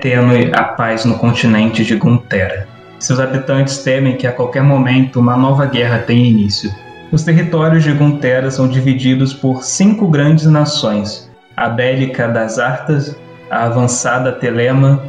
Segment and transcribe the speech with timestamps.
[0.00, 2.66] tênue a paz no continente de Guntera.
[2.98, 6.72] Seus habitantes temem que a qualquer momento uma nova guerra tenha início.
[7.12, 13.16] Os territórios de Guntera são divididos por cinco grandes nações: a bélica das Artas,
[13.50, 15.02] a avançada Telema,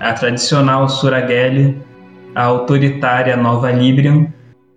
[0.00, 1.80] a tradicional Surageli,
[2.34, 4.26] a autoritária Nova Librium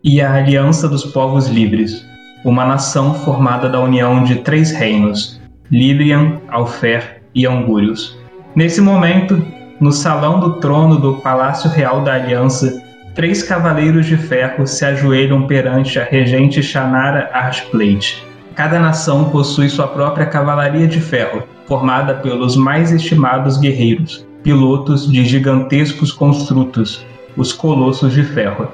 [0.04, 2.06] e a Aliança dos Povos Livres,
[2.44, 8.21] uma nação formada da união de três reinos, Librium, Alfer e Angúrios.
[8.54, 9.42] Nesse momento,
[9.80, 12.84] no salão do trono do Palácio Real da Aliança,
[13.16, 18.28] três cavaleiros de ferro se ajoelham perante a regente Shannara Archplate.
[18.54, 25.24] Cada nação possui sua própria cavalaria de ferro, formada pelos mais estimados guerreiros, pilotos de
[25.24, 27.06] gigantescos construtos,
[27.38, 28.68] os Colossos de Ferro.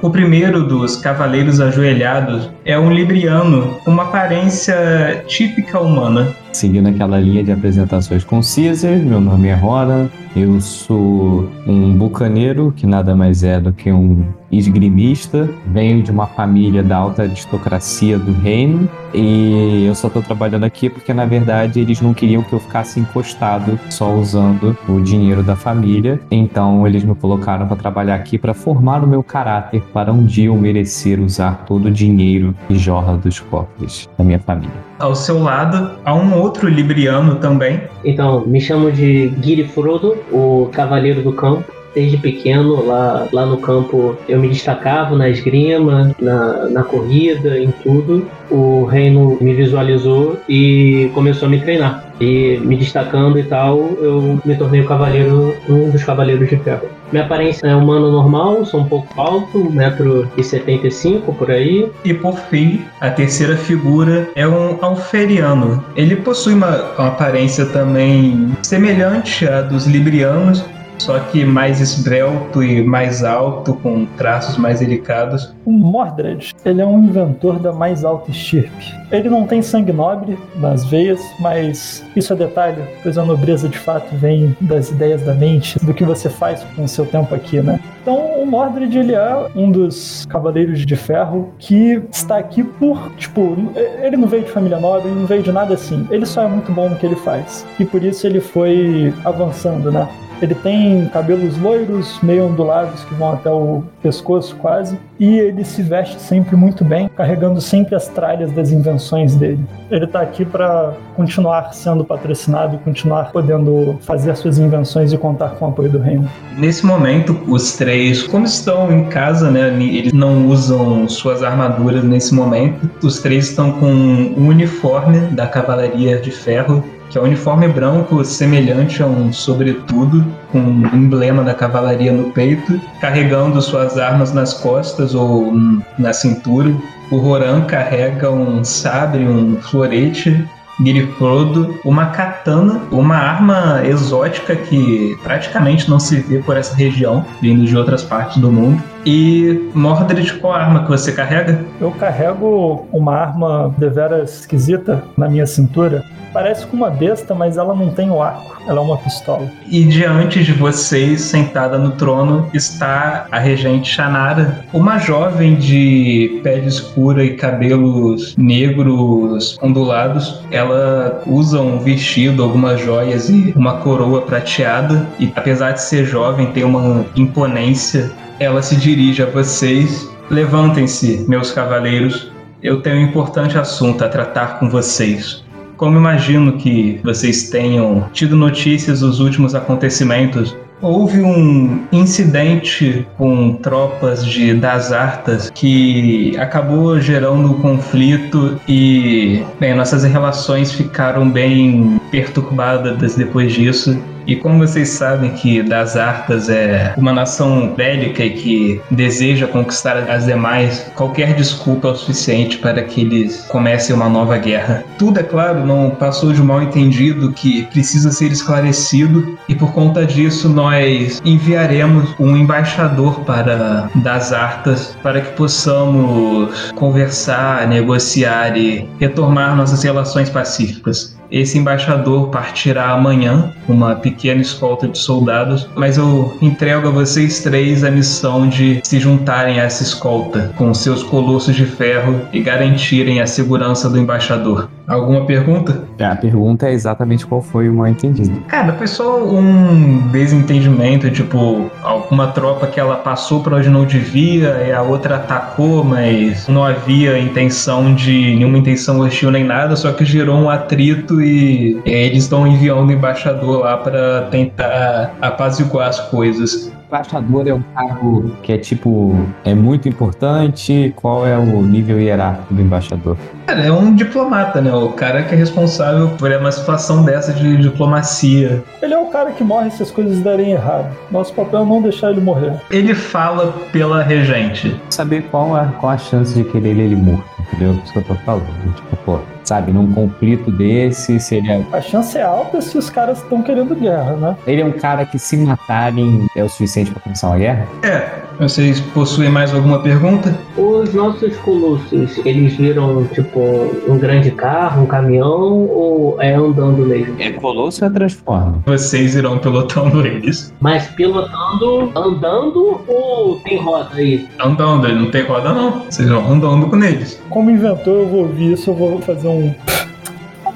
[0.00, 6.36] O primeiro dos Cavaleiros Ajoelhados é um libriano com uma aparência típica humana.
[6.52, 12.86] Seguindo aquela linha de apresentações concisas, meu nome é Rora, eu sou um bucaneiro, que
[12.86, 18.32] nada mais é do que um esgrimista, venho de uma família da alta aristocracia do
[18.32, 22.58] reino e eu só estou trabalhando aqui porque na verdade eles não queriam que eu
[22.58, 28.38] ficasse encostado só usando o dinheiro da família, então eles me colocaram para trabalhar aqui
[28.38, 32.78] para formar o meu caráter para um dia eu merecer usar todo o dinheiro que
[32.78, 34.87] jorra dos cofres da minha família.
[34.98, 37.82] Ao seu lado há um outro libriano também.
[38.04, 43.56] Então, me chamo de Giri Frodo, o Cavaleiro do Campo desde pequeno lá, lá no
[43.56, 48.28] campo eu me destacava na esgrima, na, na corrida, em tudo.
[48.48, 52.04] O reino me visualizou e começou a me treinar.
[52.20, 56.88] E me destacando e tal, eu me tornei o cavaleiro, um dos cavaleiros de ferro.
[57.10, 61.90] Minha aparência é humano normal, sou um pouco alto, 1,75m por aí.
[62.04, 65.82] E por fim, a terceira figura é um alferiano.
[65.96, 70.64] Ele possui uma, uma aparência também semelhante à dos librianos,
[70.98, 75.54] só que mais esbelto e mais alto, com traços mais delicados.
[75.64, 78.92] O Mordred, ele é um inventor da mais alta estirpe.
[79.10, 83.78] Ele não tem sangue nobre nas veias, mas isso é detalhe, pois a nobreza de
[83.78, 87.60] fato vem das ideias da mente, do que você faz com o seu tempo aqui,
[87.60, 87.80] né?
[88.02, 93.56] Então, o Mordred, ele é um dos cavaleiros de ferro que está aqui por, tipo,
[94.02, 96.06] ele não veio de família nobre, ele não veio de nada assim.
[96.10, 97.66] Ele só é muito bom no que ele faz.
[97.78, 100.08] E por isso ele foi avançando, né?
[100.40, 105.82] Ele tem cabelos loiros, meio ondulados, que vão até o pescoço quase, e ele se
[105.82, 109.60] veste sempre muito bem, carregando sempre as tralhas das invenções dele.
[109.90, 115.66] Ele está aqui para continuar sendo patrocinado continuar podendo fazer suas invenções e contar com
[115.66, 116.28] o apoio do reino.
[116.56, 122.34] Nesse momento, os três, como estão em casa, né, eles não usam suas armaduras nesse
[122.34, 122.88] momento.
[123.02, 128.24] Os três estão com o uniforme da Cavalaria de Ferro que é um uniforme branco
[128.24, 134.54] semelhante a um sobretudo, com um emblema da cavalaria no peito, carregando suas armas nas
[134.54, 135.52] costas ou
[135.98, 136.74] na cintura.
[137.10, 140.46] O Roran carrega um sabre, um florete
[140.80, 147.64] Girifrodo, uma katana, uma arma exótica que praticamente não se vê por essa região, vindo
[147.64, 148.80] de outras partes do mundo.
[149.04, 151.64] E Mordred, qual arma que você carrega?
[151.80, 156.04] Eu carrego uma arma deveras esquisita na minha cintura.
[156.32, 158.58] Parece com uma besta, mas ela não tem o arco.
[158.68, 159.50] Ela é uma pistola.
[159.66, 166.66] E diante de vocês, sentada no trono, está a regente Shannara, uma jovem de pele
[166.66, 170.42] escura e cabelos negros ondulados.
[170.50, 175.06] Ela usa um vestido, algumas joias e uma coroa prateada.
[175.18, 178.10] E apesar de ser jovem, tem uma imponência.
[178.40, 180.08] Ela se dirige a vocês.
[180.30, 182.30] Levantem-se, meus cavaleiros.
[182.62, 185.44] Eu tenho um importante assunto a tratar com vocês.
[185.76, 194.24] Como imagino que vocês tenham tido notícias dos últimos acontecimentos, houve um incidente com tropas
[194.24, 203.16] de das Artas que acabou gerando um conflito e bem, nossas relações ficaram bem perturbadas
[203.16, 203.98] depois disso.
[204.28, 209.96] E como vocês sabem que das Artas é uma nação bélica e que deseja conquistar
[209.96, 214.84] as demais, qualquer desculpa é o suficiente para que eles comecem uma nova guerra.
[214.98, 219.72] Tudo, é claro, não passou de um mal entendido que precisa ser esclarecido e por
[219.72, 228.86] conta disso nós enviaremos um embaixador para das Artas para que possamos conversar, negociar e
[229.00, 231.17] retomar nossas relações pacíficas.
[231.30, 237.84] Esse embaixador partirá amanhã, uma pequena escolta de soldados, mas eu entrego a vocês três
[237.84, 243.20] a missão de se juntarem a essa escolta com seus colossos de ferro e garantirem
[243.20, 244.68] a segurança do embaixador.
[244.88, 245.84] Alguma pergunta?
[246.00, 248.40] A pergunta é exatamente qual foi o mal entendido.
[248.48, 254.64] Cara, foi só um desentendimento, tipo, alguma tropa que ela passou para onde não devia
[254.66, 259.92] e a outra atacou, mas não havia intenção de nenhuma intenção hostil nem nada, só
[259.92, 265.88] que gerou um atrito e, e eles estão enviando o embaixador lá para tentar apaziguar
[265.88, 270.92] as coisas embaixador é um cargo que é tipo, é muito importante?
[270.96, 273.16] Qual é o nível hierárquico do embaixador?
[273.46, 274.72] Cara, é um diplomata, né?
[274.74, 278.62] O cara que é responsável por uma situação dessa de diplomacia.
[278.82, 280.96] Ele é o cara que morre se as coisas derem errado.
[281.10, 282.54] Nosso papel é não deixar ele morrer.
[282.70, 284.74] Ele fala pela regente.
[284.90, 287.72] Saber qual a, qual a chance de querer ele morto, entendeu?
[287.72, 288.74] É isso que eu tô falando.
[288.74, 289.18] Tipo, pô,
[289.48, 291.66] sabe, num conflito desse seria.
[291.72, 294.36] A chance é alta se os caras estão querendo guerra, né?
[294.46, 297.66] Ele é um cara que se matarem é o suficiente para começar uma guerra?
[297.82, 298.27] É.
[298.38, 300.38] Vocês possuem mais alguma pergunta?
[300.56, 303.40] Os nossos colossos, eles viram, tipo,
[303.88, 307.16] um grande carro, um caminhão ou é andando mesmo?
[307.18, 308.62] É colosso ou é transforma?
[308.64, 310.54] Vocês irão pilotando eles.
[310.60, 314.28] Mas pilotando, andando ou tem roda aí?
[314.38, 315.84] Andando, ele não tem roda não.
[315.90, 317.20] Vocês vão andando com eles.
[317.30, 319.52] Como inventor, eu vou ouvir isso, eu vou fazer um.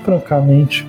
[0.04, 0.86] Francamente.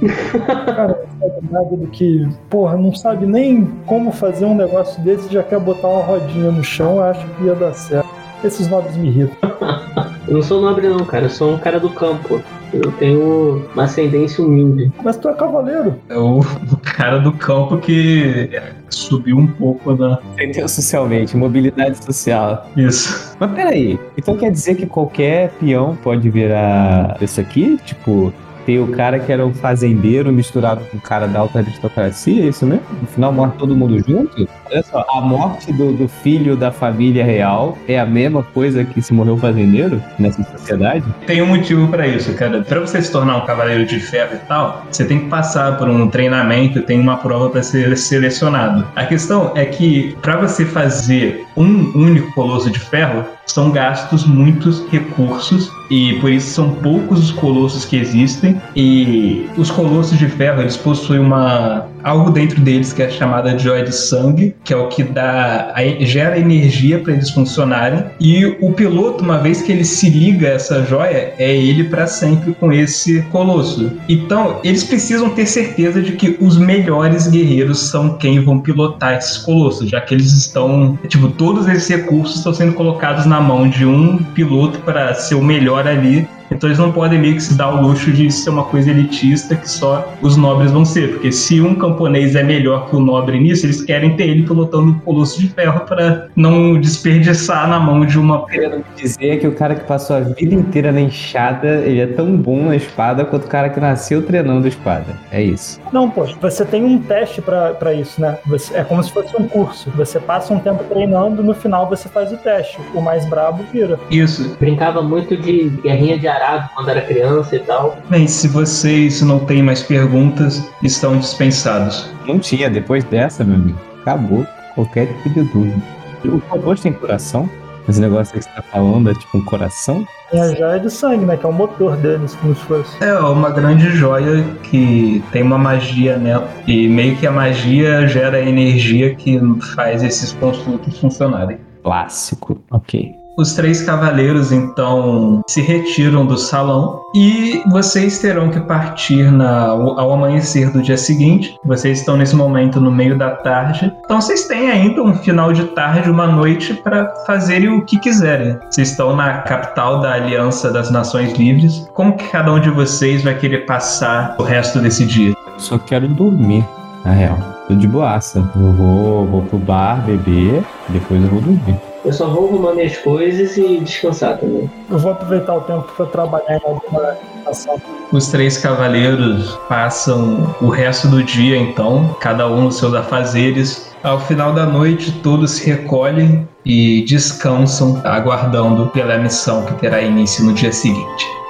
[0.66, 2.28] Cara, não sabe nada do que.
[2.50, 6.64] Porra, não sabe nem como fazer um negócio desse já quer botar uma rodinha no
[6.64, 8.10] chão, eu acho que ia dar certo.
[8.44, 9.38] Esses nobres me irritam.
[10.28, 11.26] Eu não sou nobre não, cara.
[11.26, 12.42] Eu sou um cara do campo.
[12.74, 14.92] Eu tenho uma ascendência humilde.
[15.04, 15.96] Mas tu é cavaleiro.
[16.10, 18.50] É o, o cara do campo que
[18.90, 20.20] subiu um pouco na.
[20.34, 22.66] Entendeu socialmente, mobilidade social.
[22.76, 23.36] Isso.
[23.40, 27.78] Mas peraí, então quer dizer que qualquer peão pode virar isso aqui?
[27.86, 28.34] Tipo,
[28.66, 32.48] ter o cara que era um fazendeiro misturado com o cara da alta aristocracia, é
[32.48, 32.84] isso mesmo?
[33.02, 34.48] No final morre todo mundo junto?
[34.70, 39.02] Olha só, a morte do, do filho da família real é a mesma coisa que
[39.02, 41.06] se morreu fazendeiro nessa sociedade?
[41.28, 42.62] Tem um motivo pra isso, cara.
[42.62, 45.88] Pra você se tornar um cavaleiro de ferro e tal, você tem que passar por
[45.88, 48.88] um treinamento, tem uma prova pra ser selecionado.
[48.96, 54.86] A questão é que pra você fazer um único colosso de ferro, são gastos muitos
[54.90, 58.60] recursos e por isso são poucos os colossos que existem.
[58.76, 63.84] E os colossos de ferro eles possuem uma algo dentro deles que é chamada joia
[63.84, 69.24] de sangue, que é o que dá gera energia para eles funcionarem e o piloto
[69.24, 73.22] uma vez que ele se liga a essa joia é ele para sempre com esse
[73.24, 73.92] colosso.
[74.08, 79.38] Então eles precisam ter certeza de que os melhores guerreiros são quem vão pilotar esses
[79.38, 83.86] colossos, já que eles estão tipo todos esses recursos estão sendo colocados na mão de
[83.86, 86.28] um piloto para ser o melhor ali.
[86.52, 89.56] Então eles não podem meio que se dar o luxo de ser uma coisa elitista
[89.56, 91.14] que só os nobres vão ser.
[91.14, 94.92] Porque se um camponês é melhor que o nobre nisso, eles querem ter ele pilotando
[94.92, 98.46] o colosso de ferro para não desperdiçar na mão de uma.
[98.48, 102.36] Querendo dizer que o cara que passou a vida inteira na enxada, ele é tão
[102.36, 105.06] bom na espada quanto o cara que nasceu treinando espada.
[105.32, 105.80] É isso.
[105.92, 108.38] Não, pô, você tem um teste pra pra isso, né?
[108.46, 109.90] Você- é como se fosse um curso.
[109.96, 112.78] Você passa um tempo treinando, no final você faz o teste.
[112.94, 114.00] O mais brabo vira.
[114.12, 114.56] Isso.
[114.60, 117.98] Brincava muito de guerrinha de arado quando era criança e tal.
[118.10, 122.10] Bem, se vocês não têm mais perguntas, estão dispensados.
[122.26, 123.80] Não tinha, depois dessa, meu amigo.
[124.02, 125.82] Acabou qualquer tipo de dúvida.
[126.26, 127.50] O robôs tem coração?
[127.88, 130.08] Esse negócio que você tá falando é tipo um coração?
[130.32, 131.36] Tem a joia de sangue, né?
[131.36, 133.04] Que é o motor deles, como se fosse.
[133.04, 136.50] É uma grande joia que tem uma magia nela.
[136.66, 139.40] E meio que a magia gera a energia que
[139.76, 141.58] faz esses construtos funcionarem.
[141.84, 142.62] Clássico.
[142.72, 143.14] Ok.
[143.36, 150.14] Os três cavaleiros então se retiram do salão e vocês terão que partir na- ao
[150.14, 151.58] amanhecer do dia seguinte.
[151.66, 155.64] Vocês estão nesse momento no meio da tarde, então vocês têm ainda um final de
[155.66, 158.56] tarde, uma noite para fazerem o que quiserem.
[158.70, 161.90] Vocês estão na capital da Aliança das Nações Livres.
[161.96, 165.34] Como que cada um de vocês vai querer passar o resto desse dia?
[165.58, 166.64] Só quero dormir,
[167.04, 167.38] na real.
[167.68, 168.48] Tô de boaça.
[168.56, 171.76] Eu vou, vou pro bar beber, depois eu vou dormir.
[172.06, 174.70] Eu só vou arrumar minhas coisas e descansar também.
[174.90, 177.82] Eu vou aproveitar o tempo pra trabalhar em alguma ação.
[178.12, 183.94] Os três cavaleiros passam o resto do dia, então, cada um nos seus afazeres.
[184.04, 190.44] Ao final da noite, todos se recolhem e descansam, aguardando pela missão que terá início
[190.44, 191.43] no dia seguinte.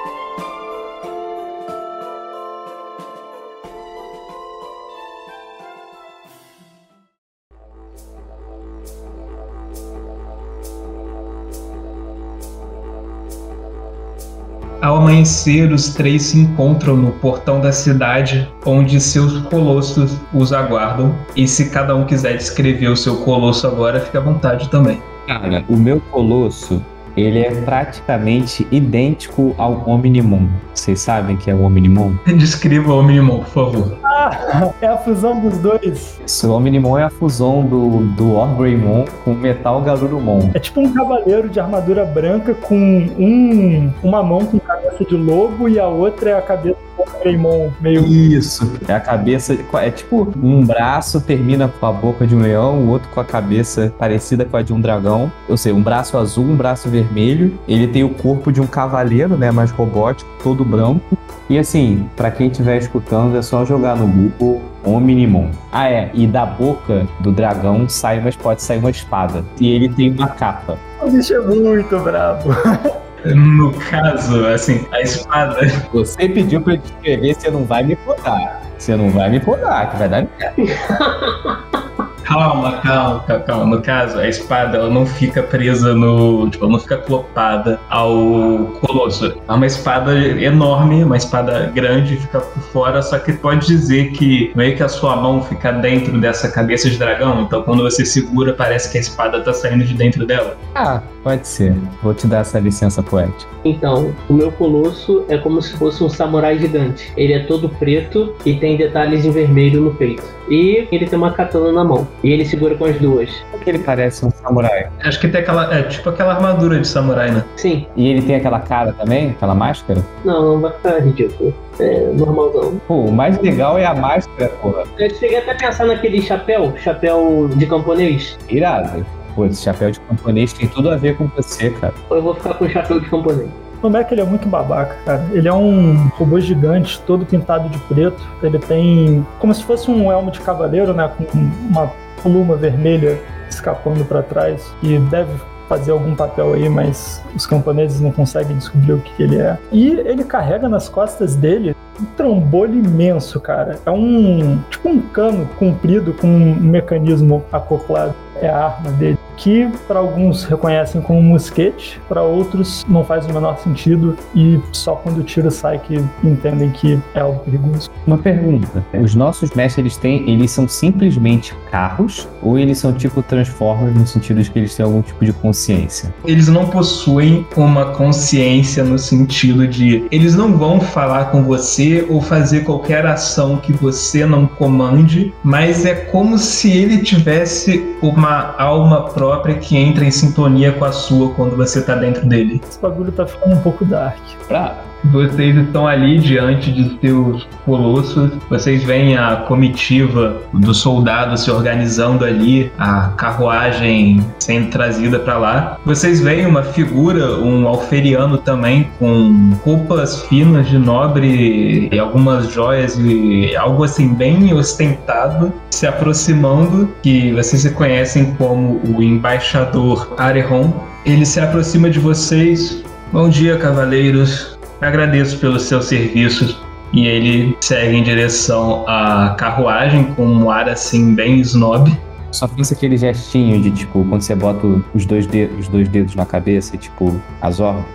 [14.84, 21.14] Ao amanhecer, os três se encontram no portão da cidade, onde seus colossos os aguardam.
[21.34, 25.00] E se cada um quiser descrever o seu colosso agora, fica à vontade também.
[25.26, 26.84] Cara, o meu colosso,
[27.16, 30.48] ele é praticamente idêntico ao Omnimon.
[30.74, 32.14] Vocês sabem que é o Omnimon?
[32.36, 33.98] Descreva o Omnimon, por favor.
[34.04, 36.20] Ah, é a fusão dos dois.
[36.24, 40.50] Isso, o Omnimon é a fusão do, do Orgreymon com o Metal Garurumon.
[40.54, 45.68] É tipo um cavaleiro de armadura branca com um, uma mão com cabeça de lobo
[45.68, 46.83] e a outra é a cabeça
[47.20, 48.70] Greymon, meio Isso.
[48.86, 49.56] É a cabeça.
[49.74, 53.24] É tipo um braço termina com a boca de um leão, o outro com a
[53.24, 55.32] cabeça parecida com a de um dragão.
[55.48, 57.58] Ou seja, um braço azul, um braço vermelho.
[57.66, 59.50] Ele tem o corpo de um cavaleiro, né?
[59.50, 61.16] Mais robótico, todo branco.
[61.48, 65.50] E assim, pra quem estiver escutando, é só jogar no Google Omnimon.
[65.72, 66.10] Ah, é.
[66.14, 69.44] E da boca do dragão sai, mas pode sair uma espada.
[69.60, 70.78] E ele tem uma capa.
[71.02, 72.50] O bicho é muito bravo.
[73.24, 75.66] No caso, assim, a espada.
[75.92, 78.62] Você pediu pra eu descrever, você não vai me podar.
[78.78, 81.64] Você não vai me podar, que vai dar Calma,
[82.24, 83.76] calma, calma, calma.
[83.76, 86.48] No caso, a espada ela não fica presa no.
[86.50, 89.34] Tipo, ela não fica clopada ao colosso.
[89.46, 94.52] É uma espada enorme, uma espada grande, fica por fora, só que pode dizer que
[94.54, 97.42] meio que a sua mão fica dentro dessa cabeça de dragão.
[97.42, 100.56] Então quando você segura, parece que a espada tá saindo de dentro dela.
[100.74, 101.74] Ah, pode ser.
[102.02, 103.50] Vou te dar essa licença poética.
[103.64, 107.12] Então, o meu colosso é como se fosse um samurai gigante.
[107.16, 110.24] Ele é todo preto e tem detalhes em vermelho no peito.
[110.48, 112.06] E ele tem uma katana na mão.
[112.22, 113.30] E ele segura com as duas.
[113.50, 114.88] Por que ele parece um samurai?
[115.02, 115.74] Acho que tem aquela.
[115.74, 117.44] É tipo aquela armadura de samurai, né?
[117.56, 117.86] Sim.
[117.96, 119.30] E ele tem aquela cara também?
[119.30, 120.02] Aquela máscara?
[120.24, 121.54] Não, não vai ficar ridículo.
[121.78, 122.80] É normalzão.
[122.86, 124.84] Pô, o mais legal é a máscara, porra.
[124.98, 128.38] Eu cheguei até a pensar naquele chapéu, chapéu de camponês.
[128.48, 129.04] Irado.
[129.34, 131.92] Pô, esse chapéu de camponês tem tudo a ver com você, cara.
[132.10, 133.48] Eu vou ficar com o chapéu de camponês.
[133.84, 135.26] O Mac ele é muito babaca, cara.
[135.30, 138.26] Ele é um robô gigante, todo pintado de preto.
[138.42, 141.10] Ele tem como se fosse um elmo de cavaleiro, né?
[141.14, 141.38] Com
[141.68, 144.72] uma pluma vermelha escapando para trás.
[144.82, 145.30] E deve
[145.68, 149.58] fazer algum papel aí, mas os camponeses não conseguem descobrir o que, que ele é.
[149.70, 153.78] E ele carrega nas costas dele um trambolho imenso, cara.
[153.84, 158.14] É um tipo um cano comprido com um mecanismo acoplado.
[158.40, 163.26] É a arma dele, que para alguns reconhecem como um mosquete, para outros não faz
[163.26, 167.90] o menor sentido e só quando o tiro sai que entendem que é algo perigoso.
[168.06, 168.84] Uma pergunta.
[168.94, 174.06] Os nossos mestres, eles têm, eles são simplesmente carros ou eles são tipo Transformers no
[174.06, 176.14] sentido de que eles têm algum tipo de consciência?
[176.24, 182.20] Eles não possuem uma consciência no sentido de eles não vão falar com você ou
[182.20, 189.08] fazer qualquer ação que você não comande, mas é como se ele tivesse uma alma
[189.10, 192.60] própria que entra em sintonia com a sua quando você tá dentro dele.
[192.66, 194.18] Esse bagulho tá ficando um pouco dark.
[194.46, 194.76] Pra
[195.12, 198.30] Vocês estão ali diante de seus colossos.
[198.48, 205.78] Vocês veem a comitiva dos soldados se organizando ali, a carruagem sendo trazida para lá.
[205.84, 212.98] Vocês veem uma figura, um alferiano também, com roupas finas de nobre e algumas joias
[212.98, 220.72] e algo assim bem ostentado, se aproximando, que vocês reconhecem como o embaixador Arehon.
[221.04, 222.82] Ele se aproxima de vocês.
[223.12, 224.53] Bom dia, cavaleiros.
[224.84, 226.62] Agradeço pelos seus serviços.
[226.92, 231.90] E ele segue em direção à carruagem com um ar assim bem snob.
[232.30, 236.14] Só fiz aquele gestinho de tipo, quando você bota os dois dedos, os dois dedos
[236.14, 237.86] na cabeça e tipo, as ordens.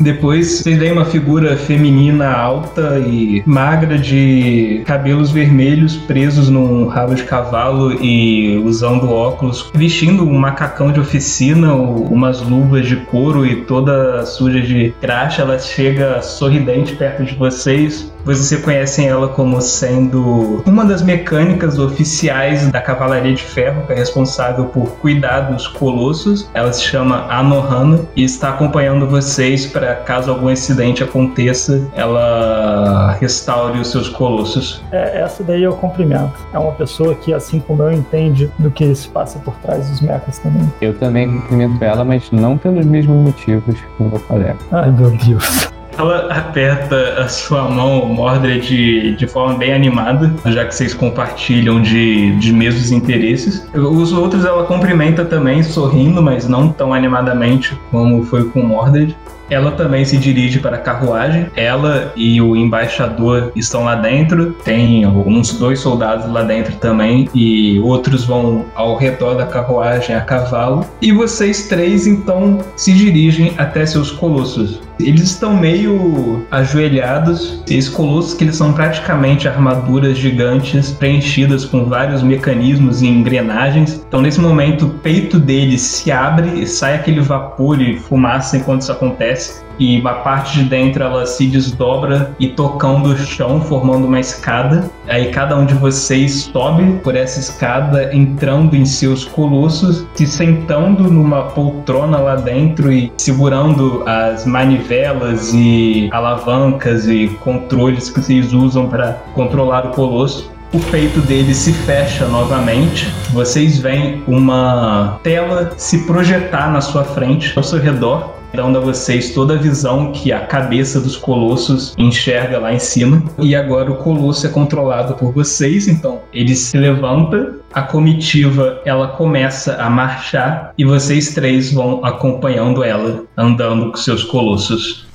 [0.00, 7.14] Depois vocês veem uma figura feminina alta e magra de cabelos vermelhos presos num rabo
[7.14, 13.62] de cavalo e usando óculos, vestindo um macacão de oficina, umas luvas de couro e
[13.62, 15.42] toda suja de graxa.
[15.42, 18.12] Ela chega sorridente perto de vocês.
[18.24, 23.96] Vocês reconhecem ela como sendo uma das mecânicas oficiais da Cavalaria de Ferro, que é
[23.96, 26.50] responsável por cuidar dos colossos.
[26.52, 29.35] Ela se chama Anohana e está acompanhando vocês
[29.66, 34.82] para caso algum acidente aconteça, ela restaure os seus colossos.
[34.92, 36.34] É, essa daí eu cumprimento.
[36.52, 40.00] É uma pessoa que, assim como eu, entende do que se passa por trás dos
[40.00, 40.72] mechas também.
[40.80, 44.56] Eu também cumprimento ela, mas não pelos mesmos motivos que o meu colega.
[44.72, 45.75] Ai, meu Deus.
[45.98, 52.36] Ela aperta a sua mão, Mordred, de forma bem animada, já que vocês compartilham de,
[52.36, 53.66] de mesmos interesses.
[53.74, 59.16] Os outros ela cumprimenta também, sorrindo, mas não tão animadamente como foi com Mordred.
[59.48, 61.46] Ela também se dirige para a carruagem.
[61.54, 64.52] Ela e o embaixador estão lá dentro.
[64.64, 67.28] Tem uns dois soldados lá dentro também.
[67.34, 70.84] E outros vão ao redor da carruagem a cavalo.
[71.00, 74.80] E vocês três então se dirigem até seus colossos.
[74.98, 77.62] Eles estão meio ajoelhados.
[77.68, 84.02] Esses colossos que eles são praticamente armaduras gigantes preenchidas com vários mecanismos e engrenagens.
[84.08, 88.82] Então nesse momento o peito deles se abre e sai aquele vapor e fumaça enquanto
[88.82, 89.35] isso acontece
[89.78, 94.90] e a parte de dentro ela se desdobra e tocando o chão, formando uma escada.
[95.08, 101.10] Aí cada um de vocês sobe por essa escada, entrando em seus colossos, se sentando
[101.10, 108.88] numa poltrona lá dentro e segurando as manivelas e alavancas e controles que vocês usam
[108.88, 113.08] para controlar o colosso o peito dele se fecha novamente.
[113.32, 119.30] Vocês veem uma tela se projetar na sua frente, ao seu redor, dando a vocês
[119.30, 123.22] toda a visão que a cabeça dos colossos enxerga lá em cima.
[123.38, 129.08] E agora o colosso é controlado por vocês, então ele se levanta, a comitiva ela
[129.08, 135.05] começa a marchar e vocês três vão acompanhando ela, andando com seus colossos.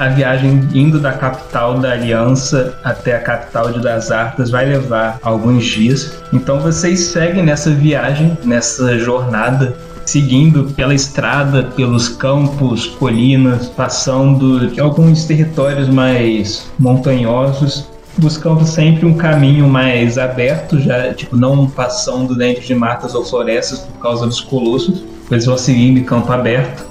[0.00, 5.18] A viagem indo da capital da Aliança até a capital de Das Artas vai levar
[5.22, 6.22] alguns dias.
[6.32, 9.76] Então vocês seguem nessa viagem, nessa jornada
[10.06, 19.68] seguindo pela estrada, pelos campos, colinas, passando alguns territórios mais montanhosos, buscando sempre um caminho
[19.68, 25.04] mais aberto, já tipo não passando dentro de matas ou florestas por causa dos colossos.
[25.30, 26.89] Eles vão seguindo em campo aberto.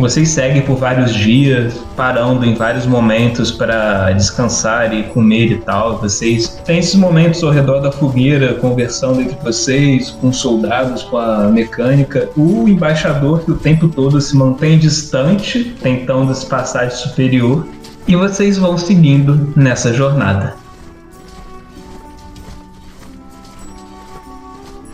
[0.00, 5.98] Vocês seguem por vários dias, parando em vários momentos para descansar e comer e tal.
[5.98, 11.48] Vocês têm esses momentos ao redor da fogueira, conversando entre vocês, com soldados, com a
[11.48, 12.30] mecânica.
[12.34, 17.66] O embaixador que o tempo todo se mantém distante, tentando se passar de superior.
[18.08, 20.59] E vocês vão seguindo nessa jornada.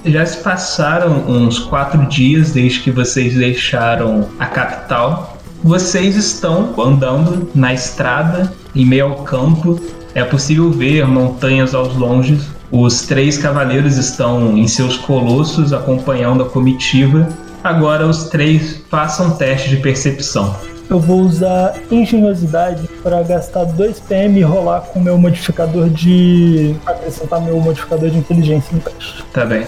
[0.07, 5.37] Já se passaram uns quatro dias desde que vocês deixaram a capital.
[5.65, 9.81] Vocês estão andando na estrada, em meio ao campo.
[10.15, 12.47] É possível ver montanhas aos longes.
[12.71, 17.29] Os três cavaleiros estão em seus colossos acompanhando a comitiva.
[17.65, 20.55] Agora os três façam teste de percepção.
[20.89, 26.77] Eu vou usar engenhosidade para gastar 2 PM e rolar com meu modificador de.
[26.87, 29.25] acrescentar meu modificador de inteligência no teste.
[29.33, 29.67] Tá bem.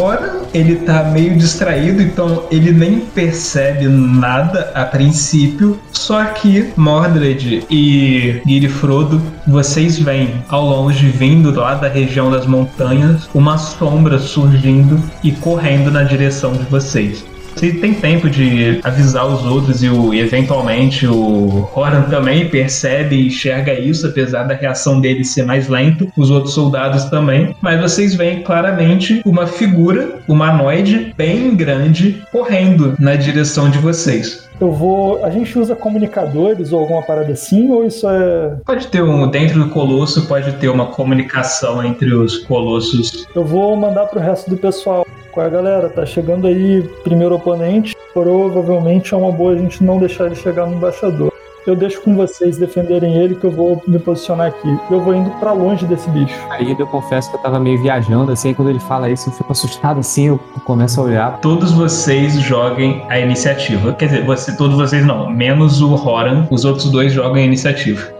[0.00, 5.78] Horan, ele tá meio distraído, então ele nem percebe nada a princípio.
[5.92, 12.46] Só que Mordred e Giri Frodo, vocês veem ao longe, vindo lá da região das
[12.46, 17.24] montanhas, uma sombra surgindo e correndo na direção de vocês.
[17.60, 23.16] Você tem tempo de avisar os outros e, o, e eventualmente o Horan também percebe
[23.16, 27.54] e enxerga isso, apesar da reação dele ser mais lento, os outros soldados também.
[27.60, 34.48] Mas vocês veem claramente uma figura humanoide bem grande correndo na direção de vocês.
[34.58, 35.22] Eu vou.
[35.22, 38.56] A gente usa comunicadores ou alguma parada assim, ou isso é.
[38.64, 39.28] Pode ter um.
[39.28, 43.26] Dentro do colosso, pode ter uma comunicação entre os colossos.
[43.34, 45.06] Eu vou mandar pro resto do pessoal.
[45.32, 45.88] Qual é, galera?
[45.88, 47.96] Tá chegando aí primeiro oponente.
[48.12, 51.32] Provavelmente é uma boa a gente não deixar ele chegar no embaixador.
[51.66, 54.78] Eu deixo com vocês defenderem ele que eu vou me posicionar aqui.
[54.90, 56.34] Eu vou indo para longe desse bicho.
[56.48, 59.52] Aí eu confesso que eu tava meio viajando, assim, quando ele fala isso, eu fico
[59.52, 61.40] assustado, assim, eu começo a olhar.
[61.40, 63.92] Todos vocês joguem a iniciativa.
[63.92, 66.46] Quer dizer, você, todos vocês não, menos o Horan.
[66.50, 68.19] Os outros dois jogam a iniciativa.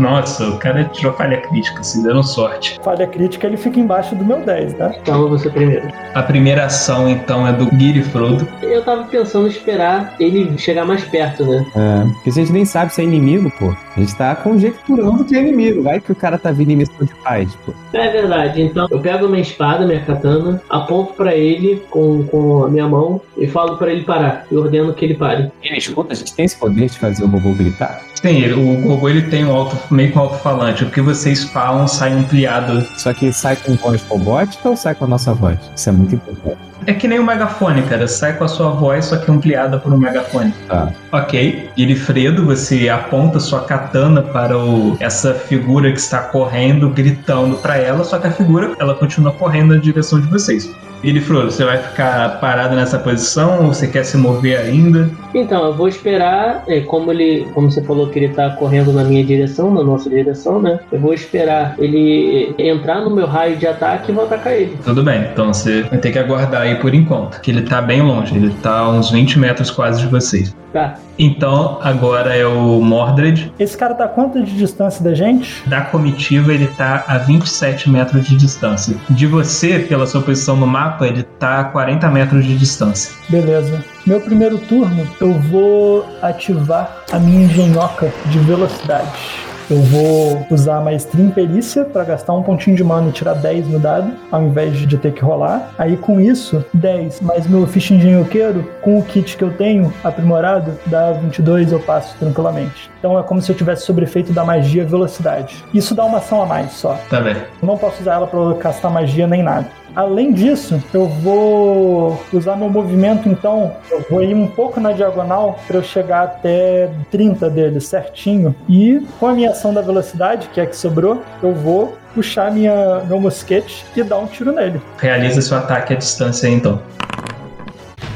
[0.00, 2.78] Nossa, o cara tirou falha crítica, se dando sorte.
[2.82, 4.92] Falha crítica, ele fica embaixo do meu 10, tá?
[5.00, 5.88] Então você primeiro.
[6.14, 8.46] A primeira ação, então, é do Giri Frodo.
[8.62, 11.64] Eu tava pensando em esperar ele chegar mais perto, né?
[11.76, 13.74] É, porque a gente nem sabe se é inimigo, pô.
[13.96, 15.82] A gente tá conjecturando que é inimigo.
[15.82, 17.72] Vai que o cara tá vindo em missão de paz, pô.
[17.92, 18.62] É verdade.
[18.62, 23.20] Então eu pego minha espada, minha katana, aponto pra ele com, com a minha mão
[23.36, 24.44] e falo pra ele parar.
[24.50, 25.50] E ordeno que ele pare.
[25.62, 28.00] Ele escuta, a gente tem esse poder de fazer o robô gritar?
[28.14, 30.84] Sim, ele- o robô ele tem um alto, meio com alto-falante.
[30.84, 32.86] O que vocês falam sai ampliado.
[32.96, 35.58] Só que sai com voz robótica ou sai com a nossa voz?
[35.74, 36.66] Isso é muito importante.
[36.86, 38.06] É que nem o megafone, cara.
[38.06, 40.54] Sai com a sua voz, só que ampliada por um megafone.
[40.68, 40.92] Tá.
[41.10, 41.70] Ok.
[41.76, 48.04] Guilherfredo, você aponta sua katana para o, essa figura que está correndo, gritando para ela,
[48.04, 50.70] só que a figura ela continua correndo na direção de vocês.
[51.06, 55.08] Guilherfredo, você vai ficar parado nessa posição ou você quer se mover ainda?
[55.32, 59.04] Então, eu vou esperar, é, como ele, como você falou que ele tá correndo na
[59.04, 60.80] minha direção, na nossa direção, né?
[60.90, 64.76] Eu vou esperar ele entrar no meu raio de ataque e vou atacar ele.
[64.84, 68.02] Tudo bem, então você vai ter que aguardar aí por enquanto, que ele tá bem
[68.02, 70.52] longe, ele tá a uns 20 metros quase de vocês.
[70.72, 70.98] Tá.
[71.18, 73.50] Então, agora é o Mordred.
[73.58, 75.66] Esse cara tá quanto de distância da gente?
[75.66, 78.96] Da comitiva, ele tá a 27 metros de distância.
[79.08, 83.14] De você, pela sua posição no mapa, ele tá a 40 metros de distância.
[83.28, 83.84] Beleza.
[84.06, 89.46] Meu primeiro turno, eu vou ativar a minha engenhoca de velocidade.
[89.68, 93.34] Eu vou usar a maestria em perícia para gastar um pontinho de mana e tirar
[93.34, 95.70] 10 no dado, ao invés de ter que rolar.
[95.76, 100.78] Aí com isso, 10 mais meu ficha engenhoqueiro, com o kit que eu tenho aprimorado,
[100.86, 102.88] dá 22 eu passo tranquilamente.
[103.00, 105.64] Então é como se eu tivesse sobre efeito da magia velocidade.
[105.74, 106.96] Isso dá uma ação a mais só.
[107.10, 107.34] Tá bem.
[107.34, 109.66] Eu não posso usar ela para castar magia nem nada.
[109.96, 115.58] Além disso, eu vou usar meu movimento, então eu vou ir um pouco na diagonal
[115.66, 118.54] para eu chegar até 30 deles certinho.
[118.68, 123.00] E com a minha ação da velocidade, que é que sobrou, eu vou puxar minha,
[123.08, 124.82] meu mosquete e dar um tiro nele.
[124.98, 126.78] Realiza seu ataque à distância então.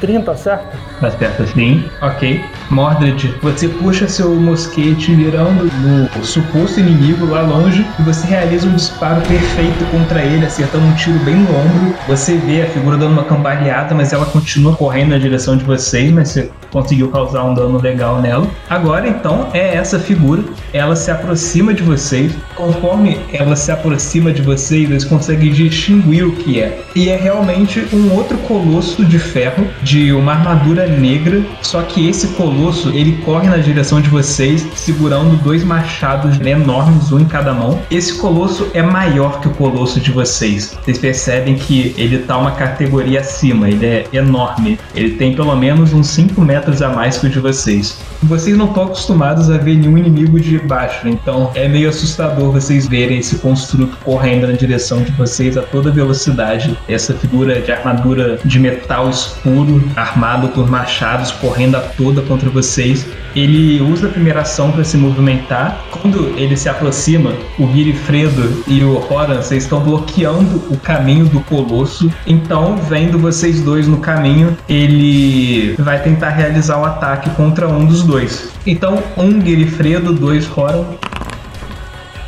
[0.00, 0.76] 30, certo?
[1.00, 1.84] Mais perto assim.
[2.00, 2.44] Ok.
[2.70, 8.74] Mordred, você puxa seu mosquete mirando no suposto inimigo lá longe e você realiza um
[8.74, 11.94] disparo perfeito contra ele, acertando um tiro bem no ombro.
[12.08, 16.12] Você vê a figura dando uma cambaleada, mas ela continua correndo na direção de vocês,
[16.12, 18.46] mas você conseguiu causar um dano legal nela.
[18.68, 22.32] Agora então é essa figura, ela se aproxima de vocês.
[22.54, 26.80] Conforme ela se aproxima de vocês, vocês conseguem distinguir o que é.
[26.94, 32.28] E é realmente um outro colosso de ferro de uma armadura negra, só que esse
[32.28, 37.80] colosso ele corre na direção de vocês, segurando dois machados enormes, um em cada mão.
[37.90, 40.76] Esse colosso é maior que o colosso de vocês.
[40.82, 44.78] Vocês percebem que ele tá uma categoria acima, ele é enorme.
[44.94, 47.98] Ele tem pelo menos uns 5 metros a mais que o de vocês.
[48.22, 52.86] Vocês não estão acostumados a ver nenhum inimigo de baixo, então é meio assustador vocês
[52.86, 56.76] verem esse construto correndo na direção de vocês a toda velocidade.
[56.88, 63.06] Essa figura de armadura de metal escuro, armado por machados, correndo a toda contra vocês.
[63.34, 65.84] Ele usa a primeira ação para se movimentar.
[65.90, 71.40] Quando ele se aproxima, o Girifredo e o Horan, vocês estão bloqueando o caminho do
[71.40, 72.10] Colosso.
[72.26, 78.02] Então, vendo vocês dois no caminho, ele vai tentar realizar o ataque contra um dos
[78.02, 78.50] dois.
[78.66, 80.84] Então, um Girifredo, dois Horan.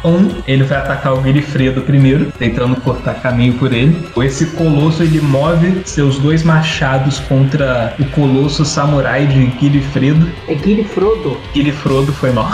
[0.04, 4.08] Um, ele vai atacar o Girifredo primeiro, tentando cortar caminho por ele.
[4.16, 10.28] Esse colosso ele move seus dois machados contra o colosso samurai de Girifredo.
[10.48, 11.38] É Girifrodo.
[11.54, 12.50] Girifrodo foi mal.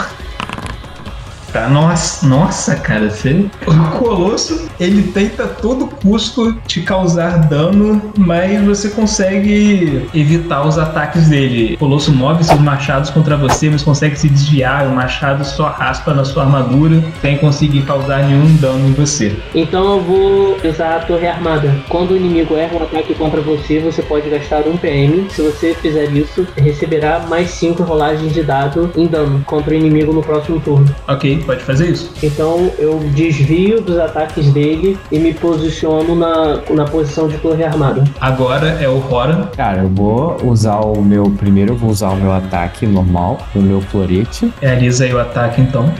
[1.51, 3.45] Tá, nossa, nossa, cara, você...
[3.65, 10.77] o Colosso, ele tenta a todo custo te causar dano, mas você consegue evitar os
[10.77, 11.73] ataques dele.
[11.75, 16.13] O Colosso move seus machados contra você, mas consegue se desviar, o machado só raspa
[16.13, 19.35] na sua armadura, sem conseguir causar nenhum dano em você.
[19.55, 21.75] Então eu vou usar a torre armada.
[21.89, 25.27] Quando o inimigo erra um ataque contra você, você pode gastar um PM.
[25.31, 30.13] Se você fizer isso, receberá mais 5 rolagens de dado em dano contra o inimigo
[30.13, 30.93] no próximo turno.
[31.07, 32.11] Ok, pode fazer isso.
[32.21, 38.03] Então eu desvio dos ataques dele e me posiciono na, na posição de torre armada.
[38.19, 39.47] Agora é o Horan.
[39.55, 41.29] Cara, eu vou usar o meu.
[41.31, 44.51] Primeiro eu vou usar o meu ataque normal, o meu florete.
[44.61, 45.91] Realiza aí o ataque então.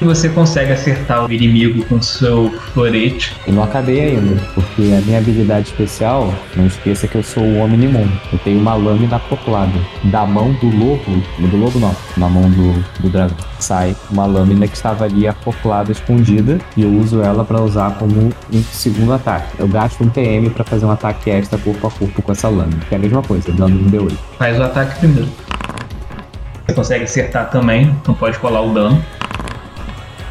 [0.00, 3.34] E você consegue acertar o inimigo com seu florete.
[3.46, 7.58] Eu não acabei ainda, porque a minha habilidade especial, não esqueça que eu sou o
[7.60, 8.06] Omnimon.
[8.32, 9.72] Eu tenho uma lâmina acoplada.
[10.04, 14.66] Da mão do lobo, do lobo não, na mão do, do dragão, sai uma lâmina
[14.66, 19.54] que estava ali acoplada, escondida, e eu uso ela para usar como um segundo ataque.
[19.58, 22.80] Eu gasto um PM para fazer um ataque extra corpo a corpo com essa lâmina,
[22.88, 24.16] que é a mesma coisa, dando um D8.
[24.38, 25.28] Faz o ataque primeiro.
[26.66, 29.04] Você consegue acertar também, não pode colar o dano.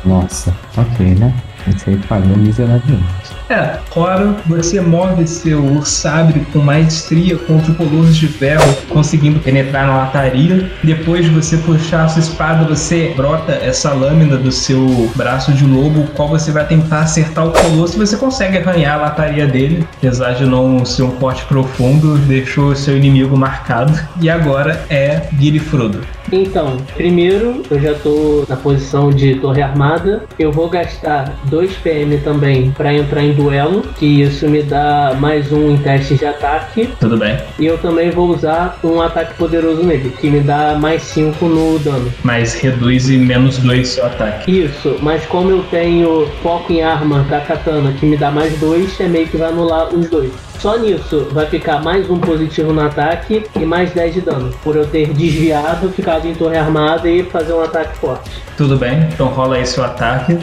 [0.06, 1.34] Nossa, ok, né?
[1.68, 3.06] Esse aí falhou miseravelmente.
[3.50, 9.88] É, Cora, você move seu sabre com maestria contra o Colosso de Ferro, conseguindo penetrar
[9.88, 10.70] na lataria.
[10.84, 15.66] Depois de você puxar a sua espada, você brota essa lâmina do seu braço de
[15.66, 19.88] lobo, qual você vai tentar acertar o Colosso e você consegue arranhar a lataria dele.
[19.98, 23.98] Apesar de não ser um corte profundo, deixou seu inimigo marcado.
[24.20, 26.02] E agora é Girifrodo.
[26.32, 30.24] Então, primeiro, eu já tô na posição de torre armada.
[30.40, 35.52] Eu vou gastar 2 PM também para entrar em duelo, que isso me dá mais
[35.52, 36.90] um em testes de ataque.
[37.00, 37.38] Tudo bem.
[37.60, 41.80] E eu também vou usar um ataque poderoso nele, que me dá mais 5 no
[41.80, 42.12] dano.
[42.24, 44.64] Mas reduz em menos 2 seu ataque.
[44.64, 49.00] Isso, mas como eu tenho foco em arma da katana, que me dá mais 2,
[49.00, 50.32] é meio que vai anular os dois.
[50.60, 54.54] Só nisso vai ficar mais um positivo no ataque e mais 10 de dano.
[54.64, 58.30] Por eu ter desviado, ficado em torre armada e fazer um ataque forte.
[58.58, 60.38] Tudo bem, então rola aí seu ataque.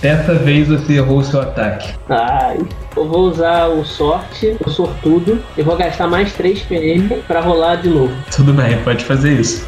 [0.00, 1.92] Dessa vez você errou seu ataque.
[2.08, 2.58] Ai.
[2.96, 7.76] Eu vou usar o sorte, o sortudo, e vou gastar mais 3 PM pra rolar
[7.76, 8.14] de novo.
[8.34, 9.66] Tudo bem, pode fazer isso.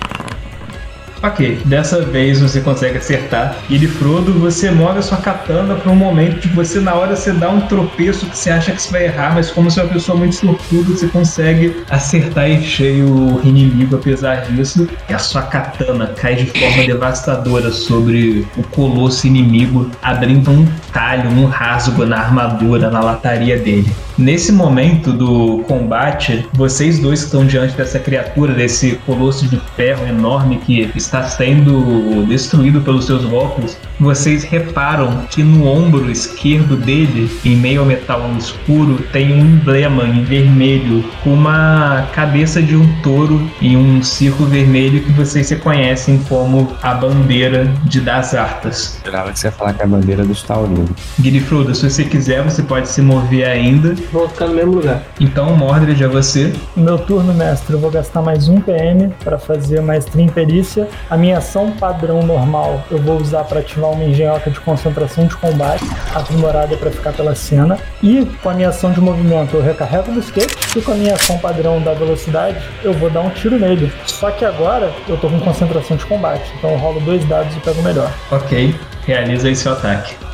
[1.22, 3.56] Ok, dessa vez você consegue acertar.
[3.68, 7.14] E de Frodo, você move a sua katana para um momento que você, na hora,
[7.14, 9.82] você dá um tropeço que você acha que você vai errar, mas como você é
[9.82, 14.88] uma pessoa muito sortuda, você consegue acertar em cheio o inimigo, apesar disso.
[15.10, 21.28] E a sua katana cai de forma devastadora sobre o colosso inimigo, abrindo um talho,
[21.30, 23.92] um rasgo na armadura, na lataria dele.
[24.20, 30.06] Nesse momento do combate, vocês dois que estão diante dessa criatura, desse colosso de ferro
[30.06, 37.30] enorme que está sendo destruído pelos seus golpes, vocês reparam que no ombro esquerdo dele,
[37.44, 43.00] em meio ao metal escuro, tem um emblema em vermelho com uma cabeça de um
[43.02, 48.94] touro em um círculo vermelho que vocês se conhecem como a bandeira de das Artas.
[48.96, 50.90] Esperava que você ia falar que é a bandeira dos taurinos.
[51.20, 53.94] Guilherme, se você quiser, você pode se mover ainda.
[54.12, 55.02] Vou ficar no mesmo lugar.
[55.20, 56.52] Então, Mordred, é você.
[56.76, 60.88] Meu turno, mestre, eu vou gastar mais um PM para fazer maestria em perícia.
[61.08, 65.36] A minha ação padrão normal eu vou usar para ativar uma engenhoca de concentração de
[65.36, 67.78] combate, aprimorada para ficar pela cena.
[68.02, 70.56] E com a minha ação de movimento eu recarrego no skate.
[70.76, 73.92] E com a minha ação padrão da velocidade eu vou dar um tiro nele.
[74.06, 77.60] Só que agora eu tô com concentração de combate, então eu rolo dois dados e
[77.60, 78.10] pego o melhor.
[78.30, 78.74] Ok,
[79.06, 80.29] realiza seu ataque.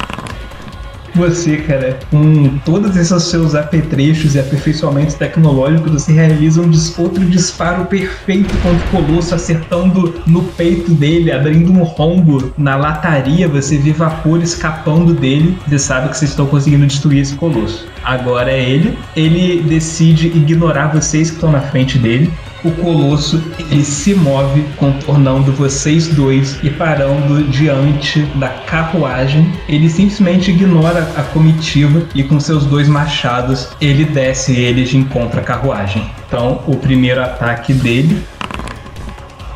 [1.16, 7.24] Você, cara, com todos esses seus apetrechos e aperfeiçoamentos tecnológicos, você realiza um dis- outro
[7.24, 13.48] disparo perfeito contra o Colosso, acertando no peito dele, abrindo um rombo na lataria.
[13.48, 15.57] Você vê vapor escapando dele.
[15.66, 17.87] Você sabe que vocês estão conseguindo destruir esse Colosso.
[18.05, 18.96] Agora é ele.
[19.16, 22.31] Ele decide ignorar vocês que estão na frente dele
[22.64, 29.53] o Colosso ele se move, contornando vocês dois e parando diante da carruagem.
[29.69, 35.40] Ele simplesmente ignora a comitiva e com seus dois machados ele desce eles de encontro
[35.40, 36.11] à carruagem.
[36.27, 38.23] Então, o primeiro ataque dele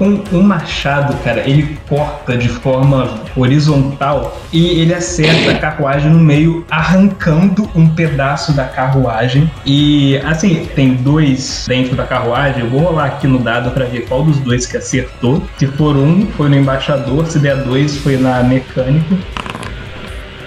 [0.00, 6.18] com um machado, cara, ele corta de forma horizontal e ele acerta a carruagem no
[6.18, 9.50] meio, arrancando um pedaço da carruagem.
[9.66, 12.62] E assim, tem dois dentro da carruagem.
[12.62, 15.42] Eu vou rolar aqui no dado para ver qual dos dois que acertou.
[15.58, 17.26] Se for um, foi no embaixador.
[17.26, 19.18] Se der dois, foi na mecânica.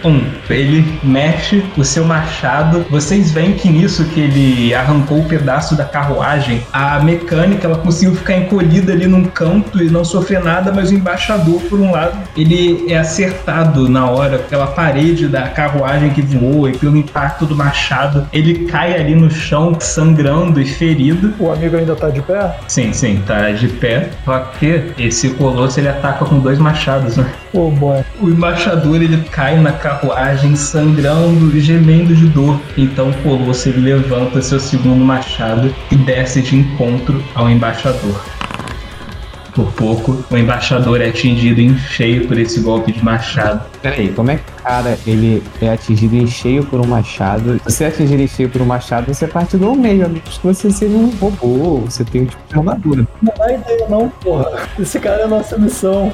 [0.04, 2.86] Um, ele mexe o seu machado.
[2.90, 8.16] Vocês veem que nisso que ele arrancou o pedaço da carruagem, a mecânica ela conseguiu
[8.16, 12.18] ficar encolhida ali num canto e não sofrer nada, mas o embaixador, por um lado,
[12.36, 17.56] ele é acertado na hora pela parede da carruagem que voou e pelo impacto do
[17.56, 18.28] machado.
[18.34, 21.34] Ele cai ali no chão, sangrando e ferido.
[21.40, 22.56] O amigo ainda tá de pé?
[22.68, 24.10] Sim, sim, tá de pé.
[24.26, 27.26] Só que esse colosso ele ataca com dois machados, né?
[27.54, 28.04] Oh boy.
[28.20, 29.93] O embaixador ele cai na carruagem
[30.56, 32.60] sangrando e gemendo de dor.
[32.78, 38.22] Então Colosso ele levanta seu segundo machado e desce de encontro ao embaixador.
[39.54, 43.64] Por pouco, o embaixador é atingido em cheio por esse golpe de machado.
[43.84, 47.60] Peraí, como é que o cara ele é atingido em cheio por um machado?
[47.68, 50.40] Se você é atingido em cheio por um machado, você parte do meio, a menos
[50.40, 53.08] que você seja um robô, você tem um tipo de armadura.
[53.22, 54.68] Não dá ideia não, porra.
[54.80, 56.12] Esse cara é a nossa missão.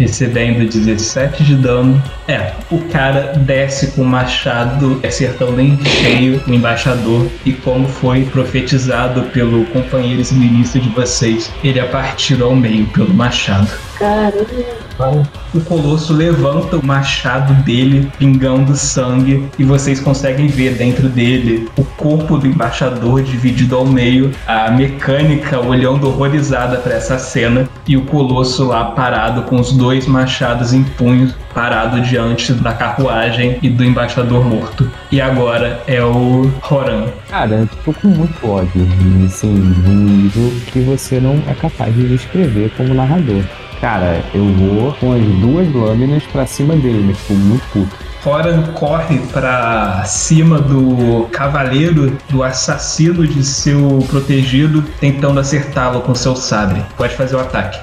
[0.00, 2.02] Recebendo 17 de dano.
[2.26, 7.28] É, o cara desce com o machado, acertando em cheio o embaixador.
[7.44, 13.12] E como foi profetizado pelo companheiro esgrimista de vocês, ele é partido ao meio pelo
[13.12, 13.70] machado.
[14.00, 15.28] Caramba.
[15.52, 21.84] O colosso levanta o machado dele, pingando sangue, e vocês conseguem ver dentro dele o
[21.84, 28.06] corpo do embaixador dividido ao meio, a mecânica olhando horrorizada para essa cena, e o
[28.06, 33.84] colosso lá parado com os dois machados em punhos, parado diante da carruagem e do
[33.84, 34.90] embaixador morto.
[35.12, 37.08] E agora é o Horan.
[37.28, 38.86] Cara, eu tô com muito ódio,
[39.26, 43.42] assim, num nível que você não é capaz de descrever como narrador.
[43.80, 47.96] Cara, eu vou com as duas lâminas pra cima dele, mas tô muito puto.
[48.22, 56.36] Horan corre para cima do cavaleiro, do assassino de seu protegido, tentando acertá-lo com seu
[56.36, 56.82] sabre.
[56.98, 57.80] Pode fazer o ataque.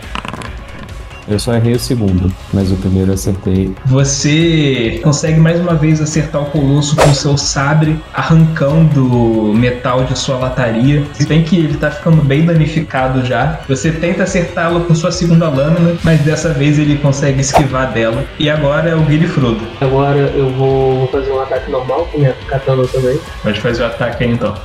[1.28, 3.76] Eu só errei o segundo, mas o primeiro eu acertei.
[3.86, 10.38] Você consegue mais uma vez acertar o colosso com seu sabre, arrancando metal de sua
[10.38, 11.04] lataria.
[11.14, 13.60] Se bem que ele tá ficando bem danificado já.
[13.68, 18.24] Você tenta acertá-lo com sua segunda lâmina, mas dessa vez ele consegue esquivar dela.
[18.40, 19.68] E agora é o Guilherme Frodo.
[19.82, 23.20] Agora eu vou fazer um ataque normal com minha katana também.
[23.44, 24.56] Pode fazer o ataque aí então.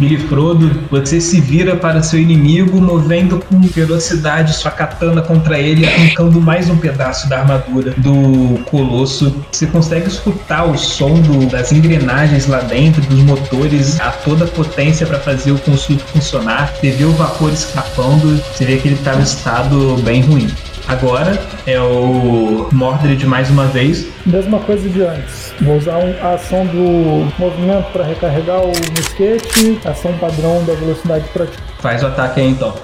[0.00, 5.86] Billy Frodo, você se vira para seu inimigo, movendo com velocidade sua katana contra ele,
[5.86, 9.44] arrancando mais um pedaço da armadura do colosso.
[9.52, 15.06] Você consegue escutar o som do, das engrenagens lá dentro, dos motores a toda potência
[15.06, 16.72] para fazer o construto funcionar.
[16.80, 20.48] Você vê o vapor escapando, você vê que ele está um estado bem ruim.
[20.90, 24.08] Agora é o Mordred mais uma vez.
[24.26, 25.54] Mesma coisa de antes.
[25.60, 31.46] Vou usar a ação do movimento para recarregar o mosquete, ação padrão da velocidade para
[31.78, 32.74] Faz o ataque aí então.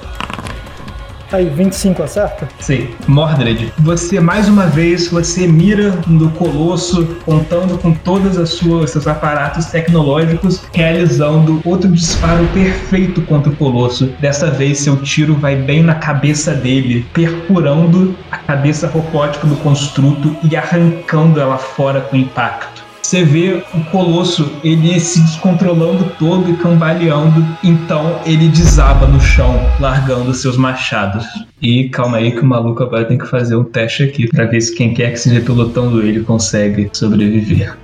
[1.33, 2.49] Aí, 25 acerta?
[2.61, 2.89] Sim.
[3.09, 7.97] Mordred, você mais uma vez você mira no colosso, contando com
[8.39, 14.07] as suas seus aparatos tecnológicos, realizando outro disparo perfeito contra o colosso.
[14.21, 20.37] Dessa vez seu tiro vai bem na cabeça dele, perfurando a cabeça robótica do construto
[20.49, 22.76] e arrancando ela fora com impacto.
[23.07, 29.61] Você vê o colosso ele se descontrolando todo e cambaleando, então ele desaba no chão,
[29.79, 31.25] largando seus machados.
[31.63, 34.61] E calma aí que o maluco agora tem que fazer um teste aqui pra ver
[34.61, 37.77] se quem quer que seja pilotando ele consegue sobreviver.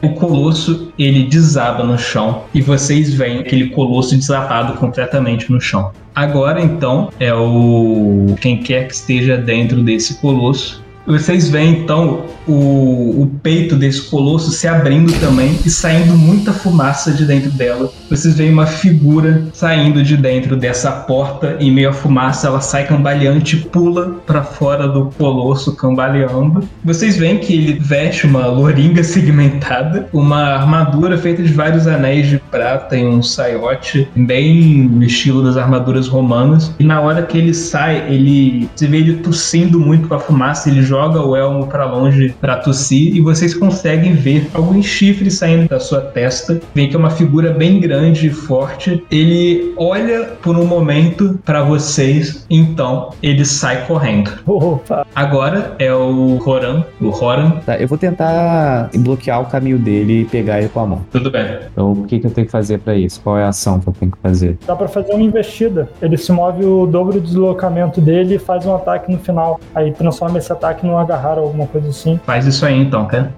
[0.00, 5.90] O colosso ele desaba no chão e vocês veem aquele colosso desabado completamente no chão.
[6.14, 13.22] Agora então é o quem quer que esteja dentro desse colosso vocês veem então o,
[13.22, 17.90] o peito desse colosso se abrindo também e saindo muita fumaça de dentro dela.
[18.08, 22.86] Vocês veem uma figura saindo de dentro dessa porta e meio a fumaça ela sai
[22.86, 26.66] cambaleante pula para fora do colosso cambaleando.
[26.84, 32.38] Vocês veem que ele veste uma loringa segmentada, uma armadura feita de vários anéis de
[32.38, 36.72] prata e um saiote bem no estilo das armaduras romanas.
[36.78, 40.68] E na hora que ele sai, ele você vê ele tossindo muito com a fumaça,
[40.68, 45.68] ele joga o elmo para longe para tossir e vocês conseguem ver alguns chifres saindo
[45.68, 46.60] da sua testa.
[46.72, 49.04] Vê que é uma figura bem grande e forte.
[49.10, 54.30] Ele olha por um momento para vocês, então ele sai correndo.
[54.46, 55.04] Opa!
[55.16, 57.50] Agora é o Horan, o Horan.
[57.66, 61.04] Tá, eu vou tentar bloquear o caminho dele e pegar ele com a mão.
[61.10, 61.58] Tudo bem.
[61.72, 63.20] Então, o que, que eu tenho que fazer pra isso?
[63.20, 64.56] Qual é a ação que eu tenho que fazer?
[64.64, 65.88] Dá pra fazer uma investida.
[66.00, 69.58] Ele se move o dobro do deslocamento dele e faz um ataque no final.
[69.74, 72.20] Aí transforma esse ataque num agarrar ou alguma coisa assim.
[72.24, 73.32] Faz isso aí então, cara.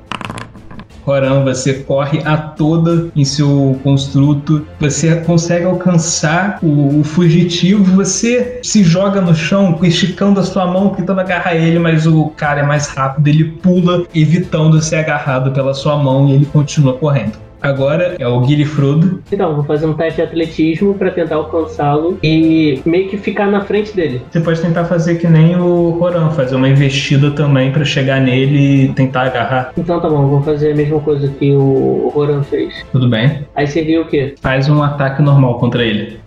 [1.06, 8.58] Roran, você corre a toda em seu construto, você consegue alcançar o, o fugitivo, você
[8.60, 12.64] se joga no chão, esticando a sua mão, tentando agarrar ele, mas o cara é
[12.64, 17.45] mais rápido, ele pula, evitando ser agarrado pela sua mão e ele continua correndo.
[17.60, 19.22] Agora é o Guilherme Frodo.
[19.30, 23.60] Então, vou fazer um teste de atletismo pra tentar alcançá-lo e meio que ficar na
[23.60, 24.22] frente dele.
[24.30, 28.84] Você pode tentar fazer que nem o Roran, fazer uma investida também pra chegar nele
[28.84, 29.72] e tentar agarrar.
[29.76, 32.84] Então tá bom, vou fazer a mesma coisa que o Roran fez.
[32.92, 33.46] Tudo bem?
[33.54, 34.34] Aí seria o quê?
[34.40, 36.18] Faz um ataque normal contra ele.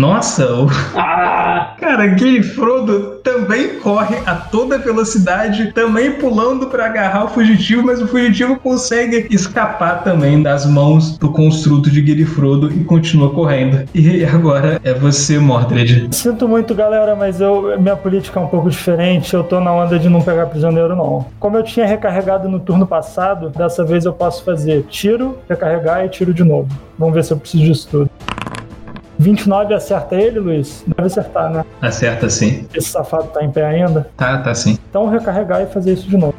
[0.00, 1.74] Nossa, o Ah!
[1.78, 8.00] Cara, aquele Frodo também corre a toda velocidade, também pulando para agarrar o fugitivo, mas
[8.00, 13.86] o fugitivo consegue escapar também das mãos do construto de Guilherme Frodo e continua correndo.
[13.94, 16.08] E agora é você, Mordred.
[16.14, 19.34] Sinto muito, galera, mas eu, minha política é um pouco diferente.
[19.34, 21.26] Eu tô na onda de não pegar prisioneiro, não.
[21.38, 26.08] Como eu tinha recarregado no turno passado, dessa vez eu posso fazer tiro, recarregar e
[26.08, 26.68] tiro de novo.
[26.98, 28.10] Vamos ver se eu preciso disso tudo.
[29.20, 30.82] 29 acerta ele, Luiz?
[30.86, 31.62] Deve acertar, né?
[31.82, 32.66] Acerta sim.
[32.74, 34.08] Esse safado tá em pé ainda.
[34.16, 34.78] Tá, tá sim.
[34.88, 36.34] Então recarregar e fazer isso de novo.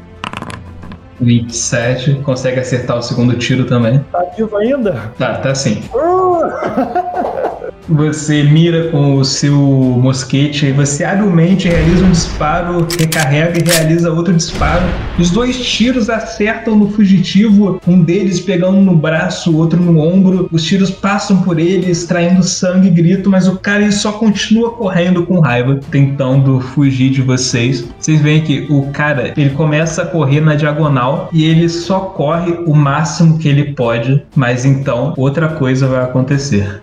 [1.20, 4.04] 27, consegue acertar o segundo tiro também.
[4.10, 5.12] Tá vivo ainda?
[5.16, 5.84] Tá, tá sim.
[5.94, 6.42] Uh!
[7.88, 14.12] Você mira com o seu mosquete e você habilmente realiza um disparo, recarrega e realiza
[14.12, 14.84] outro disparo.
[15.18, 20.48] Os dois tiros acertam no fugitivo, um deles pegando no braço, o outro no ombro.
[20.52, 25.26] Os tiros passam por ele, extraindo sangue e grito, mas o cara só continua correndo
[25.26, 27.84] com raiva, tentando fugir de vocês.
[27.98, 32.52] Vocês veem que o cara ele começa a correr na diagonal e ele só corre
[32.64, 36.80] o máximo que ele pode, mas então outra coisa vai acontecer.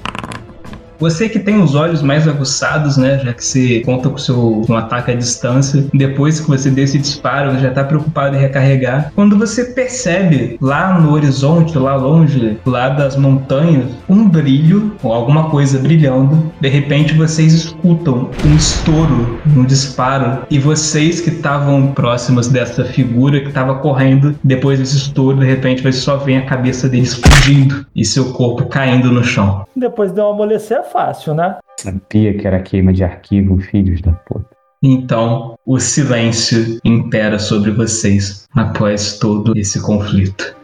[1.00, 3.20] Você que tem os olhos mais aguçados, né?
[3.24, 7.58] Já que você conta com seu um ataque à distância, depois que você desse disparo,
[7.58, 9.12] já tá preocupado em recarregar.
[9.16, 15.50] Quando você percebe lá no horizonte, lá longe, lá das montanhas, um brilho ou alguma
[15.50, 22.50] coisa brilhando, de repente vocês escutam um estouro, um disparo, e vocês que estavam próximos
[22.50, 26.90] dessa figura que estava correndo, depois desse estouro, de repente você só vê a cabeça
[26.90, 29.65] dele explodindo e seu corpo caindo no chão.
[29.76, 31.58] Depois de um amolecer fácil, né?
[31.79, 34.60] Sabia que era queima de arquivo, filhos da puta.
[34.81, 40.56] Então, o silêncio impera sobre vocês após todo esse conflito.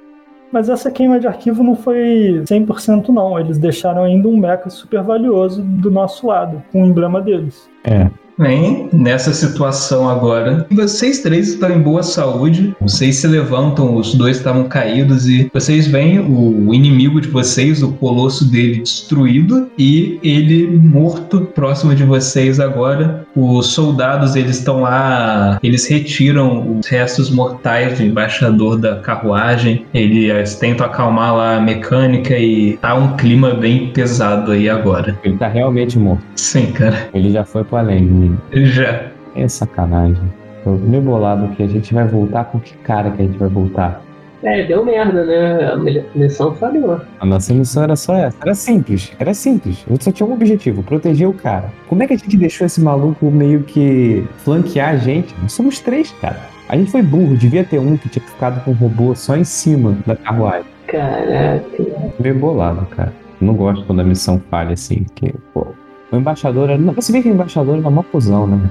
[0.52, 3.38] Mas essa queima de arquivo não foi 100% não.
[3.38, 7.70] Eles deixaram ainda um mecha super valioso do nosso lado, com o emblema deles.
[7.84, 14.14] É, Bem, nessa situação agora, vocês três estão em boa saúde, vocês se levantam, os
[14.14, 20.20] dois estavam caídos e vocês veem o inimigo de vocês, o colosso dele destruído e
[20.22, 23.26] ele morto próximo de vocês agora.
[23.34, 30.56] Os soldados, eles estão lá, eles retiram os restos mortais do embaixador da carruagem, eles
[30.56, 35.18] tentam acalmar lá a mecânica e tá um clima bem pesado aí agora.
[35.24, 36.24] ele tá realmente morto.
[36.36, 38.66] Sim, cara, Ele já foi pro além, menino.
[38.68, 39.08] já.
[39.36, 40.22] É sacanagem.
[40.64, 43.50] Tô meio bolado que a gente vai voltar com que cara que a gente vai
[43.50, 44.02] voltar?
[44.44, 45.72] É, deu merda, né?
[45.72, 47.02] A mi- missão falhou.
[47.20, 48.38] A nossa missão era só essa.
[48.42, 49.84] Era simples, era simples.
[49.88, 51.66] A gente só tinha um objetivo, proteger o cara.
[51.88, 55.34] Como é que a gente deixou esse maluco meio que flanquear a gente?
[55.42, 56.40] Nós somos três, cara.
[56.70, 59.44] A gente foi burro, devia ter um que tinha ficado com o robô só em
[59.44, 60.66] cima da carruagem.
[60.88, 61.84] Caraca.
[62.20, 63.14] Meio bolado, cara.
[63.42, 65.68] Não gosto quando a missão falha assim, porque, pô.
[66.12, 66.82] O embaixador era.
[66.94, 68.70] Você vê que o embaixador era uma cuzão, né?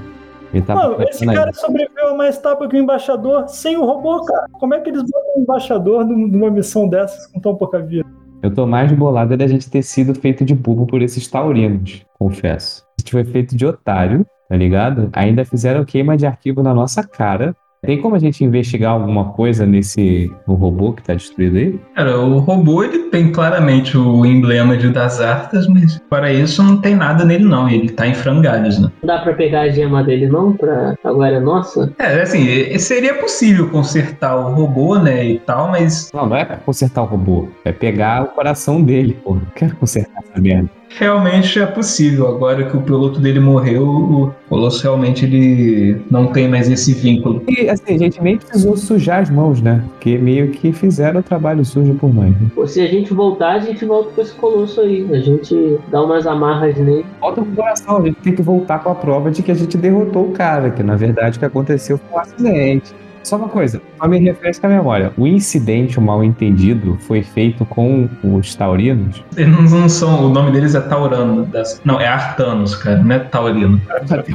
[0.53, 1.35] Ele tava Mano, esse pensando aí.
[1.35, 4.45] cara sobreviveu a mais etapa que o embaixador sem o robô, cara.
[4.53, 8.05] Como é que eles botam um embaixador num- numa missão dessas com tão pouca vida?
[8.41, 12.05] Eu tô mais bolado é da gente ter sido feito de bobo por esses taurinos,
[12.17, 12.83] confesso.
[12.97, 15.09] A gente foi feito de otário, tá ligado?
[15.13, 17.55] Ainda fizeram queima de arquivo na nossa cara.
[17.85, 21.79] Tem como a gente investigar alguma coisa nesse no robô que tá destruído aí?
[21.95, 26.77] Cara, o robô ele tem claramente o emblema de das artes, mas para isso não
[26.77, 27.69] tem nada nele não.
[27.69, 28.89] Ele tá em frangalhos, né?
[29.01, 30.53] Não dá pra pegar a gema dele, não?
[30.53, 31.91] Pra agora é nossa?
[31.99, 36.45] É, assim, e- seria possível consertar o robô, né, e tal, mas Não, não é
[36.45, 37.47] pra consertar o robô.
[37.63, 39.35] É pegar o coração dele, pô.
[39.35, 40.69] Não quero consertar essa merda.
[40.97, 42.27] Realmente é possível.
[42.27, 47.43] Agora que o piloto dele morreu, o Colosso realmente ele não tem mais esse vínculo.
[47.47, 49.83] E assim, a gente nem precisou sujar as mãos, né?
[49.89, 52.29] Porque meio que fizeram o trabalho sujo por nós.
[52.29, 52.67] né?
[52.67, 55.07] Se a gente voltar, a gente volta com esse colosso aí.
[55.11, 57.05] A gente dá umas amarras nele.
[57.19, 59.55] Falta com o coração, a gente tem que voltar com a prova de que a
[59.55, 62.93] gente derrotou o cara, que na verdade o que aconteceu foi um acidente.
[63.25, 65.11] Só uma coisa, só me refresca a memória.
[65.17, 69.23] O incidente, o mal entendido, foi feito com os taurinos?
[69.35, 71.49] Eles não são, o nome deles é Taurano.
[71.83, 73.81] não, é Artanos, cara, não é Taurino.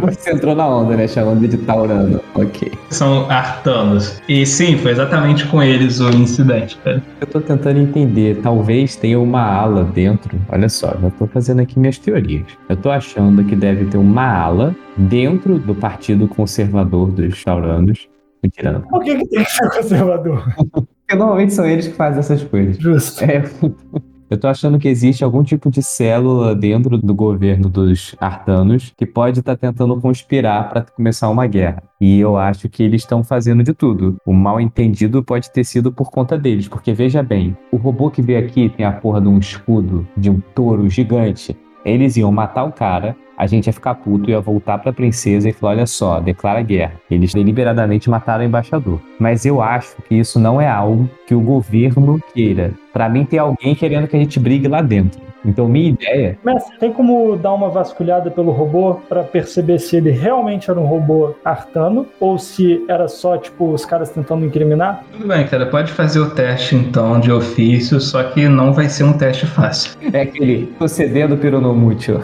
[0.02, 1.06] Você entrou na onda, né?
[1.06, 2.20] Chamando de taurano.
[2.34, 2.72] Ok.
[2.88, 4.20] São Artanos.
[4.28, 7.00] E sim, foi exatamente com eles o incidente, cara.
[7.20, 10.36] Eu tô tentando entender, talvez tenha uma ala dentro.
[10.48, 12.46] Olha só, já tô fazendo aqui minhas teorias.
[12.68, 18.08] Eu tô achando que deve ter uma ala dentro do Partido Conservador dos Tauranos.
[18.42, 18.82] Mentira, não.
[18.82, 20.54] Por que, que tem que ser conservador?
[20.72, 22.78] Porque normalmente são eles que fazem essas coisas.
[22.78, 23.22] Justo.
[23.24, 23.42] É,
[24.30, 29.04] eu tô achando que existe algum tipo de célula dentro do governo dos artanos que
[29.04, 31.82] pode estar tentando conspirar para começar uma guerra.
[32.00, 34.16] E eu acho que eles estão fazendo de tudo.
[34.24, 38.22] O mal entendido pode ter sido por conta deles, porque veja bem, o robô que
[38.22, 41.56] veio aqui tem a porra de um escudo de um touro gigante.
[41.84, 45.52] Eles iam matar o cara, a gente ia ficar puto, ia voltar pra princesa e
[45.52, 47.00] falar: olha só, declara guerra.
[47.10, 49.00] Eles deliberadamente mataram o embaixador.
[49.18, 52.72] Mas eu acho que isso não é algo que o governo queira.
[52.92, 55.30] Pra mim, tem alguém querendo que a gente brigue lá dentro.
[55.44, 56.38] Então, minha ideia.
[56.44, 60.84] Mestre, tem como dar uma vasculhada pelo robô pra perceber se ele realmente era um
[60.84, 65.02] robô artano ou se era só, tipo, os caras tentando incriminar?
[65.12, 69.04] Tudo bem, cara, pode fazer o teste então de ofício, só que não vai ser
[69.04, 69.92] um teste fácil.
[70.12, 72.20] É aquele procedendo peronomútil.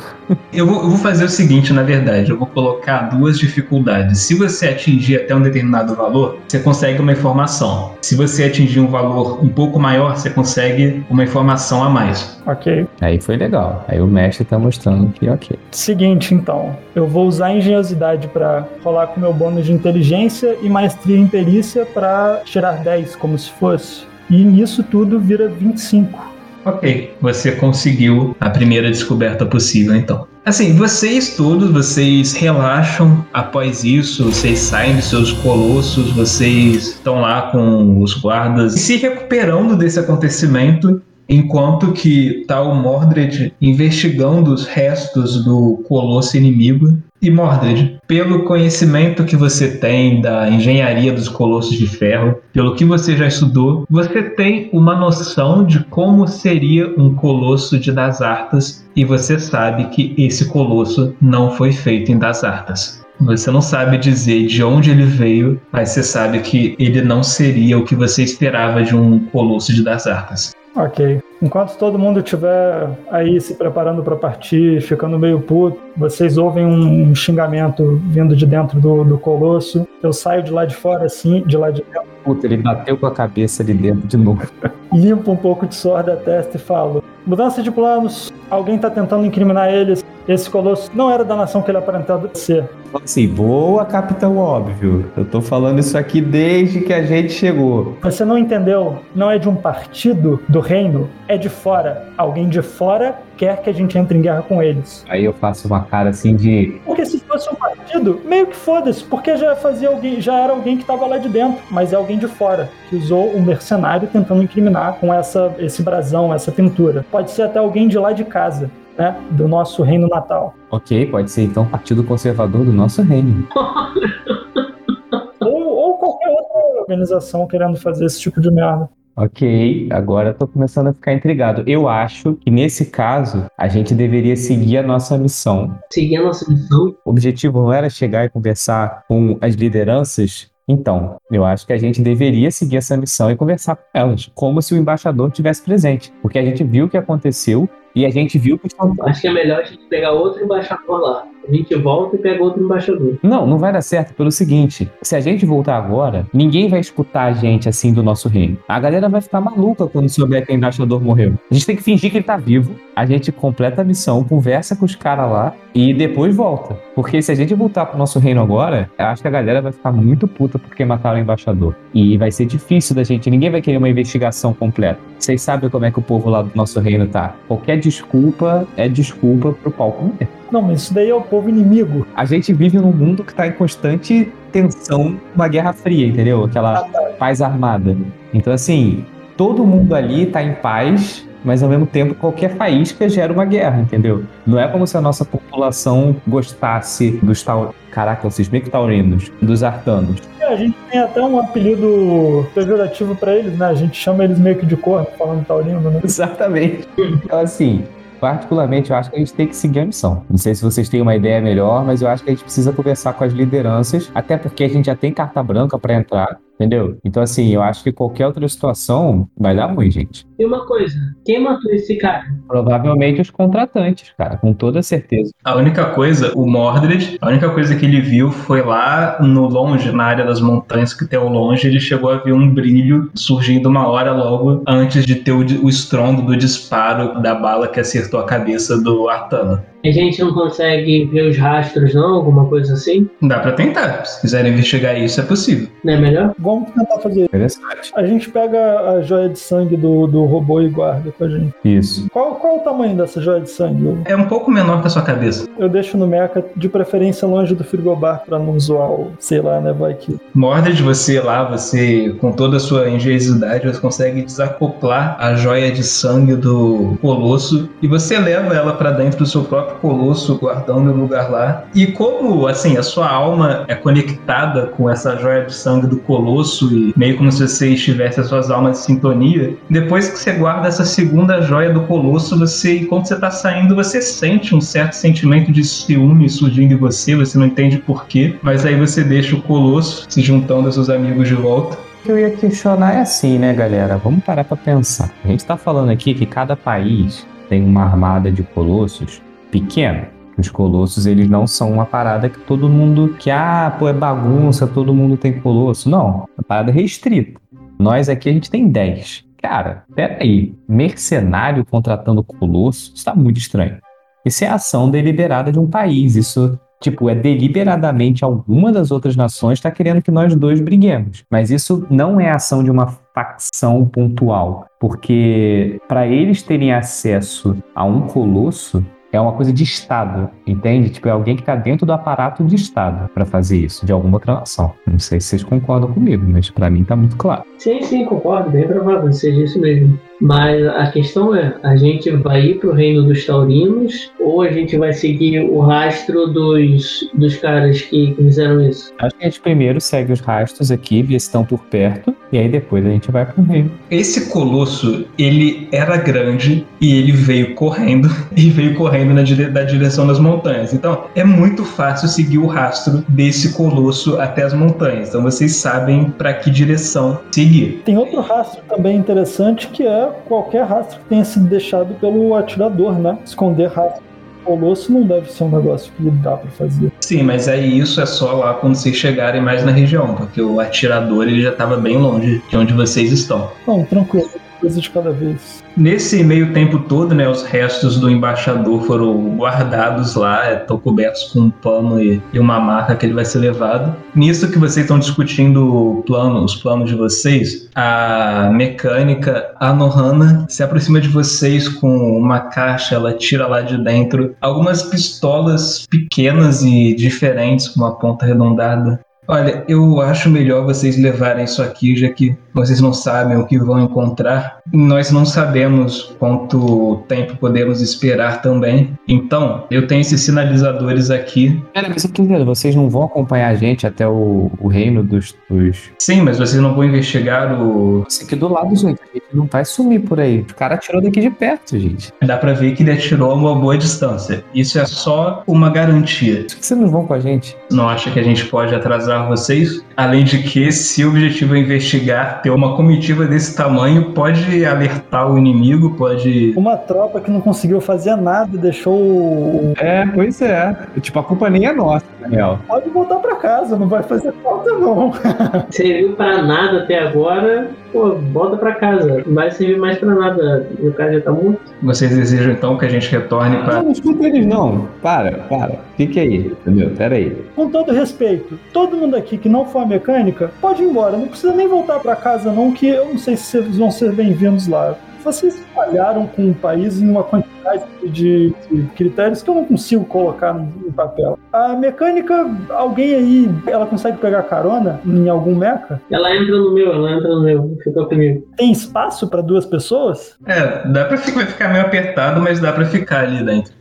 [0.53, 4.23] Eu vou, eu vou fazer o seguinte, na verdade, eu vou colocar duas dificuldades.
[4.23, 7.93] Se você atingir até um determinado valor, você consegue uma informação.
[8.03, 12.43] Se você atingir um valor um pouco maior, você consegue uma informação a mais.
[12.45, 12.89] Ok.
[13.01, 13.85] Aí foi legal.
[13.87, 15.57] Aí o mestre tá mostrando que ok.
[15.71, 16.77] Seguinte, então.
[16.93, 21.87] Eu vou usar engenhosidade pra rolar com meu bônus de inteligência e maestria em perícia
[21.87, 24.03] pra tirar 10, como se fosse.
[24.29, 26.19] E nisso tudo vira 25.
[26.65, 30.27] Ok, você conseguiu a primeira descoberta possível, então.
[30.47, 37.51] Assim, vocês todos, vocês relaxam após isso, vocês saem de seus colossos, vocês estão lá
[37.51, 41.03] com os guardas se recuperando desse acontecimento.
[41.29, 46.97] enquanto que tá o Mordred investigando os restos do colosso inimigo.
[47.23, 52.85] E Mordred, pelo conhecimento que você tem da engenharia dos colossos de ferro, pelo que
[52.85, 58.87] você já estudou, você tem uma noção de como seria um colosso de Das Artas
[58.95, 63.05] e você sabe que esse colosso não foi feito em Das Artas.
[63.19, 67.79] Você não sabe dizer de onde ele veio, mas você sabe que ele não seria
[67.79, 70.55] o que você esperava de um colosso de Das Artas.
[70.77, 71.23] Ok.
[71.41, 77.15] Enquanto todo mundo estiver aí se preparando para partir, ficando meio puto, vocês ouvem um,
[77.15, 79.89] xingamento vindo de dentro do, do colosso.
[80.03, 82.16] Eu saio de lá de fora, assim, de lá de dentro.
[82.27, 84.43] Puta, ele bateu com a cabeça ali dentro de novo.
[84.93, 88.33] Limpo um pouco de suor da testa e falo: Mudança de planos.
[88.51, 90.05] Alguém tá tentando incriminar eles.
[90.29, 92.69] Esse colosso não era da nação que ele aparentava ser.
[92.95, 95.05] Assim, boa, capitão óbvio.
[95.17, 97.97] Eu tô falando isso aqui desde que a gente chegou.
[98.03, 98.99] Você não entendeu?
[99.15, 102.09] Não é de um partido do reino, é de fora.
[102.17, 105.05] Alguém de fora quer que a gente entre em guerra com eles.
[105.09, 106.81] Aí eu faço uma cara assim de.
[106.85, 110.77] Porque se fosse um partido, meio que foda-se, porque já fazia alguém, já era alguém
[110.77, 114.43] que tava lá de dentro, mas é alguém de fora que usou um mercenário tentando
[114.43, 117.05] incriminar com essa esse brasão, essa pintura.
[117.11, 120.55] Pode ser até alguém de lá de casa né, do nosso reino natal.
[120.71, 123.47] Ok, pode ser então Partido Conservador do nosso reino.
[125.41, 128.89] ou, ou qualquer outra organização querendo fazer esse tipo de merda.
[129.19, 131.65] Ok, agora tô começando a ficar intrigado.
[131.67, 135.79] Eu acho que nesse caso a gente deveria seguir a nossa missão.
[135.91, 136.95] Seguir a nossa missão?
[137.03, 141.79] O objetivo não era chegar e conversar com as lideranças então, eu acho que a
[141.79, 146.13] gente deveria seguir essa missão e conversar com elas, como se o embaixador tivesse presente,
[146.21, 148.69] porque a gente viu o que aconteceu e a gente viu que.
[149.03, 151.27] Acho que é melhor a gente pegar outro embaixador lá.
[151.49, 153.19] A gente volta e pega outro embaixador.
[153.23, 157.25] Não, não vai dar certo pelo seguinte: se a gente voltar agora, ninguém vai escutar
[157.25, 158.59] a gente assim do nosso reino.
[158.69, 161.35] A galera vai ficar maluca quando souber que o embaixador morreu.
[161.51, 164.75] A gente tem que fingir que ele tá vivo, a gente completa a missão, conversa
[164.75, 166.75] com os caras lá e depois volta.
[166.95, 169.73] Porque se a gente voltar pro nosso reino agora, eu acho que a galera vai
[169.73, 171.77] ficar muito puta porque mataram o embaixador.
[171.95, 174.99] E vai ser difícil da gente, ninguém vai querer uma investigação completa.
[175.19, 177.37] Vocês sabem como é que o povo lá do nosso reino tá.
[177.47, 180.29] Qualquer desculpa é desculpa pro pau comer.
[180.51, 182.07] Não, mas isso daí é o povo inimigo.
[182.15, 186.45] A gente vive num mundo que tá em constante tensão, uma guerra fria, entendeu?
[186.45, 186.85] Aquela
[187.19, 187.95] paz armada.
[188.33, 189.05] Então, assim,
[189.37, 193.83] todo mundo ali tá em paz, mas ao mesmo tempo qualquer faísca gera uma guerra,
[193.83, 194.25] entendeu?
[194.47, 197.75] Não é como se a nossa população gostasse dos tal.
[197.91, 200.23] Caraca, vocês bem que taurinos, dos artanos.
[200.41, 203.67] É, a gente tem até um apelido pejorativo para eles, né?
[203.67, 206.01] A gente chama eles meio que de corno, falando taurino, né?
[206.03, 206.89] Exatamente.
[206.97, 207.85] Então, assim,
[208.21, 210.25] particularmente, eu acho que a gente tem que seguir a missão.
[210.29, 212.73] Não sei se vocês têm uma ideia melhor, mas eu acho que a gente precisa
[212.73, 216.39] conversar com as lideranças, até porque a gente já tem carta branca para entrar.
[216.55, 216.99] Entendeu?
[217.05, 220.26] Então, assim, eu acho que qualquer outra situação vai dar ruim, gente.
[220.39, 222.25] E uma coisa, quem matou esse cara?
[222.47, 225.33] Provavelmente os contratantes, cara, com toda certeza.
[225.43, 229.91] A única coisa, o Mordred, a única coisa que ele viu foi lá no longe,
[229.93, 233.69] na área das montanhas que tem ao longe, ele chegou a ver um brilho surgindo
[233.69, 238.21] uma hora logo antes de ter o, o estrondo do disparo da bala que acertou
[238.21, 239.63] a cabeça do Artano.
[239.85, 242.17] A gente não consegue ver os rastros, não?
[242.17, 243.09] Alguma coisa assim?
[243.23, 244.05] Dá pra tentar.
[244.05, 245.69] Se quiserem investigar isso, é possível.
[245.85, 246.35] Não é melhor?
[246.41, 247.29] Vamos tentar fazer isso.
[247.29, 247.93] Interessante.
[247.95, 251.55] A gente pega a joia de sangue do, do robô e guarda com a gente.
[251.65, 252.07] Isso.
[252.13, 253.99] Qual, qual o tamanho dessa joia de sangue?
[254.05, 255.47] É um pouco menor que a sua cabeça.
[255.59, 259.61] Eu deixo no meca, de preferência longe do frigobar, pra não zoar o, sei lá,
[259.61, 260.17] né, vai que...
[260.35, 265.83] Mordred, você lá, você, com toda a sua engenhosidade, você consegue desacoplar a joia de
[265.83, 271.03] sangue do colosso e você leva ela para dentro do seu próprio colosso, guardando no
[271.03, 271.65] lugar lá.
[271.75, 276.73] E como, assim, a sua alma é conectada com essa joia de sangue do colosso
[276.73, 280.67] e meio como se você estivesse as suas almas em sintonia, depois que você guarda
[280.67, 285.53] essa segunda joia do colosso, você, enquanto você tá saindo, você sente um certo sentimento
[285.53, 290.07] de ciúme surgindo em você, você não entende porquê, mas aí você deixa o colosso
[290.09, 293.97] se juntando aos seus amigos de volta que eu ia questionar é assim, né, galera?
[293.97, 295.13] Vamos parar para pensar.
[295.25, 300.09] A gente está falando aqui que cada país tem uma armada de colossos pequena.
[300.39, 304.69] Os colossos, eles não são uma parada que todo mundo que, ah, pô, é bagunça,
[304.69, 305.91] todo mundo tem colosso.
[305.91, 307.41] Não, é uma parada restrita.
[307.77, 309.26] Nós aqui a gente tem 10.
[309.49, 313.79] Cara, peraí, mercenário contratando colosso, isso tá muito estranho.
[314.25, 319.55] Isso é ação deliberada de um país, isso Tipo, é deliberadamente alguma das outras nações
[319.59, 321.25] está querendo que nós dois briguemos.
[321.31, 327.83] Mas isso não é ação de uma facção pontual, porque para eles terem acesso a
[327.83, 328.85] um colosso
[329.17, 330.91] é uma coisa de Estado, entende?
[330.91, 334.17] Tipo, é alguém que está dentro do aparato de Estado para fazer isso, de alguma
[334.17, 334.73] outra nação.
[334.87, 337.45] Não sei se vocês concordam comigo, mas para mim está muito claro.
[337.59, 338.51] Sim, sim, concordo.
[338.51, 339.99] Bem provável, seja isso mesmo.
[340.21, 344.77] Mas a questão é, a gente vai ir pro reino dos taurinos ou a gente
[344.77, 348.93] vai seguir o rastro dos, dos caras que fizeram isso?
[348.99, 352.39] Acho que a gente primeiro segue os rastros aqui, vê se estão por perto, e
[352.39, 353.71] aí depois a gente vai pro reino.
[353.91, 359.63] Esse colosso, ele era grande e ele veio correndo e veio correndo na dire da
[359.63, 360.73] direção das montanhas.
[360.73, 365.11] Então, é muito fácil seguir o rastro desse colosso até as montanhas.
[365.11, 367.83] Então, vocês sabem para que direção seguir.
[367.85, 372.99] Tem outro rastro também interessante que é qualquer rastro que tenha sido deixado pelo atirador,
[372.99, 373.19] né?
[373.25, 374.07] Esconder rastro
[374.47, 376.93] Colosso não deve ser um negócio que dá pra fazer.
[377.01, 380.61] Sim, mas aí isso é só lá quando vocês chegarem mais na região, porque o
[380.61, 383.51] atirador ele já estava bem longe de onde vocês estão.
[383.67, 384.31] Não, tranquilo,
[384.61, 385.63] coisa de cada vez.
[385.77, 391.41] Nesse meio tempo todo, né, os restos do embaixador foram guardados lá, estão cobertos com
[391.41, 393.95] um pano e, e, uma marca que ele vai ser levado.
[394.15, 400.63] Nisso que vocês estão discutindo plano, os planos de vocês, a mecânica, a Nohana, se
[400.63, 406.95] aproxima de vocês com uma caixa, ela tira lá de dentro algumas pistolas pequenas e
[406.95, 409.01] diferentes com uma ponta arredondada.
[409.29, 413.59] Olha, eu acho melhor vocês levarem isso aqui, já que vocês não sabem o que
[413.59, 414.61] vão encontrar.
[414.73, 418.97] Nós não sabemos quanto tempo podemos esperar também.
[419.07, 421.63] Então, eu tenho esses sinalizadores aqui.
[421.75, 425.03] Pera, mas eu tô entendendo, vocês não vão acompanhar a gente até o, o reino
[425.03, 428.05] dos, dos, Sim, mas vocês não vão investigar o.
[428.09, 429.01] Isso aqui do lado, gente.
[429.03, 430.41] A gente não vai sumir por aí.
[430.41, 432.13] O cara atirou daqui de perto, gente.
[432.23, 434.45] Dá pra ver que ele atirou a uma boa distância.
[434.55, 436.45] Isso é só uma garantia.
[436.49, 437.57] Por que vocês não vão com a gente?
[437.71, 439.85] Não acha que a gente pode atrasar vocês.
[439.97, 445.33] Além de que, se o objetivo é investigar, ter uma comitiva desse tamanho pode alertar
[445.33, 446.53] o inimigo, pode.
[446.57, 449.73] Uma tropa que não conseguiu fazer nada, deixou o.
[449.79, 450.77] É, pois é.
[451.01, 452.59] Tipo, a culpa nem é nossa, real.
[452.67, 455.13] Pode voltar pra casa, não vai fazer falta, não.
[455.71, 459.23] Serviu pra nada até agora, pô, volta pra casa.
[459.27, 460.69] Não vai servir mais pra nada.
[460.79, 461.61] E o cara já tá morto.
[461.83, 463.77] Vocês desejam então que a gente retorne para.
[463.77, 464.89] Não, não escuta eles não.
[465.03, 465.77] Para, para.
[465.97, 466.91] Fique aí, entendeu?
[466.91, 467.37] Pera aí.
[467.55, 471.17] Com todo respeito, todo mundo aqui que não for a mecânica, pode ir embora.
[471.17, 474.13] Não precisa nem voltar pra casa, não, que eu não sei se vocês vão ser
[474.13, 474.97] bem-vindos lá.
[475.23, 480.05] Vocês falharam com o país em uma quantidade de, de critérios que eu não consigo
[480.05, 481.37] colocar no, papel.
[481.53, 486.01] A mecânica, alguém aí, ela consegue pegar carona em algum meca?
[486.11, 488.47] Ela entra no meu, ela entra no meu, fica comigo.
[488.57, 490.39] Tem espaço pra duas pessoas?
[490.47, 493.75] É, dá pra ficar, ficar meio apertado, mas dá pra ficar ali dentro.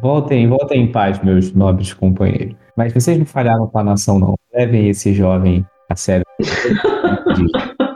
[0.00, 2.56] Voltem, voltem em paz, meus nobres companheiros.
[2.76, 4.34] Mas vocês não falharam com a nação, não.
[4.54, 6.24] Levem esse jovem a sério.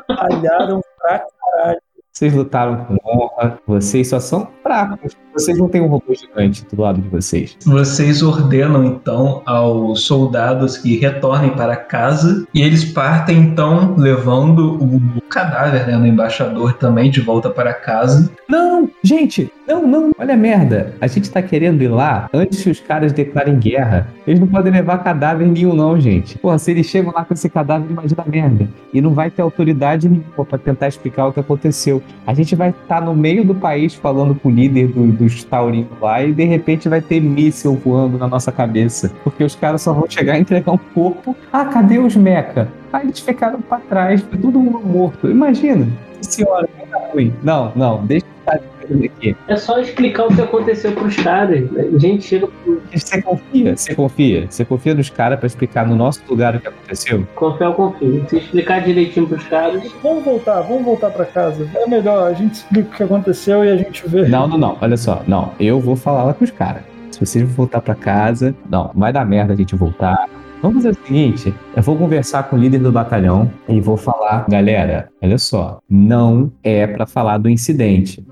[0.06, 1.80] Falharam pra caralho.
[2.12, 5.14] Vocês lutaram com honra, vocês só são fracos.
[5.34, 7.58] Vocês não têm um robô gigante do lado de vocês.
[7.66, 15.20] Vocês ordenam então aos soldados que retornem para casa e eles partem então levando o
[15.28, 18.30] cadáver né, do embaixador também de volta para casa.
[18.48, 20.94] Não, gente, não, não, olha a merda.
[21.00, 24.06] A gente tá querendo ir lá antes que os caras declarem guerra.
[24.26, 26.38] Eles não podem levar cadáver nenhum, não, gente.
[26.38, 28.68] Porra, se eles chegam lá com esse cadáver, imagina a merda.
[28.92, 32.02] E não vai ter autoridade nenhuma pra tentar explicar o que aconteceu.
[32.26, 35.90] A gente vai estar no meio do país falando com o líder do, dos taurinos
[36.00, 39.12] lá e de repente vai ter míssil voando na nossa cabeça.
[39.24, 41.34] Porque os caras só vão chegar e entregar um corpo.
[41.52, 42.68] Ah, cadê os meca?
[42.92, 45.28] Aí eles ficaram pra trás, foi todo mundo morto.
[45.28, 45.88] Imagina.
[46.20, 46.68] Senhora,
[47.12, 47.32] ruim.
[47.42, 49.36] Não, não, deixa aqui.
[49.48, 51.64] É só explicar o que aconteceu pros caras.
[51.94, 53.76] A gente chega pro Você confia?
[53.76, 54.46] Você confia?
[54.48, 57.26] Você confia nos caras pra explicar no nosso lugar o que aconteceu?
[57.34, 58.24] confiar, eu confio.
[58.28, 61.68] Se explicar direitinho pros caras, Vamos voltar, vamos voltar pra casa.
[61.74, 64.28] É melhor, a gente explica o que aconteceu e a gente vê.
[64.28, 64.78] Não, não, não.
[64.80, 65.22] Olha só.
[65.26, 66.82] Não, eu vou falar lá com os caras.
[67.10, 70.28] Se vocês vão voltar pra casa, não, vai dar merda a gente voltar.
[70.62, 74.46] Vamos fazer o seguinte: eu vou conversar com o líder do batalhão e vou falar,
[74.48, 78.24] galera, olha só, não é pra falar do incidente.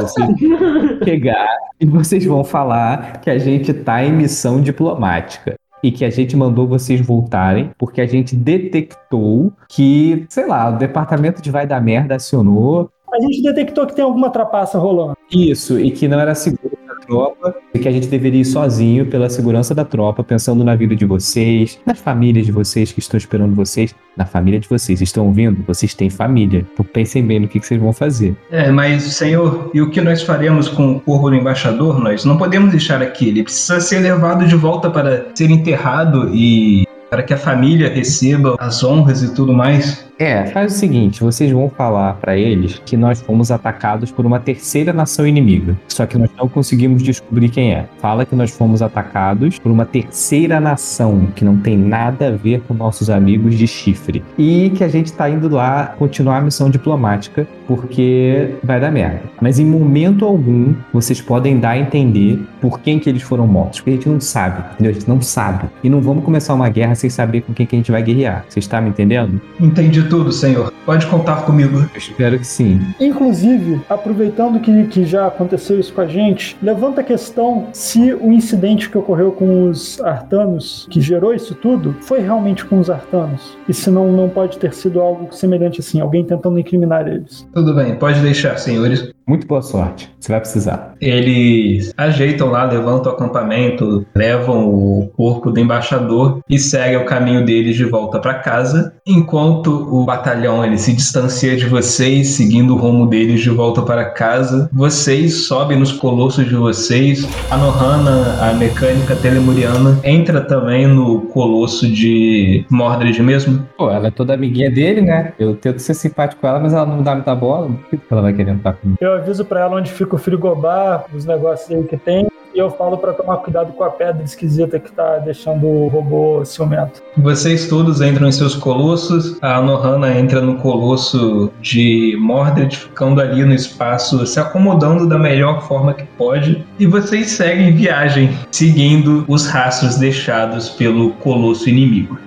[0.00, 1.48] Vocês chegar
[1.80, 5.54] e vocês vão falar que a gente tá em missão diplomática.
[5.82, 10.78] E que a gente mandou vocês voltarem porque a gente detectou que, sei lá, o
[10.78, 15.16] departamento de vai dar merda acionou A gente detectou que tem alguma trapaça rolando.
[15.28, 16.71] isso, e que não era seguro
[17.06, 20.94] tropa, e que a gente deveria ir sozinho pela segurança da tropa, pensando na vida
[20.94, 25.00] de vocês, nas famílias de vocês que estão esperando vocês, na família de vocês.
[25.00, 25.62] Estão ouvindo?
[25.66, 26.66] Vocês têm família.
[26.72, 28.36] Então pensem bem no que, que vocês vão fazer.
[28.50, 31.98] É, mas, senhor, e o que nós faremos com o corpo do embaixador?
[31.98, 33.28] Nós não podemos deixar aqui.
[33.28, 38.56] Ele precisa ser levado de volta para ser enterrado e para que a família receba
[38.58, 40.10] as honras e tudo mais.
[40.22, 44.38] É, faz o seguinte, vocês vão falar pra eles que nós fomos atacados por uma
[44.38, 45.76] terceira nação inimiga.
[45.88, 47.88] Só que nós não conseguimos descobrir quem é.
[47.98, 52.60] Fala que nós fomos atacados por uma terceira nação que não tem nada a ver
[52.68, 54.22] com nossos amigos de chifre.
[54.38, 59.22] E que a gente tá indo lá continuar a missão diplomática porque vai dar merda.
[59.40, 63.80] Mas em momento algum vocês podem dar a entender por quem que eles foram mortos,
[63.80, 64.90] porque a gente não sabe, entendeu?
[64.92, 65.68] A gente não sabe.
[65.82, 68.44] E não vamos começar uma guerra sem saber com quem que a gente vai guerrear.
[68.48, 69.40] Você está me entendendo?
[69.58, 70.70] Entendi tudo, senhor.
[70.84, 71.78] Pode contar comigo.
[71.78, 72.82] Eu espero que sim.
[73.00, 78.30] Inclusive, aproveitando que, que já aconteceu isso com a gente, levanta a questão se o
[78.30, 83.56] incidente que ocorreu com os artanos, que gerou isso tudo, foi realmente com os artanos.
[83.66, 87.48] E se não, não pode ter sido algo semelhante assim, alguém tentando incriminar eles.
[87.54, 89.10] Tudo bem, pode deixar, senhores.
[89.26, 90.10] Muito boa sorte.
[90.18, 90.94] Você vai precisar.
[91.00, 97.44] Eles ajeitam lá, levantam o acampamento, levam o corpo do embaixador e seguem o caminho
[97.44, 102.76] deles de volta para casa, enquanto o batalhão ele se distancia de vocês, seguindo o
[102.76, 104.68] rumo deles de volta para casa.
[104.72, 107.26] Vocês sobem nos colossos de vocês.
[107.50, 113.66] A Nohana, a mecânica telemuriana, entra também no colosso de Mordred mesmo.
[113.76, 115.32] Pô, ela é toda amiguinha dele, né?
[115.38, 117.68] Eu tento ser simpático com ela, mas ela não me dá muita bola.
[117.68, 118.98] Por que ela vai querer entrar comigo?
[119.00, 122.70] Eu aviso pra ela onde fica o frigobar, os negócios aí que tem, e eu
[122.70, 127.02] falo pra tomar cuidado com a pedra esquisita que tá deixando o robô ciumento.
[127.16, 129.38] Vocês todos entram em seus colossos.
[129.40, 135.62] A Nohana entra no colosso de Mordred, ficando ali no espaço, se acomodando da melhor
[135.62, 136.62] forma que pode.
[136.78, 142.18] E vocês seguem viagem, seguindo os rastros deixados pelo colosso inimigo.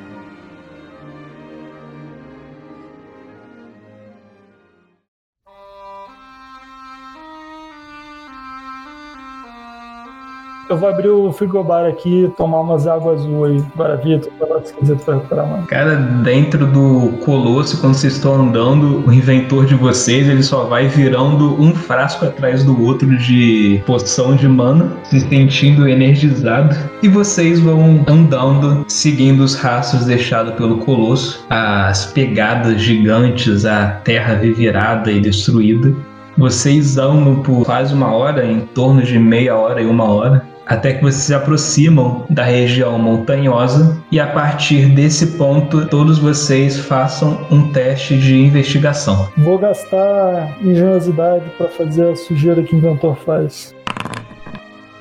[10.68, 13.64] Eu vou abrir o frigobar aqui, tomar umas águas azul aí.
[13.76, 15.68] Agora, Vitor, um esquisito recuperar, mano.
[15.68, 20.88] Cara, dentro do colosso, quando vocês estão andando, o inventor de vocês ele só vai
[20.88, 26.76] virando um frasco atrás do outro de poção de mana, se sentindo energizado.
[27.04, 34.34] E vocês vão andando, seguindo os rastros deixados pelo colosso, as pegadas gigantes, a terra
[34.34, 35.94] revirada e destruída.
[36.38, 40.94] Vocês andam por quase uma hora, em torno de meia hora e uma hora, até
[40.94, 47.46] que vocês se aproximam da região montanhosa e a partir desse ponto todos vocês façam
[47.52, 49.30] um teste de investigação.
[49.38, 53.76] Vou gastar engenhosidade pra fazer a sujeira que o inventor faz.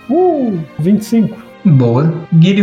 [0.09, 1.54] Uh, 25.
[1.65, 2.13] Boa.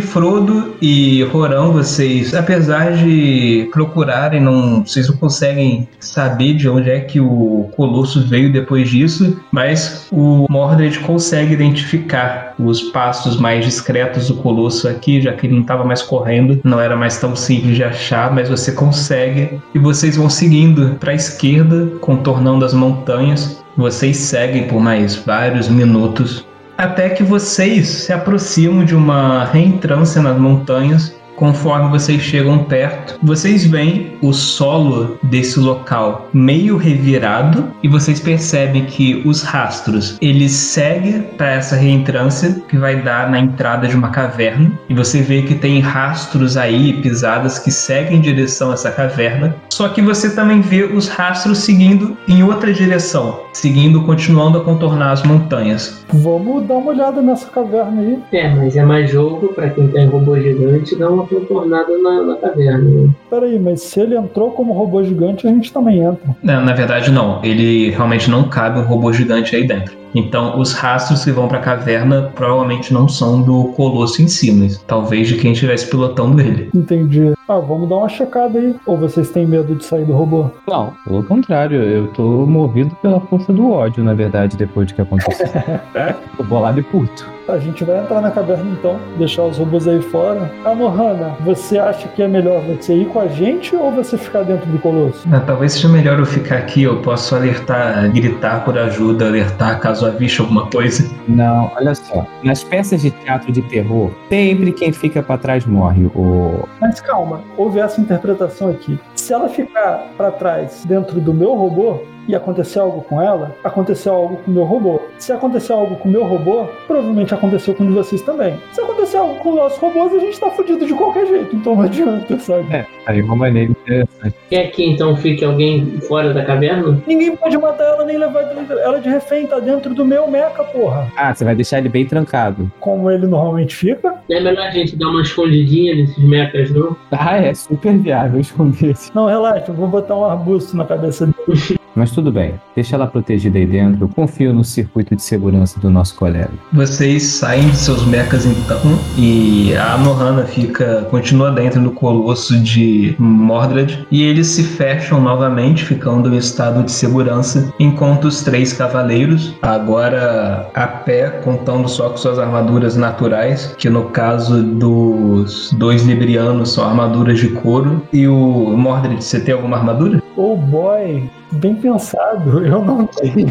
[0.02, 6.99] Frodo e Rorão, vocês, apesar de procurarem, não, vocês não conseguem saber de onde é
[6.99, 14.28] que o Colosso veio depois disso, mas o Mordred consegue identificar os passos mais discretos
[14.28, 17.76] do Colosso aqui, já que ele não estava mais correndo, não era mais tão simples
[17.76, 23.62] de achar, mas você consegue e vocês vão seguindo para a esquerda, contornando as montanhas.
[23.76, 26.45] Vocês seguem por mais vários minutos
[26.82, 31.15] até que vocês se aproximam de uma reentrância nas montanhas.
[31.41, 38.85] Conforme vocês chegam perto, vocês veem o solo desse local meio revirado e vocês percebem
[38.85, 44.09] que os rastros eles seguem para essa reentrância que vai dar na entrada de uma
[44.09, 48.91] caverna e você vê que tem rastros aí pisadas que seguem em direção a essa
[48.91, 49.55] caverna.
[49.71, 55.09] Só que você também vê os rastros seguindo em outra direção, seguindo continuando a contornar
[55.09, 56.05] as montanhas.
[56.13, 58.19] Vamos dar uma olhada nessa caverna aí.
[58.31, 62.36] É, mas é mais jogo pra quem tem robô gigante dar uma contornada na, na
[62.36, 62.79] caverna.
[62.89, 63.09] né?
[63.29, 66.36] Peraí, mas se ele entrou como robô gigante, a gente também entra.
[66.43, 70.01] Não, na verdade não, ele realmente não cabe um robô gigante aí dentro.
[70.14, 74.51] Então, os rastros que vão para a caverna provavelmente não são do colosso em si,
[74.51, 76.70] mas talvez de quem estivesse pilotando ele.
[76.74, 77.34] Entendi.
[77.47, 78.76] Ah, vamos dar uma checada aí.
[78.86, 80.49] Ou vocês têm medo de sair do robô?
[80.68, 85.01] Não, pelo contrário, eu tô movido pela força do ódio, na verdade, depois do que
[85.01, 85.47] aconteceu.
[86.38, 87.30] tô bolado e puto.
[87.47, 90.49] A gente vai entrar na caverna então, deixar os robôs aí fora.
[90.64, 94.43] Ah, Nohana, você acha que é melhor você ir com a gente ou você ficar
[94.43, 95.28] dentro do colosso?
[95.32, 100.01] Ah, talvez seja melhor eu ficar aqui, eu posso alertar, gritar por ajuda, alertar caso
[100.08, 101.10] aviste alguma coisa.
[101.28, 102.26] Não, olha só.
[102.43, 106.06] Nas peças de teatro de terror, sempre quem fica pra trás morre.
[106.16, 106.68] O...
[106.80, 108.99] Mas calma, houve essa interpretação aqui.
[109.16, 114.13] Se ela ficar pra trás dentro do meu robô, e acontecer algo com ela, aconteceu
[114.13, 115.01] algo com o meu robô.
[115.17, 118.55] Se acontecer algo com o meu robô, provavelmente aconteceu com o de vocês também.
[118.72, 121.76] Se acontecer algo com os nossos robôs, a gente tá fudido de qualquer jeito, então
[121.76, 122.74] não adianta, sabe?
[122.74, 124.36] É, aí uma maneira interessante.
[124.49, 127.01] Quer que então fique alguém fora da caverna?
[127.07, 131.11] Ninguém pode matar ela nem levar ela de refém, tá dentro do meu mecha, porra.
[131.15, 132.72] Ah, você vai deixar ele bem trancado.
[132.80, 134.15] Como ele normalmente fica.
[134.30, 136.95] É melhor a gente dar uma escondidinha nesses mechas, não?
[137.11, 139.13] Ah, é super viável esconder esse.
[139.15, 141.80] Não, relaxa, eu vou botar um arbusto na cabeça dele.
[141.95, 144.05] Mas tudo bem, deixa ela protegida aí dentro.
[144.05, 146.51] Eu confio no circuito de segurança do nosso colega.
[146.71, 148.79] Vocês saem de seus mechas então
[149.17, 155.83] e a Anohana fica, continua dentro do colosso de Mordred e eles se fecham novamente,
[155.83, 162.17] ficando em estado de segurança, enquanto os três cavaleiros, agora a pé, contando só com
[162.17, 168.01] suas armaduras naturais, que no caso dos dois librianos são armaduras de couro.
[168.13, 170.21] E o Mordred, você tem alguma armadura?
[170.43, 173.45] Oh boy, bem pensado, eu não tenho.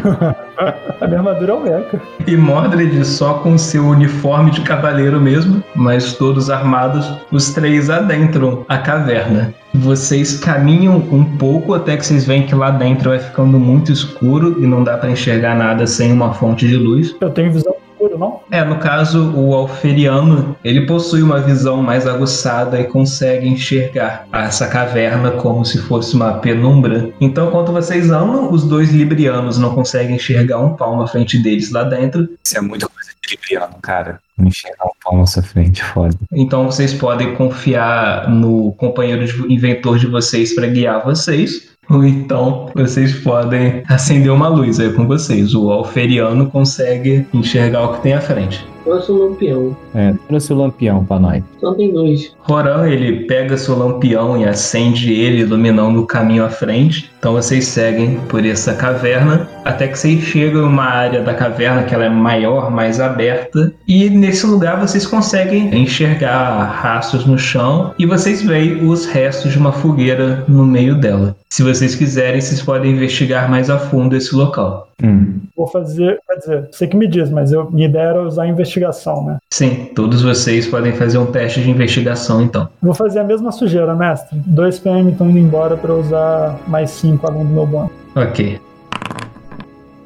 [0.99, 2.01] A minha armadura é o mecha.
[2.27, 8.65] E Mordred só com seu uniforme de cavaleiro mesmo, mas todos armados, os três adentram
[8.67, 9.53] a caverna.
[9.73, 14.61] Vocês caminham um pouco até que vocês veem que lá dentro vai ficando muito escuro
[14.61, 17.15] e não dá para enxergar nada sem uma fonte de luz.
[17.21, 18.41] Eu tenho visão escura, não?
[18.49, 24.67] É, no caso, o Alferiano, ele possui uma visão mais aguçada e consegue enxergar essa
[24.67, 27.11] caverna como se fosse uma penumbra.
[27.21, 31.71] Então, enquanto vocês andam, os dois librianos não conseguem enxergar um palmo à frente deles
[31.71, 32.27] lá dentro.
[32.43, 34.19] Isso é muita coisa de libriano, cara.
[34.37, 36.15] Não enxergar um pau na sua frente, foda.
[36.33, 41.70] Então, vocês podem confiar no companheiro de inventor de vocês para guiar vocês.
[41.89, 45.53] Ou então vocês podem acender uma luz aí com vocês.
[45.53, 48.65] O alferiano consegue enxergar o que tem à frente.
[48.83, 49.77] Trouxe um lampião.
[49.93, 51.43] É, trouxe o lampião pra nós.
[51.59, 52.35] Só tem dois.
[52.39, 57.11] Roran, ele pega seu lampião e acende ele, iluminando o caminho à frente.
[57.19, 61.83] Então vocês seguem por essa caverna até que vocês chegam em uma área da caverna
[61.83, 63.71] que ela é maior, mais aberta.
[63.87, 69.57] E nesse lugar vocês conseguem enxergar rastros no chão e vocês veem os restos de
[69.57, 71.35] uma fogueira no meio dela.
[71.49, 74.87] Se vocês quiserem, vocês podem investigar mais a fundo esse local.
[75.03, 75.39] Hum.
[75.55, 79.25] Vou fazer, quer dizer, você que me diz, mas eu, minha ideia era usar investigação,
[79.25, 79.37] né?
[79.49, 82.67] Sim, todos vocês podem fazer um teste de investigação então.
[82.81, 84.37] Vou fazer a mesma sujeira, mestre.
[84.45, 87.91] Dois PM estão indo embora para usar mais cinco alunos do meu bônus.
[88.15, 88.59] Ok.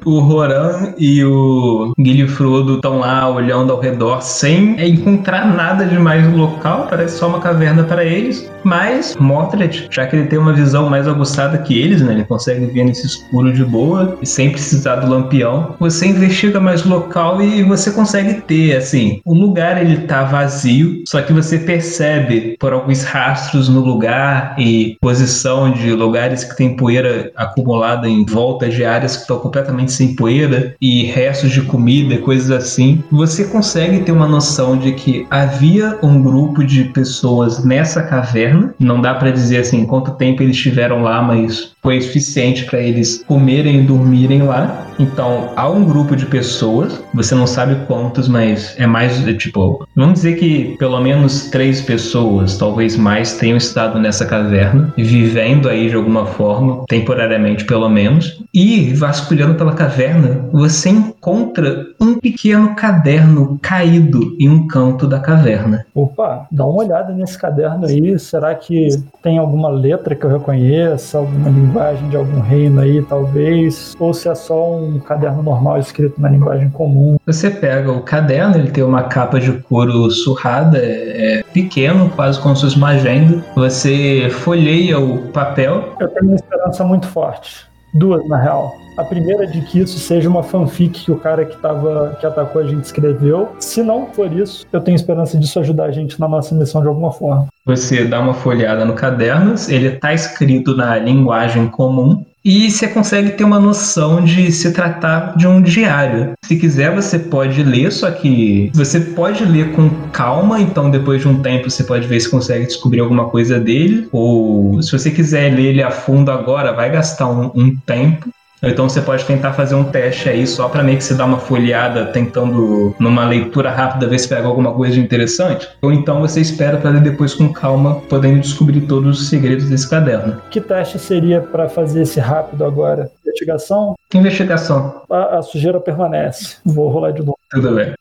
[0.06, 2.32] O Roran e o Guilherme
[2.76, 7.82] estão lá olhando ao redor sem encontrar nada demais no local, parece só uma caverna
[7.82, 8.48] para eles.
[8.62, 12.12] Mas Mordred, já que ele tem uma visão mais aguçada que eles, né?
[12.12, 15.74] Ele consegue ver nesse escuro de boa e sem precisar do lampião.
[15.80, 21.02] Você investiga mais o local e você consegue ter, assim, o lugar ele tá vazio,
[21.06, 26.76] só que você percebe por alguns rastros no lugar e posição de lugares que tem
[26.76, 32.18] poeira acumulada em volta de áreas que estão completamente sem poeira e restos de comida
[32.18, 38.02] coisas assim, você consegue ter uma noção de que havia um grupo de pessoas nessa
[38.02, 38.74] caverna.
[38.78, 43.22] Não dá para dizer assim quanto tempo eles estiveram lá, mas foi suficiente para eles
[43.28, 44.86] comerem e dormirem lá.
[44.98, 49.86] Então, há um grupo de pessoas, você não sabe quantos, mas é mais, é, tipo,
[49.94, 55.88] vamos dizer que pelo menos três pessoas, talvez mais, tenham estado nessa caverna, vivendo aí
[55.88, 58.42] de alguma forma, temporariamente pelo menos.
[58.52, 65.84] E vasculhando pela caverna, você encontra um pequeno caderno caído em um canto da caverna.
[65.94, 68.18] Opa, dá uma olhada nesse caderno aí.
[68.18, 68.88] Será que
[69.22, 73.94] tem alguma letra que eu reconheça, alguma linguagem de algum reino aí, talvez?
[73.98, 77.16] Ou se é só um caderno normal escrito na linguagem comum?
[77.26, 82.40] Você pega o caderno, ele tem uma capa de couro surrada, é, é pequeno, quase
[82.40, 83.44] como se fosse uma agenda.
[83.54, 85.94] Você folheia o papel.
[86.00, 87.65] Eu tenho uma esperança muito forte.
[87.92, 88.76] Duas, na real.
[88.96, 92.24] A primeira é de que isso seja uma fanfic que o cara que, tava, que
[92.24, 93.50] atacou a gente escreveu.
[93.60, 96.88] Se não for isso, eu tenho esperança disso ajudar a gente na nossa missão de
[96.88, 97.46] alguma forma.
[97.66, 103.30] Você dá uma folhada no caderno, ele está escrito na linguagem comum, e você consegue
[103.30, 106.34] ter uma noção de se tratar de um diário.
[106.44, 111.26] Se quiser, você pode ler, só que você pode ler com calma, então depois de
[111.26, 114.08] um tempo você pode ver se consegue descobrir alguma coisa dele.
[114.12, 118.30] Ou se você quiser ler ele a fundo agora, vai gastar um, um tempo.
[118.62, 121.38] Então você pode tentar fazer um teste aí só para meio que você dar uma
[121.38, 125.68] folheada, tentando numa leitura rápida ver se pega alguma coisa de interessante.
[125.82, 129.88] Ou então você espera para ler depois com calma, podendo descobrir todos os segredos desse
[129.88, 130.40] caderno.
[130.50, 133.10] Que teste seria para fazer esse rápido agora?
[133.24, 133.94] Investigação?
[134.14, 135.02] Investigação.
[135.10, 136.56] A, a sujeira permanece.
[136.64, 137.36] Vou rolar de novo.
[137.50, 137.92] Tudo bem.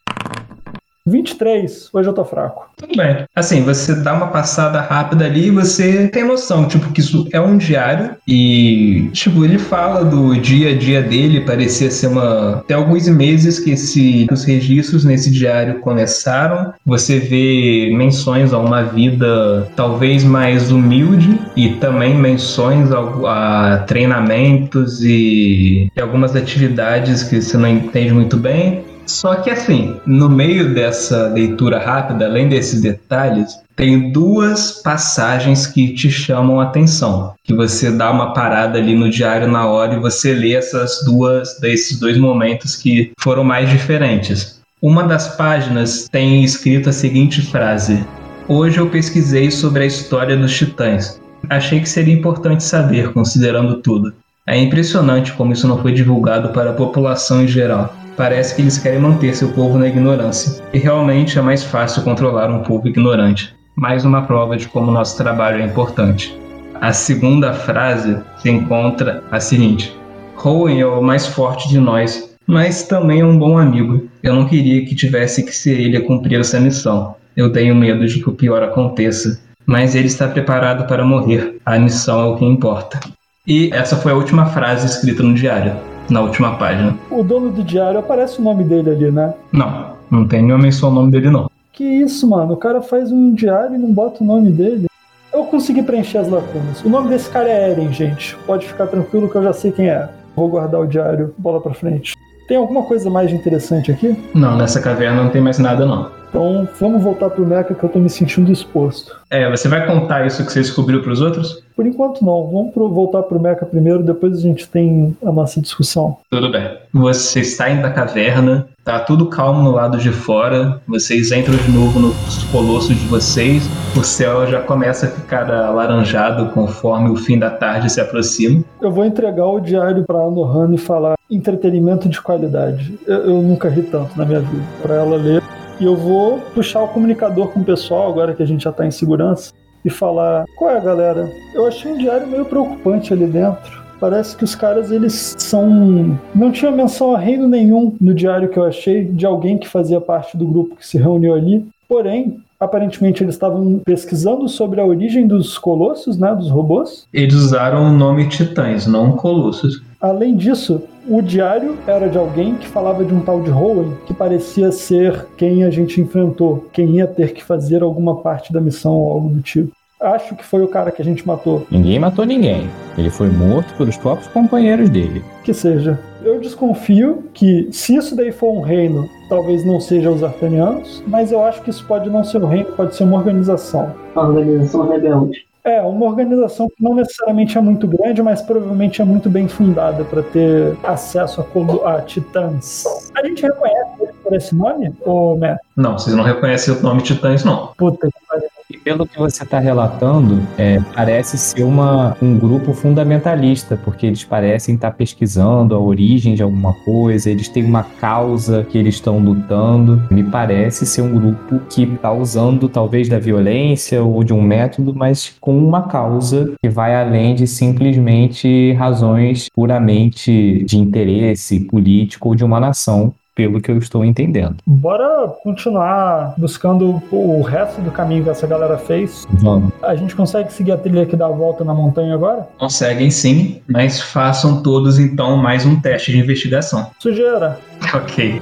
[1.08, 2.68] 23, hoje eu tô fraco.
[2.76, 3.26] Tudo bem.
[3.36, 7.40] Assim, você dá uma passada rápida ali e você tem noção, tipo, que isso é
[7.40, 12.64] um diário e, tipo, ele fala do dia a dia dele, parecia ser uma.
[12.68, 16.74] Tem alguns meses que esse, os registros nesse diário começaram.
[16.86, 25.04] Você vê menções a uma vida talvez mais humilde e também menções a, a treinamentos
[25.04, 28.95] e, e algumas atividades que você não entende muito bem.
[29.06, 35.94] Só que assim, no meio dessa leitura rápida, além desses detalhes, tem duas passagens que
[35.94, 40.00] te chamam a atenção, que você dá uma parada ali no diário na hora e
[40.00, 44.62] você lê essas duas, desses dois momentos que foram mais diferentes.
[44.82, 48.06] Uma das páginas tem escrito a seguinte frase:
[48.48, 51.20] Hoje eu pesquisei sobre a história dos titãs.
[51.50, 54.14] Achei que seria importante saber, considerando tudo.
[54.48, 57.94] É impressionante como isso não foi divulgado para a população em geral.
[58.18, 60.64] Parece que eles querem manter seu povo na ignorância.
[60.74, 63.54] E realmente é mais fácil controlar um povo ignorante.
[63.76, 66.38] Mais uma prova de como nosso trabalho é importante.
[66.80, 69.94] A segunda frase se encontra a seguinte:
[70.36, 74.08] Rowan é o mais forte de nós, mas também é um bom amigo.
[74.24, 77.16] Eu não queria que tivesse que ser ele a cumprir essa missão.
[77.36, 81.58] Eu tenho medo de que o pior aconteça, mas ele está preparado para morrer.
[81.66, 82.98] A missão é o que importa.
[83.46, 86.96] E essa foi a última frase escrita no diário na última página.
[87.10, 89.34] O dono do diário aparece o nome dele ali, né?
[89.52, 91.50] Não, não tem nenhuma menção ao nome dele, não.
[91.72, 92.54] Que isso, mano?
[92.54, 94.88] O cara faz um diário e não bota o nome dele.
[95.34, 96.82] Eu consegui preencher as lacunas.
[96.84, 98.38] O nome desse cara é Eren, gente.
[98.46, 100.08] Pode ficar tranquilo que eu já sei quem é.
[100.36, 102.14] Vou guardar o diário, bola pra frente.
[102.48, 104.18] Tem alguma coisa mais interessante aqui?
[104.34, 106.10] Não, nessa caverna não tem mais nada, não.
[106.36, 109.16] Então vamos voltar pro Mecha que eu tô me sentindo exposto.
[109.30, 111.64] É, você vai contar isso que você descobriu pros outros?
[111.74, 112.52] Por enquanto não.
[112.52, 116.18] Vamos pro, voltar pro Mecha primeiro, depois a gente tem a nossa discussão.
[116.30, 116.78] Tudo bem.
[116.94, 121.72] Você está indo da caverna, tá tudo calmo no lado de fora, vocês entram de
[121.72, 123.64] novo nos colossos de vocês,
[123.98, 128.62] o céu já começa a ficar alaranjado conforme o fim da tarde se aproxima.
[128.82, 133.00] Eu vou entregar o diário pra Anohan e falar entretenimento de qualidade.
[133.08, 134.64] Eu, eu nunca ri tanto na minha vida.
[134.82, 135.42] Pra ela ler
[135.80, 138.86] e eu vou puxar o comunicador com o pessoal, agora que a gente já está
[138.86, 139.54] em segurança,
[139.84, 141.32] e falar: qual é, galera?
[141.54, 143.86] Eu achei um diário meio preocupante ali dentro.
[144.00, 146.20] Parece que os caras, eles são.
[146.34, 150.02] Não tinha menção a reino nenhum no diário que eu achei de alguém que fazia
[150.02, 151.66] parte do grupo que se reuniu ali.
[151.88, 157.08] Porém, aparentemente eles estavam pesquisando sobre a origem dos colossos, né, dos robôs.
[157.14, 159.82] Eles usaram o nome Titãs, não Colossos.
[160.06, 164.14] Além disso, o diário era de alguém que falava de um tal de Rowan, que
[164.14, 168.94] parecia ser quem a gente enfrentou, quem ia ter que fazer alguma parte da missão
[168.94, 169.72] ou algo do tipo.
[170.00, 171.66] Acho que foi o cara que a gente matou.
[171.72, 172.70] Ninguém matou ninguém.
[172.96, 175.24] Ele foi morto pelos próprios companheiros dele.
[175.44, 176.00] Que seja.
[176.24, 181.32] Eu desconfio que, se isso daí for um reino, talvez não seja os artanianos, mas
[181.32, 183.92] eu acho que isso pode não ser um reino, pode ser uma organização.
[184.14, 185.48] Uma organização rebelde.
[185.66, 190.04] É, uma organização que não necessariamente é muito grande, mas provavelmente é muito bem fundada
[190.04, 192.86] para ter acesso a, a, titãs.
[193.16, 195.58] A gente reconhece ele por esse nome, ou Matt?
[195.76, 197.74] Não, vocês não reconhecem o nome titãs, não.
[197.78, 198.55] Puta que pariu.
[198.70, 204.24] E pelo que você está relatando, é, parece ser uma, um grupo fundamentalista, porque eles
[204.24, 208.96] parecem estar tá pesquisando a origem de alguma coisa, eles têm uma causa que eles
[208.96, 210.02] estão lutando.
[210.10, 214.96] Me parece ser um grupo que está usando talvez da violência ou de um método,
[214.96, 222.36] mas com uma causa que vai além de simplesmente razões puramente de interesse político ou
[222.36, 224.56] de uma nação pelo que eu estou entendendo.
[224.66, 229.28] Bora continuar buscando o resto do caminho que essa galera fez.
[229.34, 229.74] Vamos.
[229.84, 232.48] A gente consegue seguir a trilha que dá a volta na montanha agora?
[232.58, 236.90] Conseguem sim, mas façam todos então mais um teste de investigação.
[237.00, 237.60] Sujeira.
[237.94, 238.40] Ok.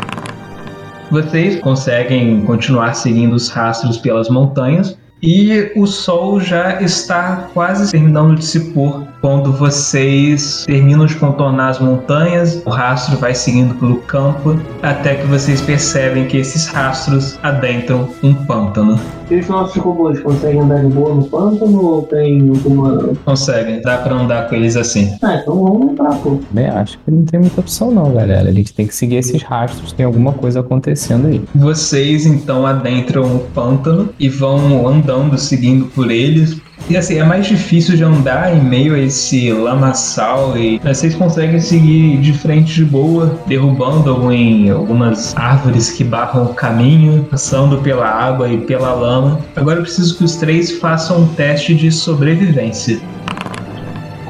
[1.11, 8.35] Vocês conseguem continuar seguindo os rastros pelas montanhas e o sol já está quase terminando
[8.35, 13.99] de se pôr quando vocês terminam de contornar as montanhas, o rastro vai seguindo pelo
[14.01, 18.99] campo até que vocês percebem que esses rastros adentram um pântano.
[19.33, 23.15] E os nossos robôs conseguem andar de boa no pântano ou tem alguma.
[23.25, 25.11] Conseguem, dá pra andar com eles assim.
[25.23, 26.37] Ah, então vamos entrar, pô.
[26.51, 28.47] Bem, acho que não tem muita opção não, galera.
[28.47, 31.41] A gente tem que seguir esses rastros, tem alguma coisa acontecendo aí.
[31.55, 37.47] Vocês então adentram o pântano e vão andando, seguindo por eles, e assim, é mais
[37.47, 42.85] difícil de andar em meio a esse lamaçal e vocês conseguem seguir de frente de
[42.85, 49.39] boa, derrubando algumas árvores que barram o caminho, passando pela água e pela lama.
[49.55, 52.99] Agora eu preciso que os três façam um teste de sobrevivência.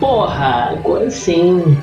[0.04, 1.78] Porra, agora sim.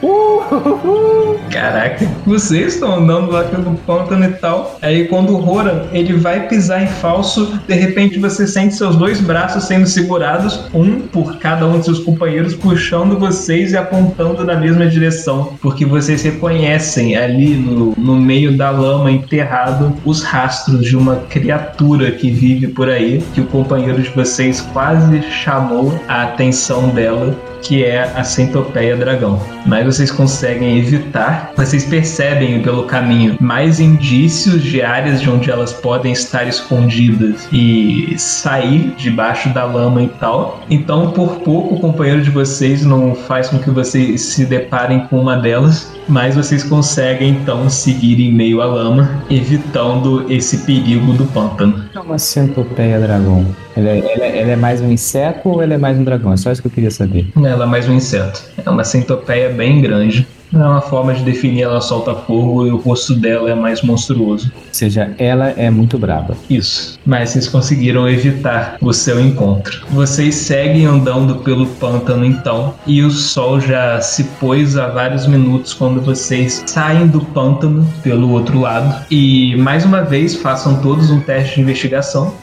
[1.50, 4.78] Caraca, vocês estão andando lá pelo pântano e tal.
[4.82, 9.22] Aí quando o Roran ele vai pisar em falso, de repente você sente seus dois
[9.22, 14.54] braços sendo segurados, um por cada um de seus companheiros, puxando vocês e apontando na
[14.54, 15.54] mesma direção.
[15.62, 22.10] Porque vocês reconhecem ali no, no meio da lama enterrado os rastros de uma criatura
[22.10, 27.84] que vive por aí, que o companheiro de vocês quase chamou a atenção dela que
[27.84, 29.40] é a centopeia dragão.
[29.66, 35.72] Mas vocês conseguem evitar, vocês percebem pelo caminho mais indícios de áreas de onde elas
[35.72, 40.60] podem estar escondidas e sair debaixo da lama e tal.
[40.70, 45.20] Então, por pouco, o companheiro de vocês não faz com que vocês se deparem com
[45.20, 51.24] uma delas, mas vocês conseguem então seguir em meio à lama, evitando esse perigo do
[51.26, 51.84] pântano.
[51.94, 53.46] É uma centopeia dragão.
[53.76, 56.32] Ela é, ela, é, ela é mais um inseto ou ela é mais um dragão?
[56.32, 57.28] É só isso que eu queria saber.
[57.36, 58.42] Ela é mais um inseto.
[58.64, 60.26] É uma centopeia bem grande.
[60.52, 63.82] Não é uma forma de definir, ela solta fogo e o rosto dela é mais
[63.82, 64.50] monstruoso.
[64.54, 66.36] Ou seja, ela é muito brava.
[66.48, 66.98] Isso.
[67.06, 69.86] Mas vocês conseguiram evitar o seu encontro.
[69.90, 75.72] Vocês seguem andando pelo pântano então, e o sol já se pôs há vários minutos
[75.72, 79.04] quando vocês saem do pântano pelo outro lado.
[79.10, 82.34] E mais uma vez façam todos um teste de investigação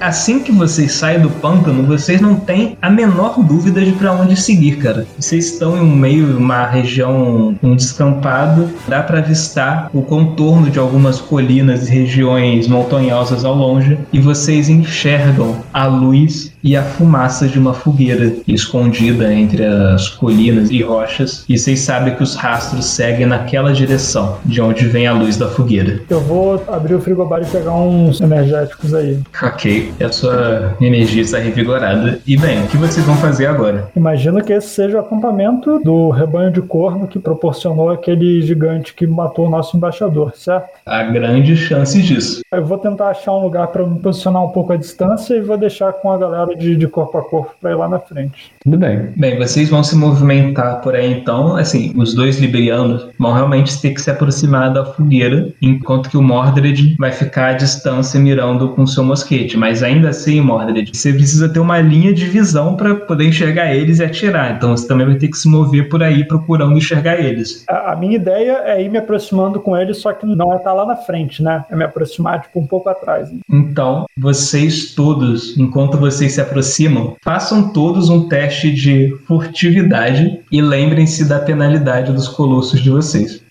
[0.00, 4.36] assim que vocês saem do pântano, vocês não têm a menor dúvida de para onde
[4.36, 5.06] seguir, cara.
[5.18, 10.78] Vocês estão em um meio, uma região, um descampado, dá para avistar o contorno de
[10.78, 17.46] algumas colinas e regiões montanhosas ao longe, e vocês enxergam a luz e a fumaça
[17.46, 22.84] de uma fogueira escondida entre as colinas e rochas, e vocês sabem que os rastros
[22.84, 26.00] seguem naquela direção, de onde vem a luz da fogueira.
[26.08, 29.18] Eu vou abrir o frigobar e pegar uns energéticos aí.
[29.42, 32.20] Ok, a sua energia está revigorada.
[32.26, 33.90] E bem, o que vocês vão fazer agora?
[33.94, 39.06] Imagino que esse seja o acampamento do rebanho de corno que proporcionou aquele gigante que
[39.06, 40.68] matou o nosso embaixador, certo?
[40.84, 42.40] Há grande chance disso.
[42.52, 45.56] Eu vou tentar achar um lugar para me posicionar um pouco à distância e vou
[45.56, 48.52] deixar com a galera de, de corpo a corpo para ir lá na frente.
[48.62, 49.08] Tudo bem.
[49.16, 51.56] Bem, vocês vão se movimentar por aí então.
[51.56, 56.22] Assim, os dois liberianos vão realmente ter que se aproximar da fogueira, enquanto que o
[56.22, 59.56] Mordred vai ficar à distância mirando com seu mosquete.
[59.56, 63.98] Mas ainda assim, Mordred, você precisa ter uma linha de visão para poder enxergar eles
[63.98, 64.56] e atirar.
[64.56, 67.64] Então você também vai ter que se mover por aí procurando enxergar eles.
[67.68, 70.72] A, a minha ideia é ir me aproximando com eles, só que não é estar
[70.72, 71.64] lá na frente, né?
[71.70, 73.30] É me aproximar tipo um pouco atrás.
[73.30, 73.38] Né?
[73.50, 81.24] Então, vocês todos, enquanto vocês se aproximam, façam todos um teste de furtividade e lembrem-se
[81.24, 83.42] da penalidade dos colossos de vocês.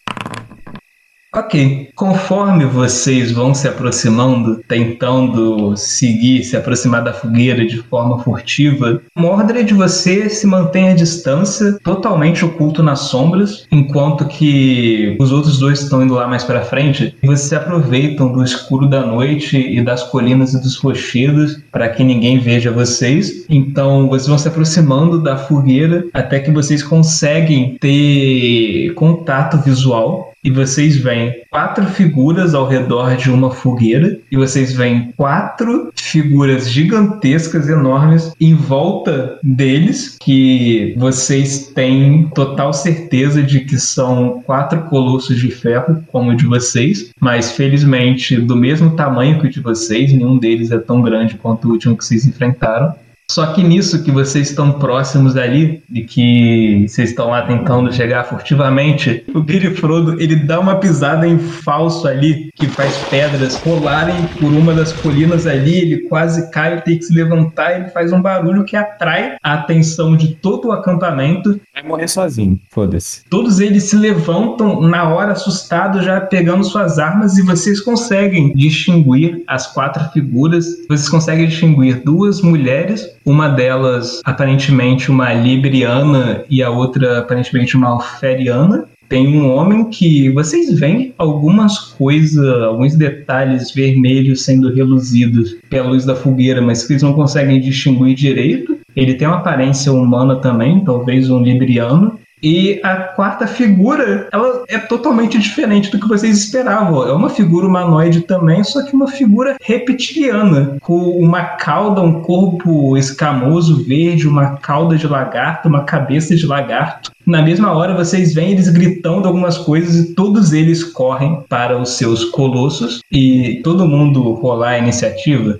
[1.37, 8.99] Ok, conforme vocês vão se aproximando, tentando seguir, se aproximar da fogueira de forma furtiva,
[9.15, 15.79] Mordred você se mantém à distância, totalmente oculto nas sombras, enquanto que os outros dois
[15.83, 17.15] estão indo lá mais para frente.
[17.21, 21.87] E vocês se aproveitam do escuro da noite e das colinas e dos rochedos para
[21.89, 23.45] que ninguém veja vocês.
[23.47, 30.51] Então vocês vão se aproximando da fogueira até que vocês conseguem ter contato visual e
[30.51, 37.67] vocês veem quatro figuras ao redor de uma fogueira e vocês veem quatro figuras gigantescas,
[37.67, 45.49] enormes em volta deles que vocês têm total certeza de que são quatro colossos de
[45.49, 50.37] ferro como o de vocês, mas felizmente do mesmo tamanho que o de vocês, nenhum
[50.37, 52.93] deles é tão grande quanto o último que vocês enfrentaram.
[53.29, 58.23] Só que nisso que vocês estão próximos ali e que vocês estão lá tentando chegar
[58.23, 64.15] furtivamente, o Billy Frodo ele dá uma pisada em falso ali que faz pedras rolarem
[64.39, 68.21] por uma das colinas ali, ele quase cai, tem que se levantar, ele faz um
[68.21, 71.59] barulho que atrai a atenção de todo o acampamento.
[71.73, 73.25] Vai morrer sozinho, foda-se.
[73.29, 79.43] Todos eles se levantam na hora assustados, já pegando suas armas e vocês conseguem distinguir
[79.47, 80.65] as quatro figuras.
[80.87, 87.89] Vocês conseguem distinguir duas mulheres uma delas, aparentemente, uma libriana e a outra, aparentemente, uma
[87.89, 88.85] alferiana.
[89.09, 96.05] Tem um homem que vocês veem algumas coisas, alguns detalhes vermelhos sendo reluzidos pela luz
[96.05, 98.77] da fogueira, mas que eles não conseguem distinguir direito.
[98.95, 102.17] Ele tem uma aparência humana também, talvez um libriano.
[102.41, 107.07] E a quarta figura, ela é totalmente diferente do que vocês esperavam.
[107.07, 112.95] É uma figura humanoide também, só que uma figura reptiliana, com uma cauda, um corpo
[112.95, 117.11] escamoso verde, uma cauda de lagarto, uma cabeça de lagarto.
[117.25, 121.97] Na mesma hora, vocês veem eles gritando algumas coisas e todos eles correm para os
[121.97, 123.01] seus colossos.
[123.11, 125.59] E todo mundo rolar a iniciativa.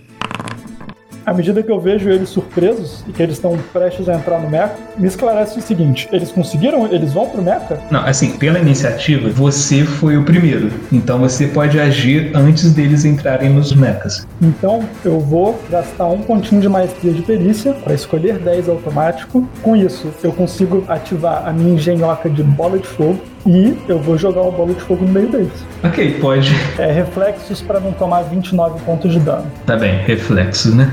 [1.28, 4.50] À medida que eu vejo eles surpresos e que eles estão prestes a entrar no
[4.50, 6.86] mecha, me esclarece o seguinte: eles conseguiram?
[6.86, 7.78] Eles vão pro mecha?
[7.92, 10.72] Não, assim, pela iniciativa, você foi o primeiro.
[10.90, 14.26] Então você pode agir antes deles entrarem nos mechas.
[14.42, 19.46] Então eu vou gastar um pontinho de maestria de perícia para escolher 10 automático.
[19.62, 24.18] Com isso, eu consigo ativar a minha engenhoca de bola de fogo e eu vou
[24.18, 25.66] jogar uma bola de fogo no meio deles.
[25.84, 26.54] Ok, pode.
[26.78, 29.46] É reflexos para não tomar 29 pontos de dano.
[29.66, 30.92] Tá bem, reflexos, né?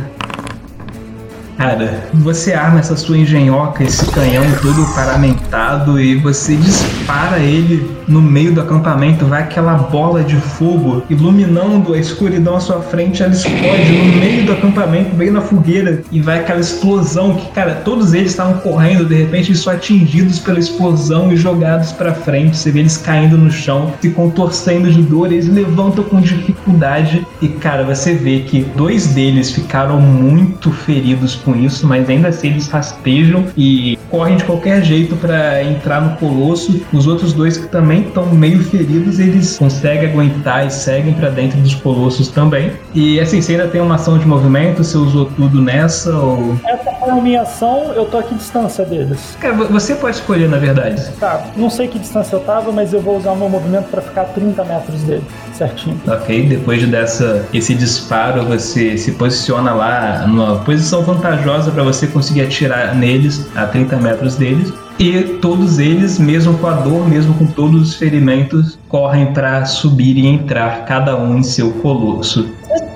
[1.57, 8.21] Cara, você arma essa sua engenhoca, esse canhão todo paramentado e você dispara ele no
[8.21, 13.33] meio do acampamento, vai aquela bola de fogo iluminando a escuridão à sua frente, ela
[13.33, 18.13] explode no meio do acampamento, bem na fogueira, e vai aquela explosão que, cara, todos
[18.13, 22.71] eles estavam correndo, de repente eles são atingidos pela explosão e jogados para frente, você
[22.71, 27.27] vê eles caindo no chão, se contorcendo de dor, eles levantam com dificuldade.
[27.41, 32.49] E, cara, você vê que dois deles ficaram muito feridos com isso, mas ainda assim
[32.49, 36.81] eles rastejam e correm de qualquer jeito para entrar no colosso.
[36.93, 41.59] Os outros dois que também estão meio feridos, eles conseguem aguentar e seguem para dentro
[41.61, 42.73] dos colossos também.
[42.95, 46.91] E assim, você ainda tem uma ação de movimento, você usou tudo nessa ou Essa
[46.93, 49.37] foi a minha ação, eu tô aqui distância deles.
[49.41, 51.03] Cara, vo- você pode escolher na verdade.
[51.21, 54.01] Tá, não sei que distância eu tava, mas eu vou usar o meu movimento para
[54.03, 55.23] ficar a 30 metros dele,
[55.53, 56.01] certinho.
[56.07, 62.07] Ok, depois de dessa esse disparo, você se posiciona lá numa posição vantajosa para você
[62.07, 64.73] conseguir atirar neles a 30 metros deles.
[64.99, 70.17] E todos eles, mesmo com a dor, mesmo com todos os ferimentos, correm para subir
[70.17, 72.49] e entrar, cada um em seu colosso.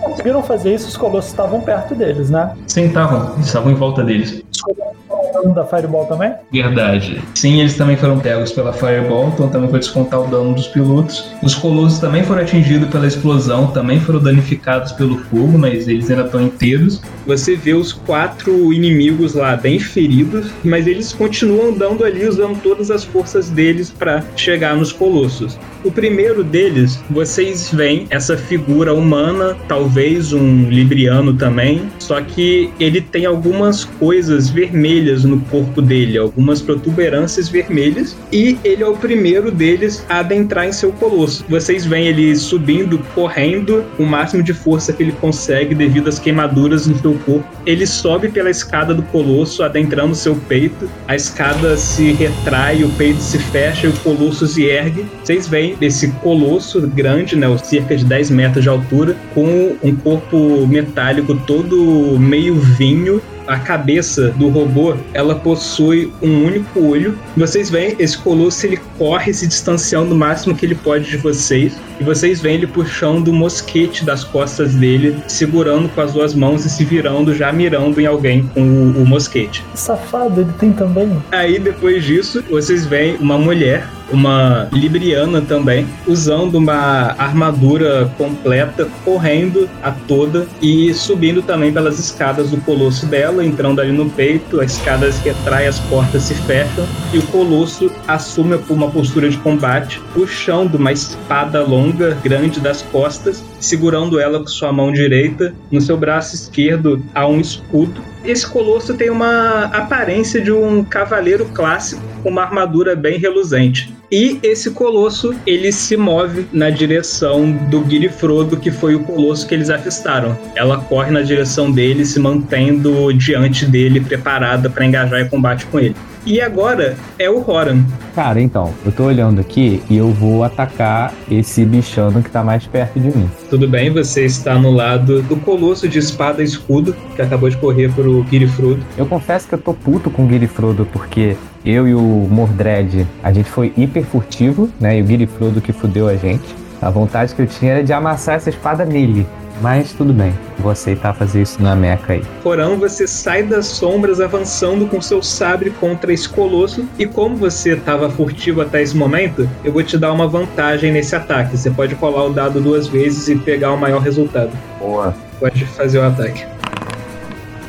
[0.09, 2.55] Conseguiram fazer isso, os colossos estavam perto deles, né?
[2.67, 4.43] Sentavam, estavam em volta deles.
[4.51, 6.33] Estavam dando da Fireball também?
[6.51, 7.23] Verdade.
[7.35, 11.31] Sim, eles também foram pegos pela Fireball, então também foi descontar o dano dos pilotos.
[11.43, 16.25] Os colossos também foram atingidos pela explosão, também foram danificados pelo fogo, mas eles ainda
[16.25, 17.03] estão inteiros.
[17.27, 22.91] Você vê os quatro inimigos lá bem feridos, mas eles continuam andando ali usando todas
[22.91, 25.59] as forças deles para chegar nos colossos.
[25.85, 33.01] O primeiro deles, vocês veem essa figura humana, talvez um libriano também, só que ele
[33.01, 39.51] tem algumas coisas vermelhas no corpo dele, algumas protuberâncias vermelhas, e ele é o primeiro
[39.51, 41.45] deles a adentrar em seu colosso.
[41.49, 46.87] Vocês veem ele subindo, correndo, o máximo de força que ele consegue devido às queimaduras
[46.87, 47.47] no seu corpo.
[47.65, 50.91] Ele sobe pela escada do colosso, adentrando seu peito.
[51.07, 55.07] A escada se retrai, o peito se fecha e o colosso se ergue.
[55.23, 60.67] Vocês veem esse colosso grande, né, cerca de 10 metros de altura, com um corpo
[60.67, 67.19] metálico todo meio vinho a cabeça do robô, ela possui um único olho.
[67.37, 71.77] Vocês veem esse colosso, ele corre se distanciando o máximo que ele pode de vocês.
[71.99, 76.65] E vocês veem ele puxando o mosquete das costas dele, segurando com as duas mãos
[76.65, 79.65] e se virando, já mirando em alguém com o, o mosquete.
[79.73, 81.11] Que safado, ele tem também.
[81.33, 89.69] Aí depois disso, vocês veem uma mulher, uma libriana também, usando uma armadura completa, correndo
[89.83, 94.73] a toda e subindo também pelas escadas do colosso dela, entrando ali no peito, as
[94.73, 100.77] escadas retrai, as portas se fecham e o colosso assume uma postura de combate, puxando
[100.77, 106.35] uma espada longa, grande das costas, segurando ela com sua mão direita, no seu braço
[106.35, 112.43] esquerdo há um escudo esse colosso tem uma aparência de um cavaleiro clássico com uma
[112.43, 113.95] armadura bem reluzente.
[114.11, 119.55] E esse colosso, ele se move na direção do Guirifrodo, que foi o colosso que
[119.55, 120.39] eles avistaram.
[120.57, 125.79] Ela corre na direção dele, se mantendo diante dele, preparada para engajar em combate com
[125.79, 125.95] ele.
[126.29, 127.83] E agora é o Horan.
[128.15, 132.67] Cara, então, eu tô olhando aqui e eu vou atacar esse bichano que tá mais
[132.67, 133.31] perto de mim.
[133.49, 137.57] Tudo bem, você está no lado do colosso de espada e escudo, que acabou de
[137.57, 138.83] correr pro Guirifrodo.
[138.99, 141.35] Eu confesso que eu tô puto com o Guirifrodo porque
[141.65, 144.99] eu e o Mordred, a gente foi hiper furtivo, né?
[144.99, 146.45] E o Guirifrodo que fudeu a gente.
[146.81, 149.27] A vontade que eu tinha era de amassar essa espada nele.
[149.61, 152.23] Mas tudo bem, vou aceitar fazer isso na meca aí.
[152.43, 156.89] Porão, você sai das sombras avançando com seu sabre contra esse colosso.
[156.97, 161.17] E como você estava furtivo até esse momento, eu vou te dar uma vantagem nesse
[161.17, 161.57] ataque.
[161.57, 164.51] Você pode rolar o dado duas vezes e pegar o maior resultado.
[164.79, 165.15] Boa.
[165.41, 166.45] Pode fazer o ataque.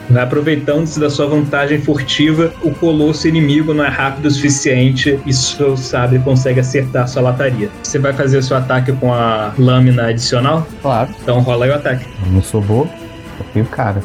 [0.09, 5.31] Vai aproveitando-se da sua vantagem furtiva, o colosso inimigo não é rápido o suficiente e
[5.31, 7.69] seu sabre consegue acertar sua lataria.
[7.83, 10.67] Você vai fazer o seu ataque com a lâmina adicional?
[10.81, 12.05] Claro, Então rola aí o ataque.
[12.25, 12.89] eu não sou bobo,
[13.39, 14.01] eu fui o cara.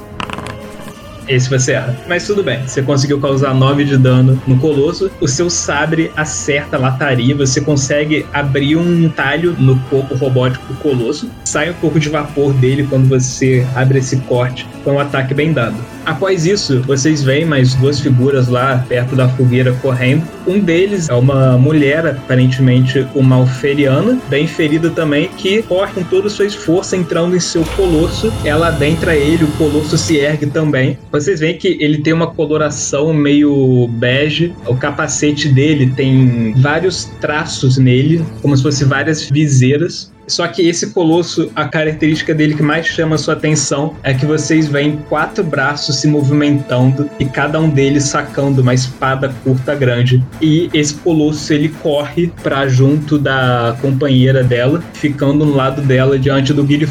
[1.27, 1.97] Esse você erra.
[2.07, 5.11] Mas tudo bem, você conseguiu causar 9 de dano no colosso.
[5.23, 10.75] O seu sabre acerta a lataria, você consegue abrir um talho no corpo robótico do
[10.81, 11.31] colosso.
[11.47, 14.69] Sai um pouco de vapor dele quando você abre esse corte.
[14.85, 15.77] Foi um ataque bem dado.
[16.05, 20.23] Após isso, vocês veem mais duas figuras lá perto da fogueira correndo.
[20.47, 26.27] Um deles é uma mulher, aparentemente uma alferiana, bem ferida também, que corre com toda
[26.27, 28.33] a sua força entrando em seu colosso.
[28.45, 30.99] Ela adentra ele, o colosso se ergue também.
[31.11, 34.53] Vocês veem que ele tem uma coloração meio bege.
[34.67, 40.13] O capacete dele tem vários traços nele, como se fosse várias viseiras.
[40.27, 44.69] Só que esse colosso, a característica dele que mais chama sua atenção é que vocês
[44.69, 50.25] veem quatro braços se movimentando e cada um deles sacando uma espada curta grande.
[50.41, 56.53] E esse colosso ele corre para junto da companheira dela, ficando no lado dela diante
[56.53, 56.85] do Guilherme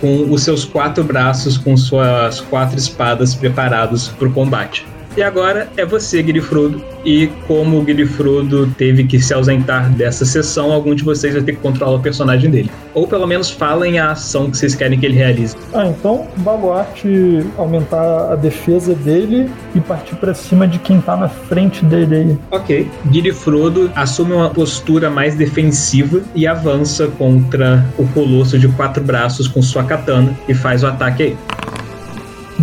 [0.00, 4.91] com os seus quatro braços com suas quatro espadas preparados para o combate.
[5.16, 10.72] E agora é você, Guilherme E como o Guilherme teve que se ausentar dessa sessão,
[10.72, 12.70] algum de vocês vai ter que controlar o personagem dele.
[12.94, 15.54] Ou pelo menos falem a ação que vocês querem que ele realize.
[15.74, 21.28] Ah, então Baluarte aumentar a defesa dele e partir para cima de quem tá na
[21.28, 22.38] frente dele aí.
[22.50, 22.90] Ok.
[23.06, 29.60] Guilherme assume uma postura mais defensiva e avança contra o colosso de quatro braços com
[29.60, 31.36] sua katana e faz o ataque aí.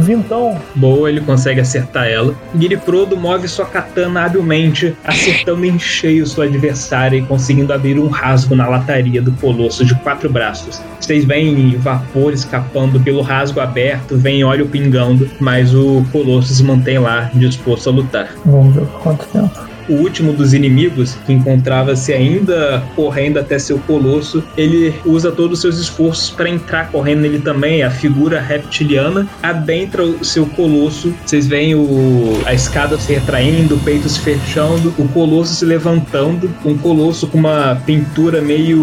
[0.01, 0.57] Vintão.
[0.75, 2.35] Boa, ele consegue acertar ela.
[2.55, 2.79] Guilherme
[3.15, 8.67] move sua katana habilmente, acertando em cheio sua adversária e conseguindo abrir um rasgo na
[8.67, 10.81] lataria do colosso de quatro braços.
[10.99, 16.99] Vocês veem vapor escapando pelo rasgo aberto, vem óleo pingando, mas o colosso se mantém
[16.99, 18.29] lá, disposto a lutar.
[18.45, 24.43] Vamos ver quanto tempo o último dos inimigos, que encontrava-se ainda correndo até seu colosso,
[24.55, 27.83] ele usa todos os seus esforços para entrar correndo nele também.
[27.83, 31.13] A figura reptiliana adentra o seu colosso.
[31.25, 36.49] Vocês veem o, a escada se retraindo, o peito se fechando, o colosso se levantando.
[36.63, 38.79] Um colosso com uma pintura meio.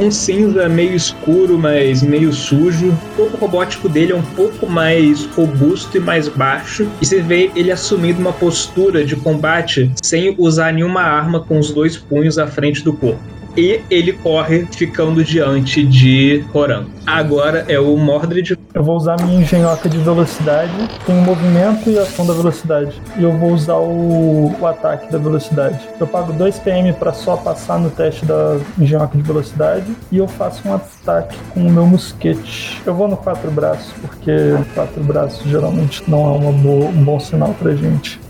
[0.00, 2.88] um cinza meio escuro, mas meio sujo.
[2.88, 6.88] O corpo robótico dele é um pouco mais robusto e mais baixo.
[7.00, 11.70] E você vê ele assumindo uma postura de combate sem usar nenhuma arma com os
[11.70, 13.22] dois punhos à frente do corpo.
[13.56, 16.86] E ele corre ficando diante de Horan.
[17.06, 18.58] Agora é o Mordred.
[18.72, 20.72] Eu vou usar minha engenhoca de velocidade.
[21.04, 22.98] Tem movimento e ação da velocidade.
[23.18, 25.86] E eu vou usar o, o ataque da velocidade.
[26.00, 29.94] Eu pago 2 PM para só passar no teste da engenhoca de velocidade.
[30.10, 32.80] E eu faço um ataque com o meu mosquete.
[32.86, 34.32] Eu vou no quatro braços, porque
[34.74, 38.21] quatro braços geralmente não é uma boa, um bom sinal pra gente.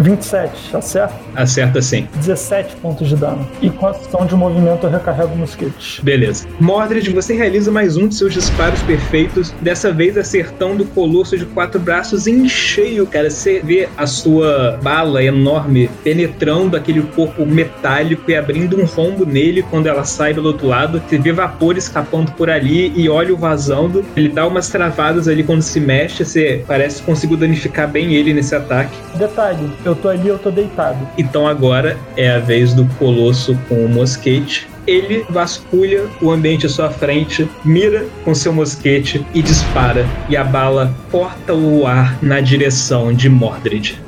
[0.00, 1.14] 27, acerta?
[1.36, 2.08] Acerta sim.
[2.16, 3.46] 17 pontos de dano.
[3.60, 6.02] E com a ação de movimento eu recarrego o mosquete.
[6.02, 6.46] Beleza.
[6.58, 11.44] Mordred, você realiza mais um de seus disparos perfeitos, dessa vez acertando o colosso de
[11.46, 13.30] quatro braços em cheio, cara.
[13.30, 19.62] Você vê a sua bala enorme penetrando aquele corpo metálico e abrindo um rombo nele
[19.62, 21.02] quando ela sai do outro lado.
[21.06, 24.04] Você vê vapor escapando por ali e óleo vazando.
[24.16, 26.24] Ele dá umas travadas ali quando se mexe.
[26.24, 28.96] Você parece que conseguiu danificar bem ele nesse ataque.
[29.14, 30.98] Detalhe, eu tô ali, eu tô deitado.
[31.16, 34.68] Então agora é a vez do Colosso com o mosquete.
[34.86, 40.06] Ele vasculha o ambiente à sua frente, mira com seu mosquete e dispara.
[40.28, 44.00] E a bala corta o ar na direção de Mordred.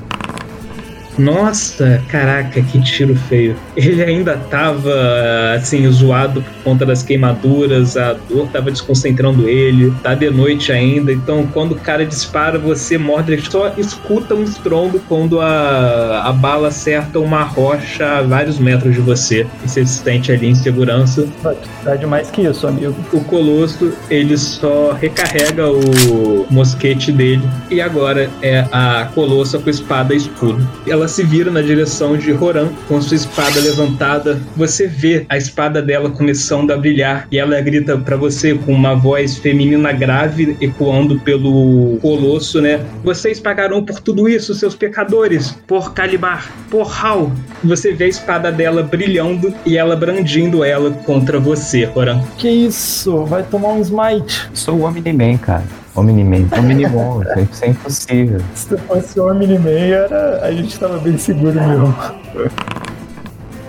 [1.18, 3.56] Nossa, caraca, que tiro feio.
[3.76, 4.92] Ele ainda tava,
[5.54, 11.12] assim, zoado por conta das queimaduras, a dor tava desconcentrando ele, tá de noite ainda,
[11.12, 16.68] então quando o cara dispara, você morde, só escuta um estrondo quando a, a bala
[16.68, 19.46] acerta uma rocha a vários metros de você.
[19.64, 21.26] E você se sente ali em segurança.
[21.84, 22.94] Dá demais que isso, amigo.
[23.12, 30.14] O Colosso, ele só recarrega o mosquete dele, e agora é a Colossa com espada
[30.14, 30.66] e escudo.
[30.86, 34.40] Ela ela se vira na direção de Roran com sua espada levantada.
[34.56, 38.94] Você vê a espada dela começando a brilhar e ela grita para você com uma
[38.94, 42.80] voz feminina grave ecoando pelo colosso, né?
[43.02, 47.32] Vocês pagarão por tudo isso, seus pecadores, por Calibar, por Hal.
[47.64, 52.22] Você vê a espada dela brilhando e ela brandindo ela contra você, Roran.
[52.38, 53.24] Que isso?
[53.24, 54.48] Vai tomar um smite.
[54.54, 55.81] Sou o Omni-Man, cara.
[55.94, 56.48] Omni-Man.
[56.58, 58.40] Omni-Mon, isso é impossível.
[58.54, 60.40] Se fosse o Omni-Man, era...
[60.42, 61.94] a gente tava bem seguro mesmo.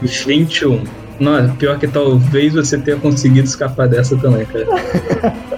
[0.01, 0.83] 21.
[1.19, 4.65] Não, pior que talvez você tenha conseguido escapar dessa também, cara.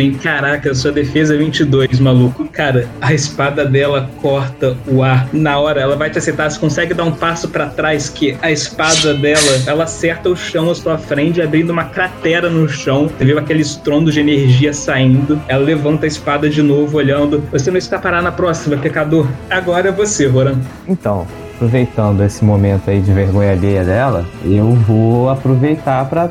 [0.00, 2.48] Aspen, caraca, sua defesa é 22, maluco.
[2.48, 5.28] Cara, a espada dela corta o ar.
[5.32, 8.50] Na hora, ela vai te acertar, você consegue dar um passo para trás que a
[8.50, 13.08] espada dela, ela acerta o chão à sua frente, abrindo uma cratera no chão.
[13.08, 15.40] Você viu aquele estrondo de energia saindo.
[15.46, 17.42] Ela levanta a espada de novo, olhando.
[17.52, 19.28] Você não escapará na próxima, pecador.
[19.50, 20.56] Agora é você, Roran.
[20.88, 26.30] Então, aproveitando esse momento aí de vergonha alheia dela, eu vou aproveitar pra.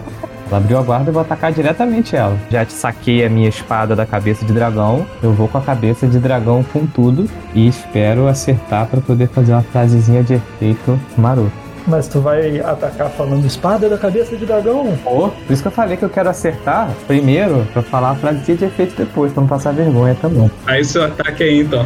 [0.50, 2.36] Ela abriu a guarda e vou atacar diretamente ela.
[2.50, 5.06] Já te saquei a minha espada da cabeça de dragão.
[5.22, 9.54] Eu vou com a cabeça de dragão com tudo e espero acertar pra poder fazer
[9.54, 11.52] uma frasezinha de efeito maroto.
[11.88, 14.98] Mas tu vai atacar falando espada da cabeça de dragão?
[15.04, 18.58] Pô, por isso que eu falei que eu quero acertar primeiro pra falar a frasezinha
[18.58, 20.52] de efeito depois, pra não passar vergonha também.
[20.66, 21.86] Aí seu ataque aí, então.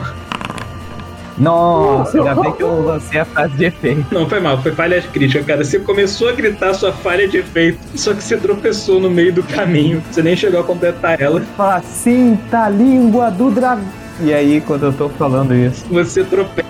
[1.38, 4.06] Nossa, ainda bem que eu lancei a frase de efeito.
[4.12, 5.64] Não, foi mal, foi falha crítica, cara.
[5.64, 9.44] Você começou a gritar sua falha de efeito, só que você tropeçou no meio do
[9.44, 10.02] caminho.
[10.12, 11.42] Você nem chegou a completar ela.
[11.58, 14.04] Fala, cinta a língua do dragão.
[14.22, 16.63] E aí, quando eu tô falando isso, Você tropeça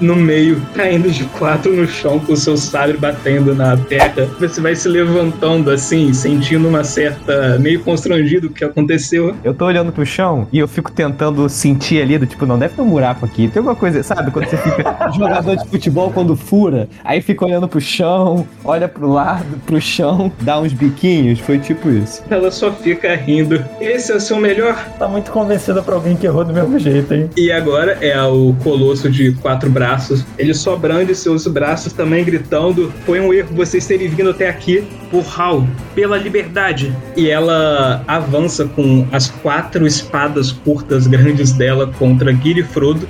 [0.00, 4.28] no meio, caindo de quatro no chão com o seu sabre batendo na terra.
[4.38, 7.58] Você vai se levantando assim, sentindo uma certa.
[7.58, 9.34] meio constrangido o que aconteceu.
[9.44, 12.74] eu tô olhando pro chão e eu fico tentando sentir ali, do tipo, não deve
[12.74, 13.48] ter um buraco aqui.
[13.48, 14.30] Tem alguma coisa, sabe?
[14.30, 19.08] Quando você fica jogador de futebol quando fura, aí fica olhando pro chão, olha pro
[19.10, 21.38] lado, pro chão, dá uns biquinhos.
[21.40, 22.22] Foi tipo isso.
[22.30, 23.64] Ela só fica rindo.
[23.80, 24.76] Esse é o seu melhor?
[24.98, 27.30] Tá muito convencida pra alguém que errou do mesmo jeito, hein?
[27.36, 30.26] E agora é o colosso de quatro braços.
[30.36, 34.84] Ele só brande seus braços também, gritando: Foi um erro vocês terem vindo até aqui.
[35.08, 35.64] Por Hal,
[35.94, 36.92] pela liberdade.
[37.16, 43.08] E ela avança com as quatro espadas curtas grandes dela contra Giri e Frodo.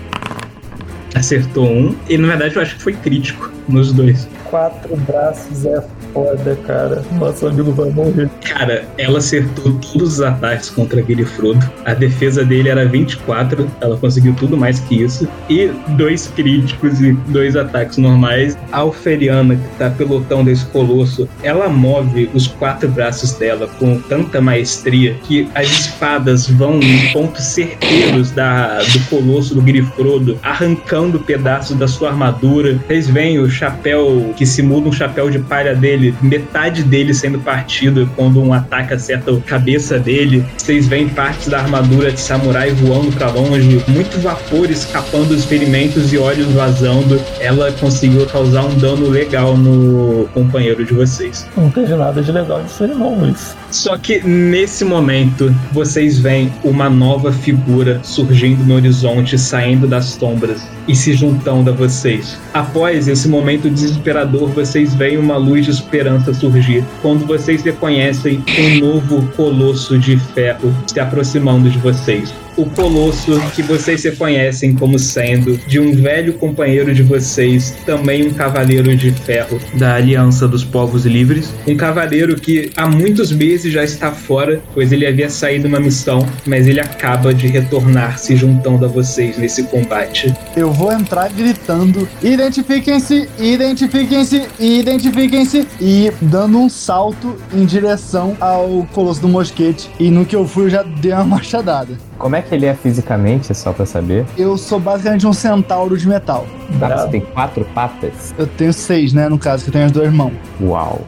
[1.14, 1.96] Acertou um.
[2.06, 4.28] E na verdade eu acho que foi crítico nos dois.
[4.50, 5.82] Quatro braços é
[6.16, 7.02] foda, cara.
[7.12, 8.30] Nosso amigo vai morrer.
[8.48, 11.70] Cara, ela acertou todos os ataques contra Giri e Frodo.
[11.84, 15.28] A defesa dele era 24, ela conseguiu tudo mais que isso.
[15.50, 18.56] E dois críticos e dois ataques normais.
[18.72, 24.40] A Alferiana, que tá pelotão desse colosso, ela move os quatro braços dela com tanta
[24.40, 30.38] maestria que as espadas vão em pontos certeiros da, do colosso do Giri e Frodo,
[30.42, 32.80] arrancando pedaços da sua armadura.
[32.86, 38.08] Vocês veem o chapéu que simula um chapéu de palha dele, metade dele sendo partido
[38.16, 40.44] quando um ataque acerta a cabeça dele.
[40.56, 46.12] Vocês veem partes da armadura de samurai voando pra longe, muito vapor escapando dos ferimentos
[46.12, 47.20] e olhos vazando.
[47.40, 51.46] Ela conseguiu causar um dano legal no companheiro de vocês.
[51.56, 53.56] Não teve nada de legal nisso aí, não, Luiz.
[53.70, 60.66] Só que nesse momento vocês veem uma nova figura surgindo no horizonte, saindo das sombras
[60.88, 62.38] e se juntando a vocês.
[62.54, 66.84] Após esse momento desesperador, vocês veem uma luz de esperança surgir.
[67.00, 72.34] Quando vocês reconhecem um novo colosso de ferro se aproximando de vocês.
[72.56, 78.32] O colosso que vocês reconhecem como sendo de um velho companheiro de vocês, também um
[78.32, 81.52] cavaleiro de ferro da Aliança dos Povos Livres.
[81.66, 86.26] Um cavaleiro que há muitos meses já está fora, pois ele havia saído uma missão,
[86.46, 90.34] mas ele acaba de retornar se juntando a vocês nesse combate.
[90.56, 99.20] Eu vou entrar gritando: identifiquem-se, identifiquem-se, identifiquem-se, e dando um salto em direção ao Colosso
[99.20, 99.90] do Mosquete.
[100.00, 102.05] E no que eu fui, eu já dei uma machadada.
[102.18, 104.24] Como é que ele é fisicamente, só pra saber?
[104.36, 106.46] Eu sou basicamente um centauro de metal.
[106.80, 108.34] Tá, você tem quatro patas?
[108.38, 109.28] Eu tenho seis, né?
[109.28, 110.32] No caso, que eu tenho as duas mãos.
[110.60, 111.00] Uau.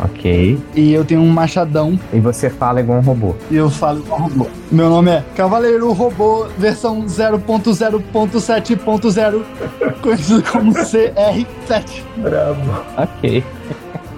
[0.00, 0.58] Ok.
[0.74, 3.36] E eu tenho um machadão E você fala igual um robô.
[3.48, 4.48] e eu falo com robô.
[4.72, 9.42] Meu nome é Cavaleiro Robô, versão 0.0.7.0,
[10.02, 12.02] conhecido como CR7.
[12.16, 12.82] Bravo.
[12.96, 13.44] Ok.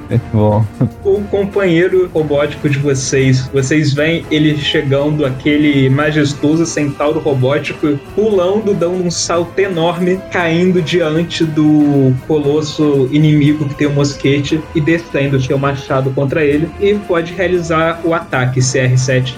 [0.32, 0.64] Bom.
[1.04, 3.48] o companheiro robótico de vocês.
[3.52, 11.44] Vocês veem ele chegando, aquele majestoso centauro robótico, pulando, dando um salto enorme, caindo diante
[11.44, 16.68] do colosso inimigo que tem o mosquete e descendo seu machado contra ele.
[16.80, 19.34] E pode realizar o ataque CR7.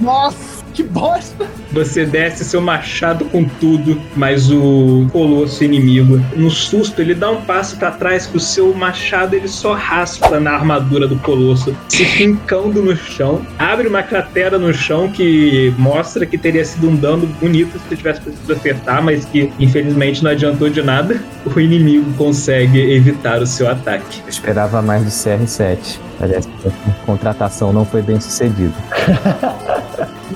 [0.00, 1.46] Nossa, que bosta!
[1.72, 7.42] Você desce seu machado com tudo, mas o colosso inimigo, no susto, ele dá um
[7.42, 12.04] passo pra trás que o seu machado ele só raspa na armadura do colosso, se
[12.04, 17.26] fincando no chão, abre uma cratera no chão que mostra que teria sido um dano
[17.40, 21.20] bonito se tivesse preciso acertar, mas que infelizmente não adiantou de nada.
[21.44, 24.20] O inimigo consegue evitar o seu ataque.
[24.22, 25.98] Eu esperava mais do CR7.
[26.18, 28.72] Parece que a contratação não foi bem sucedida.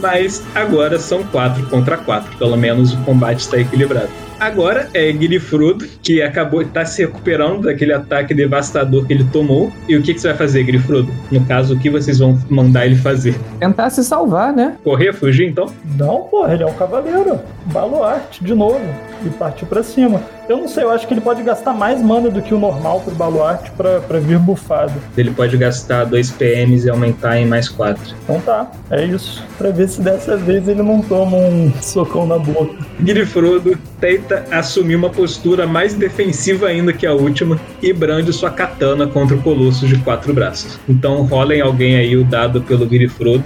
[0.00, 4.08] Mas agora são quatro contra quatro, pelo menos o combate está equilibrado.
[4.40, 9.72] Agora é Grifrudo, que acabou de estar se recuperando daquele ataque devastador que ele tomou.
[9.88, 11.12] E o que, que você vai fazer, Grifrudo?
[11.30, 13.34] No caso, o que vocês vão mandar ele fazer?
[13.58, 14.76] Tentar se salvar, né?
[14.84, 15.66] Correr, fugir então?
[15.96, 17.40] Não, porra, ele é um cavaleiro.
[17.66, 18.80] Baluarte, de novo.
[19.26, 20.22] E partiu pra cima.
[20.48, 23.00] Eu não sei, eu acho que ele pode gastar mais mana do que o normal
[23.00, 24.94] pro Baluarte pra, pra vir bufado.
[25.14, 28.14] Ele pode gastar 2 PMs e aumentar em mais 4.
[28.24, 29.44] Então tá, é isso.
[29.58, 32.74] Pra ver se dessa vez ele não toma um socão na boca.
[32.98, 39.06] Grifrudo tenta assumir uma postura mais defensiva ainda que a última e brande sua katana
[39.06, 40.80] contra o colosso de quatro braços.
[40.88, 43.44] Então rolem alguém aí o dado pelo Grifrudo.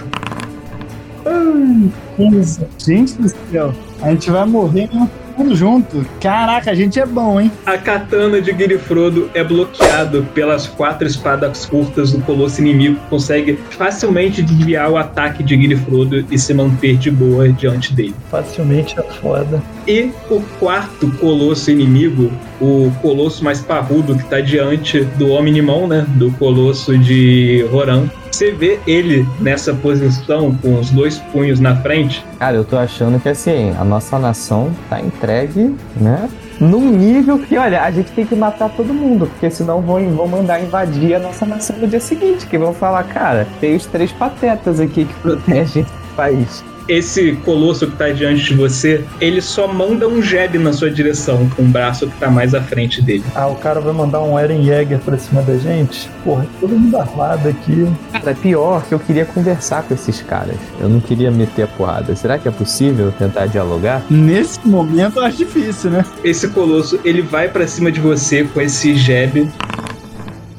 [1.25, 2.65] Ai, 15.
[2.77, 4.89] Gente do céu, a gente vai morrer
[5.35, 6.05] tudo junto.
[6.19, 7.51] Caraca, a gente é bom, hein?
[7.65, 14.41] A katana de Grifrodo é bloqueado pelas quatro espadas curtas do colosso inimigo, consegue facilmente
[14.41, 18.15] desviar o ataque de Grifrodo e se manter de boa diante dele.
[18.29, 19.61] Facilmente é foda.
[19.87, 22.31] E o quarto colosso inimigo,
[22.61, 26.05] o colosso mais parrudo que tá diante do Omnimon, né?
[26.15, 28.09] Do colosso de Roran.
[28.33, 32.25] Você vê ele nessa posição, com os dois punhos na frente.
[32.39, 36.27] Cara, eu tô achando que assim, a nossa nação tá entregue, né?
[36.59, 40.27] Num nível que, olha, a gente tem que matar todo mundo, porque senão vão, vão
[40.27, 44.11] mandar invadir a nossa nação no dia seguinte, que vão falar, cara, tem os três
[44.11, 46.63] patetas aqui que protegem o país.
[46.87, 51.49] Esse colosso que tá diante de você, ele só manda um jab na sua direção,
[51.55, 53.23] com o braço que tá mais à frente dele.
[53.35, 56.09] Ah, o cara vai mandar um Eren Jäger pra cima da gente?
[56.23, 57.87] Porra, todo mundo armado aqui.
[58.11, 60.57] Cara, é pior que eu queria conversar com esses caras.
[60.79, 62.15] Eu não queria meter a porrada.
[62.15, 64.03] Será que é possível tentar dialogar?
[64.09, 66.05] Nesse momento eu acho difícil, né?
[66.23, 69.49] Esse colosso, ele vai pra cima de você com esse jab.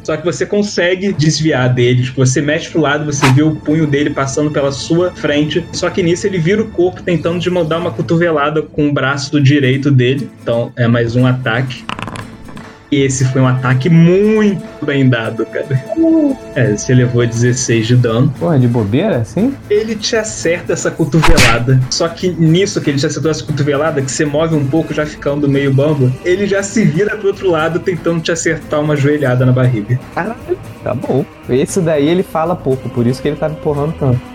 [0.05, 2.05] Só que você consegue desviar dele.
[2.05, 5.65] Tipo, você mexe pro lado, você vê o punho dele passando pela sua frente.
[5.73, 9.41] Só que nisso ele vira o corpo tentando de mandar uma cotovelada com o braço
[9.41, 10.31] direito dele.
[10.43, 11.85] Então é mais um ataque.
[12.95, 15.67] E esse foi um ataque muito bem dado, cara.
[16.55, 18.33] É, você levou 16 de dano.
[18.39, 19.53] Porra, de bobeira, assim?
[19.69, 21.81] Ele te acerta essa cotovelada.
[21.91, 25.05] Só que nisso que ele te acertou essa cotovelada, que você move um pouco já
[25.05, 29.45] ficando meio bambo, ele já se vira pro outro lado tentando te acertar uma joelhada
[29.45, 29.99] na barriga.
[30.15, 30.57] Caralho.
[30.85, 31.25] Tá bom.
[31.49, 34.34] Esse daí ele fala pouco, por isso que ele tá me empurrando tanto.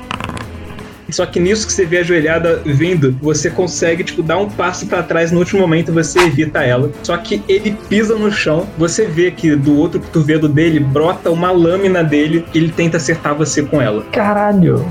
[1.11, 4.85] Só que nisso que você vê a joelhada vindo, você consegue, tipo, dar um passo
[4.87, 6.91] pra trás no último momento você evita ela.
[7.03, 11.51] Só que ele pisa no chão, você vê que do outro cotovelo dele brota uma
[11.51, 14.03] lâmina dele e ele tenta acertar você com ela.
[14.11, 14.85] Caralho.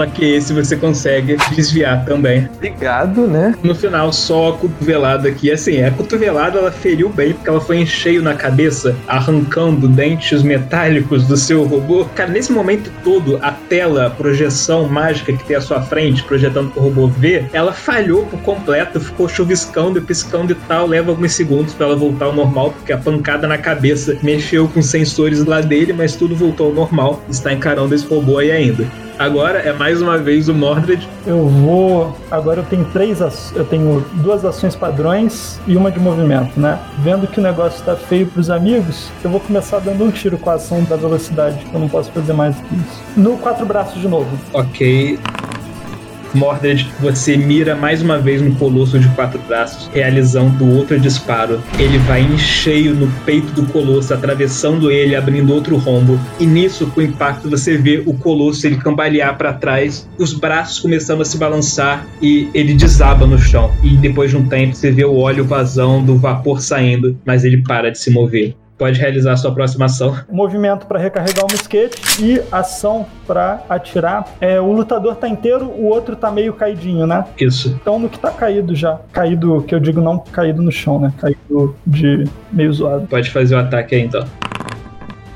[0.00, 2.48] Só que esse você consegue desviar também.
[2.56, 3.54] Obrigado, né?
[3.62, 5.50] No final, só a cotovelada aqui.
[5.50, 10.42] Assim, a cotovelada ela feriu bem, porque ela foi em cheio na cabeça, arrancando dentes
[10.42, 12.06] metálicos do seu robô.
[12.14, 16.70] Cara, nesse momento todo, a tela, a projeção mágica que tem à sua frente, projetando
[16.70, 20.86] pro robô ver, ela falhou por completo, ficou chuviscando e piscando e tal.
[20.86, 24.80] Leva alguns segundos para ela voltar ao normal, porque a pancada na cabeça mexeu com
[24.80, 27.22] os sensores lá dele, mas tudo voltou ao normal.
[27.28, 29.09] Está encarando esse robô aí ainda.
[29.20, 31.06] Agora é mais uma vez o Mordred.
[31.26, 32.16] Eu vou.
[32.30, 33.20] Agora eu tenho três.
[33.54, 36.78] Eu tenho duas ações padrões e uma de movimento, né?
[37.00, 40.48] Vendo que o negócio tá feio pros amigos, eu vou começar dando um tiro com
[40.48, 41.66] a ação da velocidade.
[41.70, 43.02] Eu não posso fazer mais do que isso.
[43.14, 44.30] No quatro braços de novo.
[44.54, 45.18] Ok.
[46.34, 51.60] Mordred, você mira mais uma vez no colosso de quatro braços, realizando outro disparo.
[51.78, 56.18] Ele vai em cheio no peito do colosso, atravessando ele, abrindo outro rombo.
[56.38, 60.78] E nisso, com o impacto, você vê o colosso ele cambalear para trás, os braços
[60.78, 63.72] começando a se balançar e ele desaba no chão.
[63.82, 67.62] E depois de um tempo, você vê o óleo vazando, o vapor saindo, mas ele
[67.62, 68.54] para de se mover.
[68.80, 70.16] Pode realizar a sua próxima ação.
[70.32, 74.26] Movimento para recarregar o mosquete e ação para atirar.
[74.40, 77.26] É, o lutador tá inteiro, o outro tá meio caidinho, né?
[77.38, 77.78] Isso.
[77.78, 78.98] Então no que tá caído já.
[79.12, 81.12] Caído, que eu digo não caído no chão, né?
[81.18, 83.06] Caído de meio zoado.
[83.06, 84.24] Pode fazer o ataque aí então.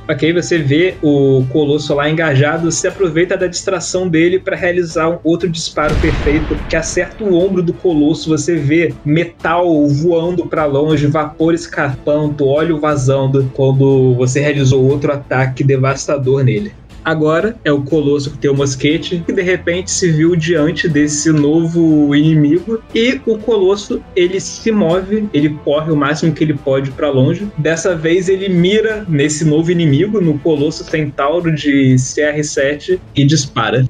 [0.06, 5.18] Ok, você vê o Colosso lá engajado, se aproveita da distração dele para realizar um
[5.24, 8.28] outro disparo perfeito que acerta o ombro do Colosso.
[8.28, 15.64] Você vê metal voando para longe, vapor escapando, óleo vazando quando você realizou outro ataque
[15.64, 16.74] devastador nele.
[17.04, 21.30] Agora é o Colosso que tem o mosquete, que de repente se viu diante desse
[21.30, 22.82] novo inimigo.
[22.94, 27.46] E o Colosso ele se move, ele corre o máximo que ele pode para longe.
[27.58, 33.84] Dessa vez ele mira nesse novo inimigo, no Colosso Centauro de CR7, e dispara.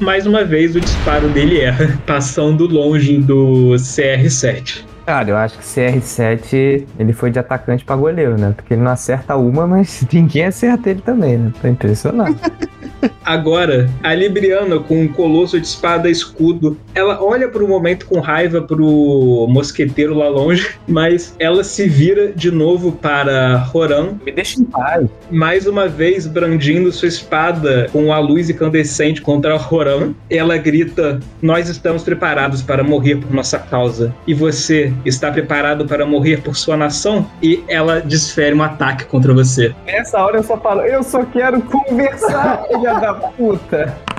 [0.00, 4.91] Mais uma vez o disparo dele erra, passando longe do CR7.
[5.04, 8.52] Cara, eu acho que CR7 ele foi de atacante pra goleiro, né?
[8.54, 11.52] Porque ele não acerta uma, mas ninguém acerta ele também, né?
[11.60, 12.36] Tô impressionado.
[13.24, 18.06] Agora, a Libriana, com um colosso de espada e escudo, ela olha por um momento
[18.06, 24.32] com raiva pro mosqueteiro lá longe, mas ela se vira de novo para Roran, Me
[24.32, 25.06] deixa em paz.
[25.30, 30.12] mais uma vez brandindo sua espada com a luz incandescente contra Roran.
[30.30, 34.14] Ela grita: Nós estamos preparados para morrer por nossa causa.
[34.26, 37.26] E você está preparado para morrer por sua nação?
[37.42, 39.74] E ela desfere um ataque contra você.
[39.86, 42.64] Nessa hora eu só falo, eu só quero conversar,
[43.00, 44.11] da puta.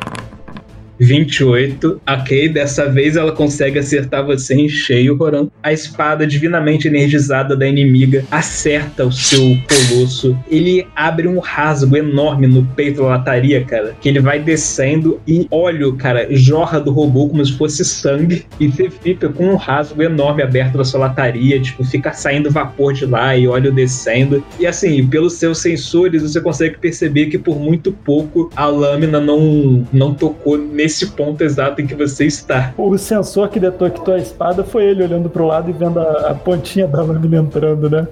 [1.03, 2.01] 28.
[2.07, 5.47] Ok, dessa vez ela consegue acertar você em cheio, Roran.
[5.61, 10.37] A espada divinamente energizada da inimiga acerta o seu colosso.
[10.49, 13.95] Ele abre um rasgo enorme no peito da lataria, cara.
[13.99, 18.45] Que ele vai descendo e óleo, cara, jorra do robô como se fosse sangue.
[18.59, 21.59] E você fica com um rasgo enorme aberto na sua lataria.
[21.59, 24.43] Tipo, fica saindo vapor de lá e óleo descendo.
[24.59, 29.85] E assim, pelos seus sensores, você consegue perceber que por muito pouco a lâmina não,
[29.91, 32.73] não tocou nesse ponto exato em que você está.
[32.77, 36.33] O sensor que detectou a espada foi ele olhando pro lado e vendo a, a
[36.33, 38.07] pontinha da lâmina entrando, né?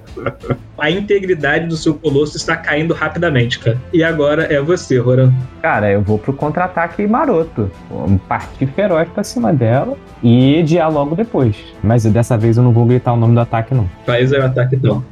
[0.78, 3.78] A integridade do seu colosso está caindo rapidamente, cara.
[3.92, 5.32] E agora é você, Roran.
[5.60, 7.70] Cara, eu vou pro contra-ataque maroto.
[7.88, 11.56] Vou partir feroz pra cima dela e dialogo depois.
[11.82, 13.88] Mas dessa vez eu não vou gritar o nome do ataque, não.
[14.04, 15.04] Faz aí o ataque então.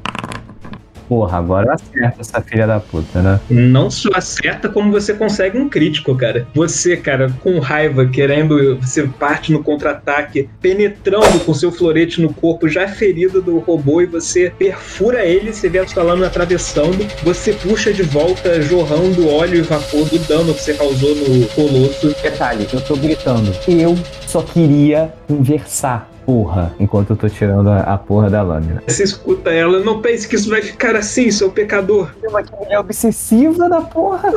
[1.10, 3.40] Porra, agora acerta essa filha da puta, né?
[3.50, 6.46] Não só acerta, como você consegue um crítico, cara.
[6.54, 8.76] Você, cara, com raiva, querendo.
[8.76, 14.06] Você parte no contra-ataque, penetrando com seu florete no corpo já ferido do robô e
[14.06, 17.04] você perfura ele, você vê a sua lâmina atravessando.
[17.24, 22.14] Você puxa de volta, jorrando óleo e vapor do dano que você causou no colosso.
[22.22, 23.52] Detalhe, eu tô gritando.
[23.66, 28.80] Eu só queria conversar, porra, enquanto eu tô tirando a, a porra da lâmina.
[28.86, 32.10] Você escuta ela, não pense que isso vai ficar assim, seu pecador.
[32.28, 34.30] Uma que mulher obsessiva da porra.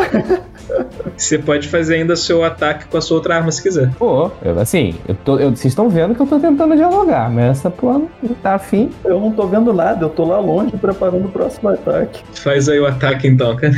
[1.16, 3.92] Você pode fazer ainda seu ataque com a sua outra arma se quiser.
[4.00, 7.60] Pô, eu, assim, eu tô, eu- vocês estão vendo que eu tô tentando dialogar, mas
[7.60, 8.90] essa porra não tá afim.
[9.06, 12.24] Eu não tô vendo nada, eu tô lá longe preparando o próximo ataque.
[12.34, 13.74] Faz aí o ataque então, cara.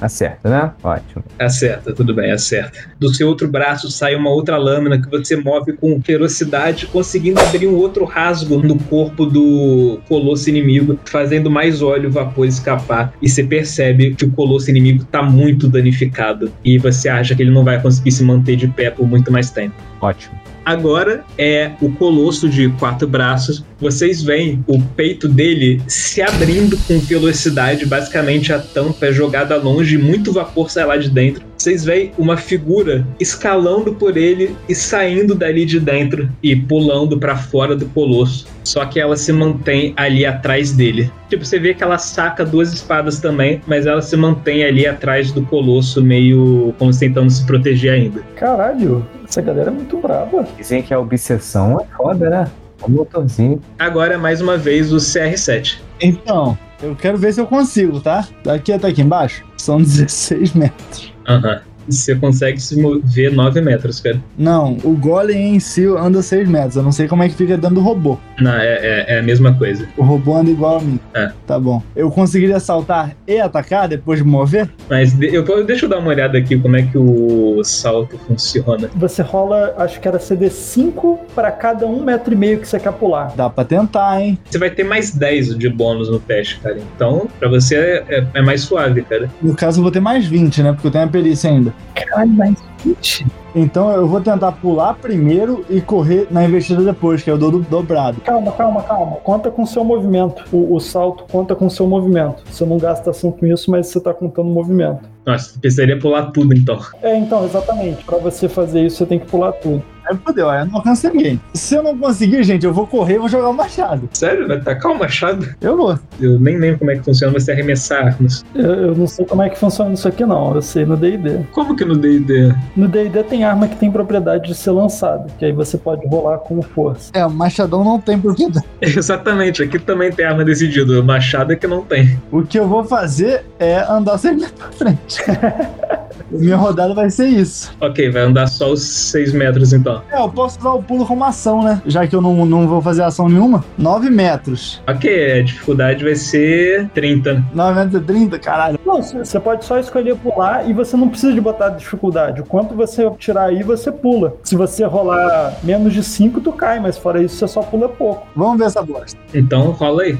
[0.00, 0.72] Acerta, né?
[0.82, 1.24] Ótimo.
[1.38, 2.78] Acerta, tudo bem, acerta.
[2.98, 7.66] Do seu outro braço sai uma outra lâmina que você move com ferocidade, conseguindo abrir
[7.66, 13.12] um outro rasgo no corpo do colosso inimigo, fazendo mais óleo e vapor escapar.
[13.20, 16.52] E você percebe que o colosso inimigo tá muito danificado.
[16.64, 19.50] E você acha que ele não vai conseguir se manter de pé por muito mais
[19.50, 19.74] tempo.
[20.00, 20.47] Ótimo.
[20.68, 23.64] Agora é o colosso de quatro braços.
[23.80, 27.86] Vocês veem o peito dele se abrindo com velocidade.
[27.86, 31.42] Basicamente, a tampa é jogada longe muito vapor sai lá de dentro.
[31.56, 37.34] Vocês veem uma figura escalando por ele e saindo dali de dentro e pulando pra
[37.34, 38.46] fora do colosso.
[38.62, 41.10] Só que ela se mantém ali atrás dele.
[41.30, 45.32] Tipo, você vê que ela saca duas espadas também, mas ela se mantém ali atrás
[45.32, 48.20] do colosso, meio como se tentando se proteger ainda.
[48.36, 50.46] Caralho, essa galera é muito brava.
[50.56, 52.50] Dizem que a obsessão é foda, né?
[52.82, 53.60] O motorzinho.
[53.78, 55.80] Agora, mais uma vez, o CR7.
[56.00, 58.26] Então, eu quero ver se eu consigo, tá?
[58.42, 61.12] Daqui até aqui embaixo são 16 metros.
[61.26, 61.60] Aham.
[61.88, 64.20] Você consegue se mover 9 metros, cara.
[64.36, 66.76] Não, o golem em si anda 6 metros.
[66.76, 68.18] Eu não sei como é que fica dentro do robô.
[68.40, 69.86] Não, é, é, é a mesma coisa.
[69.96, 70.98] O robô anda igual a mim.
[71.14, 71.30] É.
[71.46, 71.82] Tá bom.
[71.96, 74.68] Eu conseguiria saltar e atacar depois de mover?
[74.88, 78.88] Mas de- eu, deixa eu dar uma olhada aqui como é que o salto funciona.
[78.96, 82.78] Você rola, acho que era CD 5 pra cada um metro e meio que você
[82.78, 83.32] quer pular.
[83.36, 84.38] Dá pra tentar, hein?
[84.48, 86.78] Você vai ter mais 10 de bônus no teste, cara.
[86.94, 89.28] Então, pra você é, é- é mais suave, cara.
[89.42, 90.72] No caso, eu vou ter mais 20, né?
[90.72, 91.72] Porque eu tenho a perícia ainda.
[91.94, 93.26] Caralho, mais 20.
[93.54, 97.60] Então eu vou tentar pular primeiro e correr na investida depois, que é o do
[97.60, 98.20] dobrado.
[98.20, 99.16] Calma, calma, calma.
[99.16, 100.44] Conta com o seu movimento.
[100.52, 102.42] O, o salto conta com o seu movimento.
[102.50, 105.00] Você não gasta ação com isso, mas você tá contando o movimento.
[105.26, 106.78] Nossa, você precisaria pular tudo então.
[107.02, 108.04] É, então, exatamente.
[108.04, 109.82] Pra você fazer isso, você tem que pular tudo.
[110.08, 111.40] Aí fodeu, aí eu não alcanço ninguém.
[111.54, 114.08] Se eu não conseguir, gente, eu vou correr e vou jogar o machado.
[114.12, 114.48] Sério?
[114.48, 115.48] Vai tacar o machado?
[115.60, 115.98] Eu vou.
[116.20, 118.44] Eu nem lembro como é que funciona você arremessar armas.
[118.54, 120.54] Eu, eu não sei como é que funciona isso aqui, não.
[120.54, 121.40] Eu sei no DD.
[121.52, 122.54] Como que no D&D?
[122.76, 126.38] No DD tem arma que tem propriedade de ser lançada, que aí você pode rolar
[126.38, 127.10] com força.
[127.14, 128.66] É, o machadão não tem propriedade.
[128.80, 131.00] Exatamente, aqui também tem arma decidido.
[131.00, 132.18] O machado é que não tem.
[132.32, 135.22] O que eu vou fazer é andar 100 metros pra frente.
[136.30, 137.72] Minha rodada vai ser isso.
[137.80, 140.02] Ok, vai andar só os 6 metros então.
[140.10, 141.82] É, eu posso usar o pulo como ação, né?
[141.86, 143.64] Já que eu não, não vou fazer ação nenhuma.
[143.76, 144.82] 9 metros.
[144.86, 147.44] Ok, a dificuldade vai ser 30.
[147.54, 148.78] 9 metros é 30, caralho.
[148.84, 152.40] Não, você pode só escolher pular e você não precisa de botar dificuldade.
[152.40, 154.34] O quanto você tirar aí, você pula.
[154.42, 158.26] Se você rolar menos de 5, tu cai, mas fora isso, você só pula pouco.
[158.34, 159.18] Vamos ver essa bosta.
[159.32, 160.18] Então rola aí.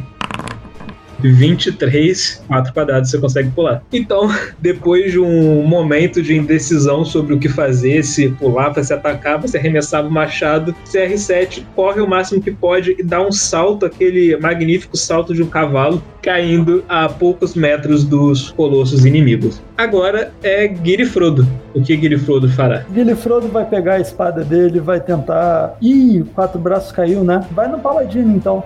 [1.21, 3.83] 23, 4 quadrados você consegue pular.
[3.93, 4.29] Então,
[4.61, 9.41] depois de um momento de indecisão sobre o que fazer, se pular para se atacar,
[9.41, 14.37] você arremessava o machado, CR7 corre o máximo que pode e dá um salto, aquele
[14.37, 19.61] magnífico salto de um cavalo, caindo a poucos metros dos colossos inimigos.
[19.77, 21.47] Agora é Girifrodo.
[21.75, 22.85] O que Girifrodo fará?
[22.91, 25.77] Guilherme vai pegar a espada dele, vai tentar.
[25.81, 27.47] Ih, quatro braços caiu, né?
[27.53, 28.65] Vai no paladino então.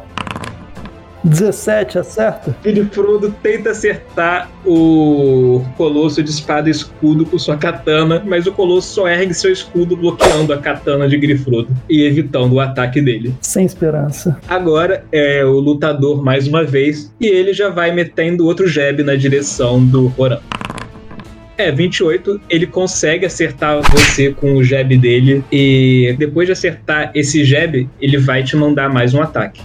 [1.25, 2.57] 17, acerta?
[2.65, 8.95] Girifrodo tenta acertar o Colosso de espada e escudo com sua katana, mas o Colosso
[8.95, 13.35] só ergue seu escudo bloqueando a katana de Girifrodo e evitando o ataque dele.
[13.41, 14.39] Sem esperança.
[14.49, 19.15] Agora é o lutador mais uma vez e ele já vai metendo outro jab na
[19.15, 20.41] direção do Roran.
[21.57, 27.45] É, 28, ele consegue acertar você com o jab dele e depois de acertar esse
[27.45, 29.63] jab, ele vai te mandar mais um ataque.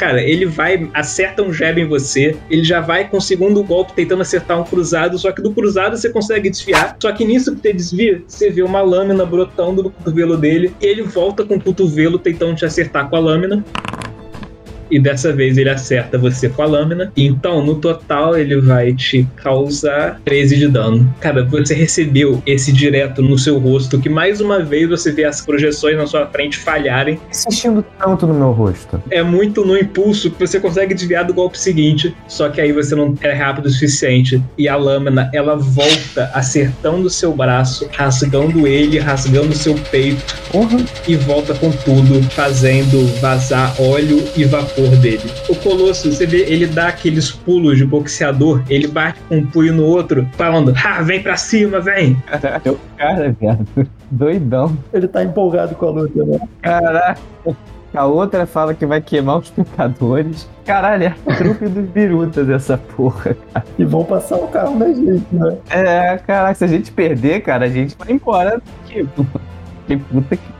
[0.00, 3.92] Cara, ele vai, acerta um jab em você, ele já vai com o segundo golpe
[3.92, 6.96] tentando acertar um cruzado, só que do cruzado você consegue desviar.
[6.98, 11.02] Só que nisso que você desvia, você vê uma lâmina brotando do cotovelo dele, ele
[11.02, 13.62] volta com o cotovelo tentando te acertar com a lâmina
[14.90, 17.12] e dessa vez ele acerta você com a lâmina.
[17.16, 21.14] Então, no total, ele vai te causar 13 de dano.
[21.20, 25.40] Cara, você recebeu esse direto no seu rosto, que mais uma vez você vê as
[25.40, 27.20] projeções na sua frente falharem.
[27.30, 29.02] Insistindo tanto no meu rosto.
[29.10, 32.94] É muito no impulso que você consegue desviar do golpe seguinte, só que aí você
[32.94, 34.42] não é rápido o suficiente.
[34.56, 40.36] E a lâmina, ela volta acertando o seu braço, rasgando ele, rasgando o seu peito
[40.50, 40.78] Porra.
[41.06, 45.22] e volta com tudo, fazendo vazar óleo e vapor dele.
[45.48, 49.72] O Colosso, você vê, ele dá aqueles pulos de boxeador, ele bate com um punho
[49.72, 52.16] no outro, falando: Ah, vem pra cima, vem!
[52.64, 53.66] Eu, cara, viado.
[54.10, 54.76] Doidão.
[54.92, 56.38] Ele tá empolgado com a luta, né?
[56.62, 57.20] Caraca.
[57.92, 60.48] A outra fala que vai queimar os pecadores.
[60.64, 63.36] Caralho, é a trupe dos birutas essa porra.
[63.76, 65.56] E vão passar o carro na gente, né?
[65.70, 68.62] É, caraca, se a gente perder, cara, a gente vai embora.
[68.86, 69.04] Que,
[69.88, 70.59] que puta que.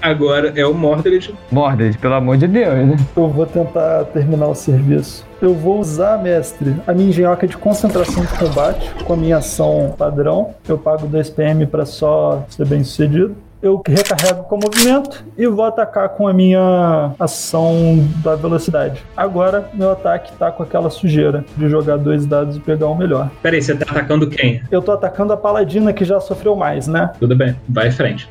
[0.00, 1.34] Agora é o Mordred.
[1.50, 2.96] Mordred, pelo amor de Deus, né?
[3.16, 5.24] Eu vou tentar terminar o serviço.
[5.40, 9.94] Eu vou usar, mestre, a minha engenhoca de concentração de combate com a minha ação
[9.96, 10.50] padrão.
[10.68, 13.36] Eu pago 2 PM pra só ser bem sucedido.
[13.62, 19.04] Eu recarrego com movimento e vou atacar com a minha ação da velocidade.
[19.16, 23.30] Agora, meu ataque tá com aquela sujeira de jogar dois dados e pegar o melhor.
[23.40, 24.60] Peraí, você tá atacando quem?
[24.68, 27.12] Eu tô atacando a paladina que já sofreu mais, né?
[27.20, 28.28] Tudo bem, vai em frente.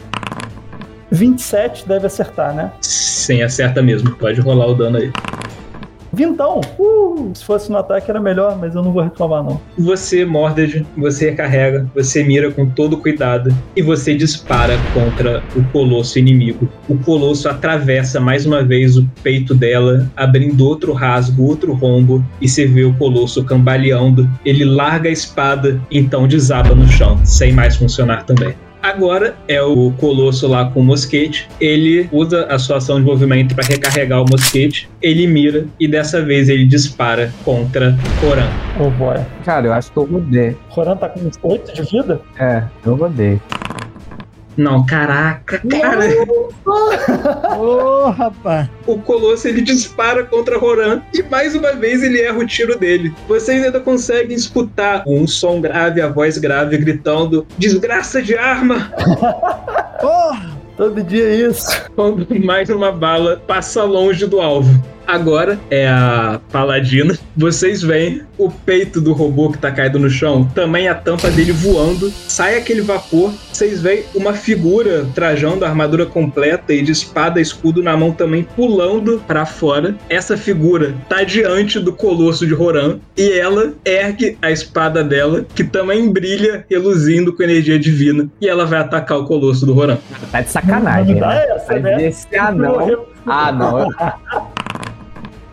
[1.12, 2.72] 27 deve acertar, né?
[2.82, 4.16] Sim, acerta mesmo.
[4.16, 5.12] Pode rolar o dano aí.
[6.14, 6.60] Vintão!
[6.78, 9.62] Uh, se fosse no ataque era melhor, mas eu não vou reclamar, não.
[9.78, 16.20] Você, Mordred, você recarrega, você mira com todo cuidado e você dispara contra o colosso
[16.20, 16.68] inimigo.
[16.90, 22.50] O colosso atravessa mais uma vez o peito dela, abrindo outro rasgo, outro rombo, e
[22.50, 24.30] você vê o colosso cambaleando.
[24.46, 28.54] Ele larga a espada, então desaba no chão, sem mais funcionar também.
[28.82, 31.48] Agora é o Colosso lá com o mosquete.
[31.60, 34.90] Ele usa a sua ação de movimento para recarregar o mosquete.
[35.02, 38.48] Ele mira e dessa vez ele dispara contra Coran.
[38.80, 39.18] Oh boy.
[39.46, 40.58] Cara, eu acho que eu rodei.
[40.70, 42.22] Roran tá com uns 8 de vida?
[42.40, 43.40] É, eu rodei.
[44.58, 46.06] Não, caraca, cara.
[47.58, 48.70] Ô, rapaz.
[48.86, 53.14] O Colosso ele dispara contra Roran e mais uma vez ele erra o tiro dele.
[53.28, 58.92] Vocês ainda conseguem escutar um som grave, a voz grave gritando: Desgraça de arma!
[60.02, 60.62] Porra!
[60.78, 61.90] Todo dia é isso.
[61.96, 64.82] Quando mais uma bala passa longe do alvo.
[65.12, 67.20] Agora é a paladina.
[67.36, 71.52] Vocês veem o peito do robô que tá caído no chão, também a tampa dele
[71.52, 73.34] voando, sai aquele vapor.
[73.52, 78.14] Vocês veem uma figura trajando a armadura completa e de espada e escudo na mão
[78.14, 79.98] também pulando pra fora.
[80.08, 85.66] Essa figura tá diante do colosso de Roran e ela ergue a espada dela, que
[85.66, 89.98] também brilha, reluzindo com energia divina, e ela vai atacar o colosso do Roran.
[90.32, 91.46] Tá de sacanagem, Não dá né?
[91.50, 92.08] essa, né?
[92.08, 93.08] esse anão.
[93.26, 93.90] Ah, não.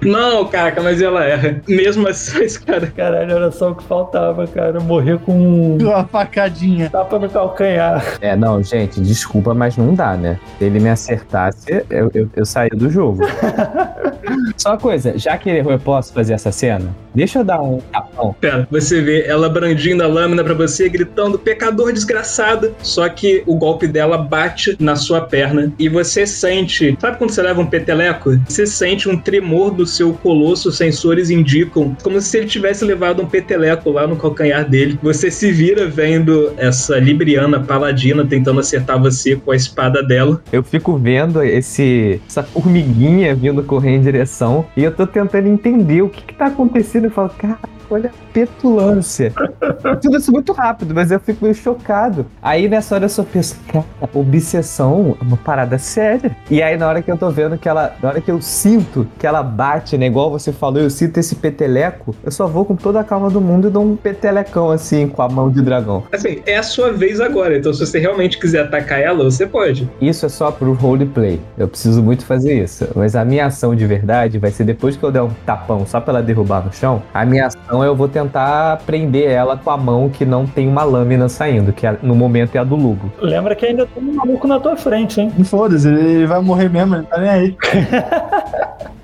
[0.00, 1.60] Não, caraca, mas ela erra.
[1.66, 2.86] Mesmo assim, cara.
[2.86, 4.80] Caralho, era só o que faltava, cara.
[4.80, 6.88] Morrer com um Uma facadinha.
[6.90, 8.18] tapa no calcanhar.
[8.20, 10.38] É, não, gente, desculpa, mas não dá, né?
[10.58, 13.22] Se ele me acertasse, eu, eu, eu saía do jogo.
[14.56, 16.94] Só uma coisa, já que ele errou, eu posso fazer essa cena?
[17.14, 18.34] Deixa eu dar um tapão.
[18.40, 22.74] Pera, você vê ela brandindo a lâmina pra você, gritando, pecador desgraçado.
[22.82, 26.96] Só que o golpe dela bate na sua perna e você sente.
[27.00, 28.38] Sabe quando você leva um peteleco?
[28.48, 33.22] Você sente um tremor do seu colosso, os sensores indicam, como se ele tivesse levado
[33.22, 34.98] um peteleco lá no calcanhar dele.
[35.02, 40.40] Você se vira vendo essa Libriana paladina tentando acertar você com a espada dela.
[40.52, 46.02] Eu fico vendo esse, essa formiguinha vindo correr em direção e eu tô tentando entender
[46.02, 47.04] o que, que tá acontecendo.
[47.04, 47.58] Eu falo, cara,
[47.90, 49.32] olha a petulância.
[50.00, 52.26] Tudo isso muito rápido, mas eu fico meio chocado.
[52.42, 53.84] Aí nessa hora eu só penso, cara,
[54.14, 56.36] obsessão é uma parada séria.
[56.50, 59.06] E aí na hora que eu tô vendo que ela, na hora que eu sinto
[59.18, 62.76] que ela bate, né, igual você falou, eu sinto esse peteleco, eu só vou com
[62.76, 66.04] toda a calma do mundo e dou um petelecão assim com a mão de dragão.
[66.12, 69.88] Assim, é a sua vez agora, então se você realmente quiser atacar ela, você pode.
[70.00, 71.40] Isso é só pro roleplay.
[71.56, 72.88] Eu preciso muito fazer isso.
[72.94, 76.00] Mas a minha ação de verdade vai ser depois que eu der um tapão só
[76.00, 77.02] pra ela derrubar no chão.
[77.12, 80.82] A minha ação eu vou tentar prender ela com a mão que não tem uma
[80.84, 83.10] lâmina saindo, que é- no momento é a do Lugo.
[83.20, 85.30] Lembra que ainda tem um maluco na tua frente, hein?
[85.44, 87.56] Foda-se, ele vai morrer mesmo, ele tá nem aí.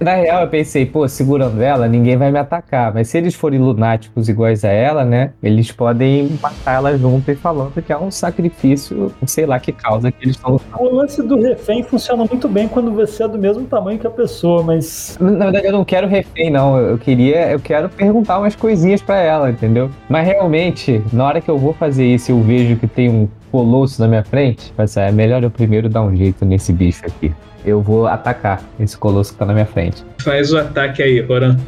[0.00, 2.92] Na real, eu pensei, pô, segurando ela, ninguém vai me atacar.
[2.92, 5.30] Mas se eles forem lunáticos iguais a ela, né?
[5.42, 10.10] Eles podem matar ela junto e falando que é um sacrifício, sei lá que causa
[10.12, 13.64] que eles estão O lance do refém funciona muito bem quando você é do mesmo
[13.64, 16.76] tamanho que a pessoa, mas Na verdade, eu não quero refém, não.
[16.78, 19.90] Eu queria, eu quero perguntar umas coisinhas pra ela, entendeu?
[20.08, 24.00] Mas realmente, na hora que eu vou fazer isso, eu vejo que tem um colosso
[24.00, 24.72] na minha frente.
[24.74, 27.30] Mas é melhor eu primeiro dar um jeito nesse bicho aqui.
[27.62, 30.02] Eu vou atacar esse colosso que tá na minha frente.
[30.18, 31.58] Faz o ataque aí, Roran.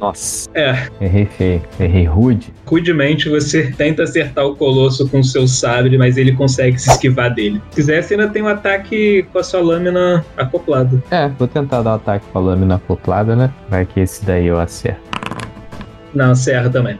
[0.00, 2.52] Nossa, É, errei feio, errei rude.
[2.66, 7.32] rudemente você tenta acertar o colosso com o seu sabre, mas ele consegue se esquivar
[7.32, 7.62] dele.
[7.70, 11.00] Se quiser, você ainda tem um ataque com a sua lâmina acoplada.
[11.10, 13.50] É, vou tentar dar um ataque com a lâmina acoplada, né?
[13.68, 15.07] Vai que esse daí eu acerto.
[16.14, 16.98] Não, serra também.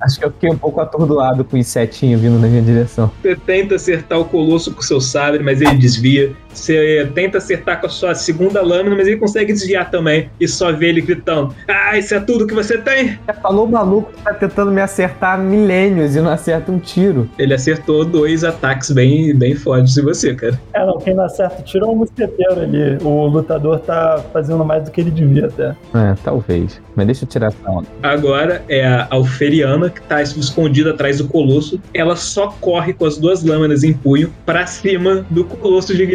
[0.00, 3.10] Acho que eu fiquei um pouco atordoado com o insetinho vindo na minha direção.
[3.22, 6.34] Você tenta acertar o colosso com o seu sabre, mas ele desvia.
[6.56, 10.30] Você tenta acertar com a sua segunda lâmina, mas ele consegue desviar também.
[10.40, 13.18] E só vê ele gritando: Ah, isso é tudo que você tem?
[13.42, 17.28] Falou o maluco que tá tentando me acertar há milênios e não acerta um tiro.
[17.38, 20.58] Ele acertou dois ataques bem, bem fortes em você, cara.
[20.72, 22.98] É, não, quem não acerta o tiro é um mosqueteiro ali.
[23.02, 25.68] O lutador tá fazendo mais do que ele devia até.
[25.94, 26.80] É, talvez.
[26.94, 27.86] Mas deixa eu tirar essa onda.
[28.02, 31.78] Agora é a Alferiana, que tá escondida atrás do colosso.
[31.92, 36.06] Ela só corre com as duas lâminas em punho pra cima do colosso de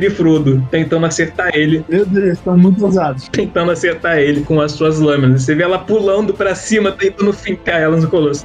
[0.69, 3.27] Tentando acertar ele, Meu Deus, estão muito ousados.
[3.29, 5.43] tentando acertar ele com as suas lâminas.
[5.43, 8.43] Você vê ela pulando pra cima, tentando fincar ela no colosso.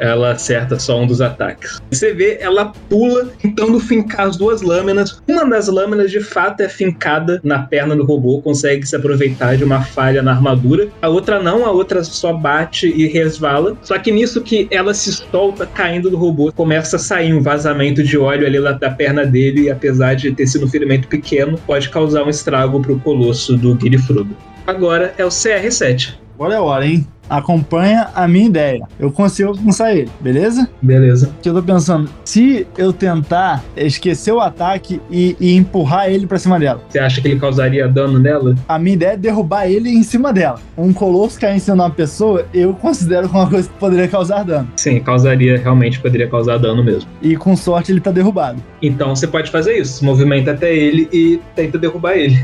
[0.00, 1.78] Ela acerta só um dos ataques.
[1.90, 5.20] Você vê, ela pula, tentando fincar as duas lâminas.
[5.28, 9.64] Uma das lâminas, de fato, é fincada na perna do robô, consegue se aproveitar de
[9.64, 10.88] uma falha na armadura.
[11.02, 13.76] A outra não, a outra só bate e resvala.
[13.82, 18.02] Só que nisso que ela se solta caindo do robô, começa a sair um vazamento
[18.02, 21.90] de óleo ali da perna dele, e apesar de ter sido um ferimento pequeno, pode
[21.90, 24.34] causar um estrago pro colosso do Girifrudo.
[24.66, 26.14] Agora é o CR7.
[26.40, 27.06] Agora é a hora, hein?
[27.28, 28.80] Acompanha a minha ideia.
[28.98, 30.66] Eu consigo alcançar ele, beleza?
[30.80, 31.30] Beleza.
[31.42, 36.38] Que eu tô pensando, se eu tentar esquecer o ataque e, e empurrar ele pra
[36.38, 38.54] cima dela, Você acha que ele causaria dano nela?
[38.66, 40.58] a minha ideia é derrubar ele em cima dela.
[40.78, 44.08] Um colosso cair em cima de uma pessoa, eu considero como uma coisa que poderia
[44.08, 44.66] causar dano.
[44.76, 47.06] Sim, causaria, realmente poderia causar dano mesmo.
[47.20, 48.62] E com sorte ele tá derrubado.
[48.80, 52.42] Então você pode fazer isso, movimenta até ele e tenta derrubar ele.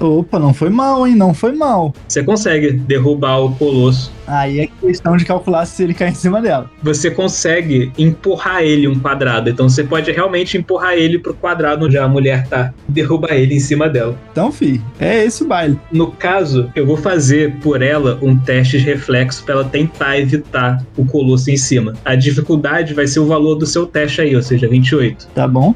[0.00, 1.14] Opa, não foi mal, hein?
[1.14, 1.92] Não foi mal.
[2.06, 4.12] Você consegue derrubar o colosso.
[4.26, 6.70] Aí é questão de calcular se ele cair em cima dela.
[6.82, 9.50] Você consegue empurrar ele um quadrado.
[9.50, 12.72] Então você pode realmente empurrar ele pro quadrado onde a mulher tá.
[12.86, 14.16] Derrubar ele em cima dela.
[14.30, 15.78] Então, fi, é esse o baile.
[15.90, 20.84] No caso, eu vou fazer por ela um teste de reflexo pra ela tentar evitar
[20.96, 21.94] o colosso em cima.
[22.04, 25.28] A dificuldade vai ser o valor do seu teste aí, ou seja, 28.
[25.34, 25.74] Tá bom?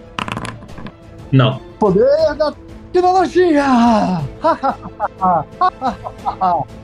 [1.33, 1.61] Não.
[1.79, 2.53] Poder da
[2.93, 3.65] tecnologia!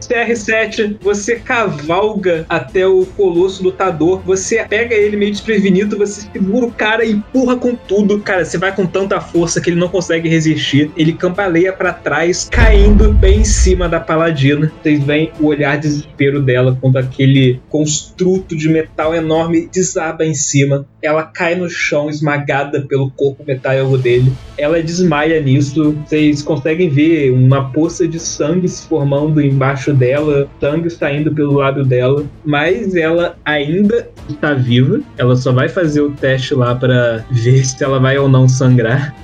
[0.01, 6.72] CR7, você cavalga até o colosso lutador, você pega ele meio desprevenido, você segura o
[6.72, 8.20] cara e empurra com tudo.
[8.20, 10.90] Cara, você vai com tanta força que ele não consegue resistir.
[10.97, 14.72] Ele cambaleia pra trás, caindo bem em cima da paladina.
[14.82, 20.35] Vocês veem o olhar de desespero dela quando aquele construto de metal enorme desaba em
[20.35, 20.86] cima.
[21.02, 24.32] Ela cai no chão, esmagada pelo corpo metálico dele.
[24.56, 25.92] Ela desmaia nisso.
[26.04, 31.84] Vocês conseguem ver uma poça de sangue se formando embaixo dela, sangue saindo pelo lado
[31.84, 35.00] dela, mas ela ainda está viva.
[35.16, 39.14] Ela só vai fazer o teste lá para ver se ela vai ou não sangrar.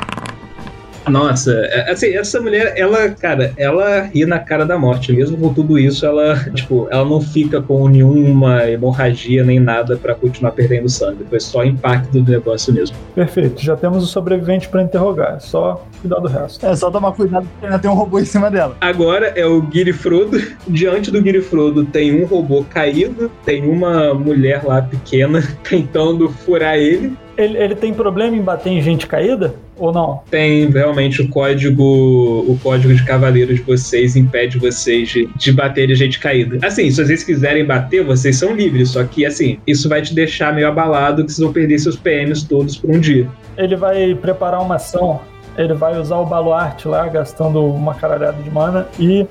[1.09, 5.13] Nossa, é, assim, essa mulher, ela, cara, ela ri na cara da morte.
[5.13, 10.15] Mesmo com tudo isso, ela, tipo, ela não fica com nenhuma hemorragia nem nada pra
[10.15, 11.25] continuar perdendo sangue.
[11.29, 12.97] Foi só impacto do negócio mesmo.
[13.15, 15.37] Perfeito, já temos o sobrevivente pra interrogar.
[15.37, 16.65] É só cuidar do resto.
[16.65, 18.77] É só tomar cuidado porque ainda tem um robô em cima dela.
[18.81, 20.39] Agora é o Guiri Frodo.
[20.67, 26.77] Diante do Guiri Frodo tem um robô caído, tem uma mulher lá pequena tentando furar
[26.77, 27.17] ele.
[27.37, 29.55] Ele, ele tem problema em bater em gente caída?
[29.77, 30.21] Ou não?
[30.31, 35.91] Tem realmente o código, o código de cavaleiro de vocês impede vocês de, de bater
[35.91, 36.65] em gente caída.
[36.65, 38.91] Assim, se vocês quiserem bater, vocês são livres.
[38.91, 42.47] Só que assim, isso vai te deixar meio abalado que vocês vão perder seus PMs
[42.47, 43.29] todos por um dia.
[43.57, 45.21] Ele vai preparar uma ação.
[45.57, 48.87] Ele vai usar o baluarte lá, gastando uma caralhada de mana.
[48.99, 49.27] E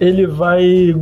[0.00, 0.94] ele vai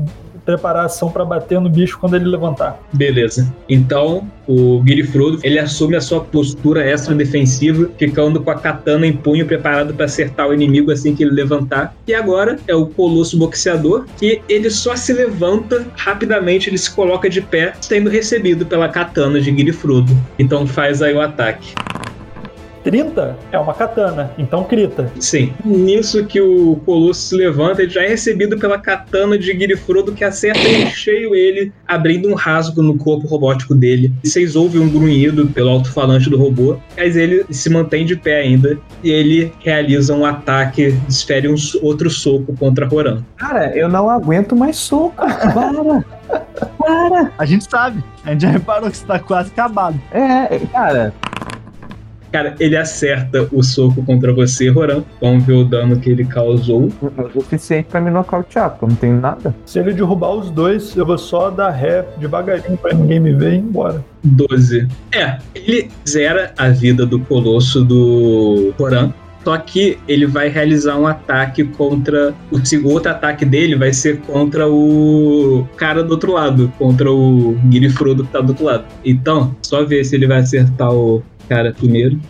[0.48, 2.80] preparar a ação pra bater no bicho quando ele levantar.
[2.90, 3.52] Beleza.
[3.68, 9.06] Então, o Guiri Frodo, ele assume a sua postura extra defensiva, ficando com a katana
[9.06, 11.94] em punho preparado para acertar o inimigo assim que ele levantar.
[12.06, 17.28] E agora é o Colosso Boxeador, que ele só se levanta rapidamente, ele se coloca
[17.28, 20.16] de pé, sendo recebido pela katana de Guiri Frodo.
[20.38, 21.74] Então faz aí o ataque.
[22.84, 25.10] 30 é uma katana, então crita.
[25.18, 25.52] Sim.
[25.64, 30.24] Nisso que o Colosso se levanta, ele já é recebido pela katana de Girifrodo que
[30.24, 34.12] acerta em cheio ele, abrindo um rasgo no corpo robótico dele.
[34.22, 38.40] E vocês ouvem um grunhido pelo alto-falante do robô, mas ele se mantém de pé
[38.40, 43.22] ainda e ele realiza um ataque, desfere um outro soco contra Roran.
[43.36, 45.14] Cara, eu não aguento mais soco.
[45.16, 46.04] Para!
[46.78, 47.32] Para!
[47.38, 48.02] A gente sabe.
[48.24, 50.00] A gente já reparou que você tá quase acabado.
[50.12, 51.14] É, cara,
[52.32, 55.02] Cara, ele acerta o soco contra você, Roran.
[55.20, 56.88] Vamos ver o dano que ele causou.
[57.16, 59.54] é o suficiente pra me nocautear, porque eu não tenho nada.
[59.64, 63.52] Se ele derrubar os dois, eu vou só dar ré devagarinho pra ninguém me ver
[63.52, 64.04] e ir embora.
[64.22, 64.88] 12.
[65.12, 69.12] É, ele zera a vida do colosso do Roran.
[69.44, 72.34] Só que ele vai realizar um ataque contra.
[72.50, 77.56] O segundo outro ataque dele vai ser contra o cara do outro lado, contra o
[77.70, 78.84] Girifrodo que tá do outro lado.
[79.04, 82.20] Então, só ver se ele vai acertar o cara primeiro.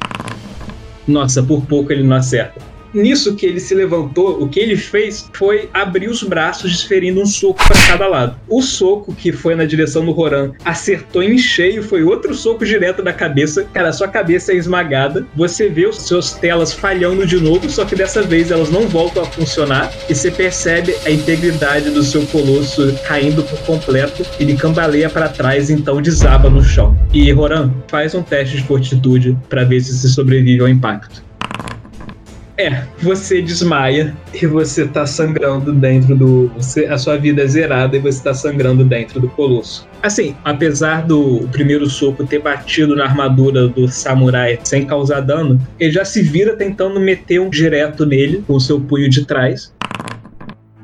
[1.06, 2.67] Nossa, por pouco ele não acerta.
[2.92, 7.26] Nisso que ele se levantou, o que ele fez foi abrir os braços, desferindo um
[7.26, 8.36] soco para cada lado.
[8.48, 13.02] O soco que foi na direção do Roran acertou em cheio, foi outro soco direto
[13.02, 13.64] da cabeça.
[13.72, 15.26] Cara, sua cabeça é esmagada.
[15.36, 19.22] Você vê os seus telas falhando de novo, só que dessa vez elas não voltam
[19.22, 19.92] a funcionar.
[20.08, 24.24] E você percebe a integridade do seu colosso caindo por completo.
[24.40, 26.96] Ele cambaleia para trás, então desaba no chão.
[27.12, 31.27] E Roran, faz um teste de fortitude para ver se você sobrevive ao impacto.
[32.58, 36.48] É, você desmaia e você tá sangrando dentro do.
[36.56, 39.88] Você, a sua vida é zerada e você tá sangrando dentro do colosso.
[40.02, 45.92] Assim, apesar do primeiro soco ter batido na armadura do samurai sem causar dano, ele
[45.92, 49.72] já se vira tentando meter um direto nele com o seu punho de trás.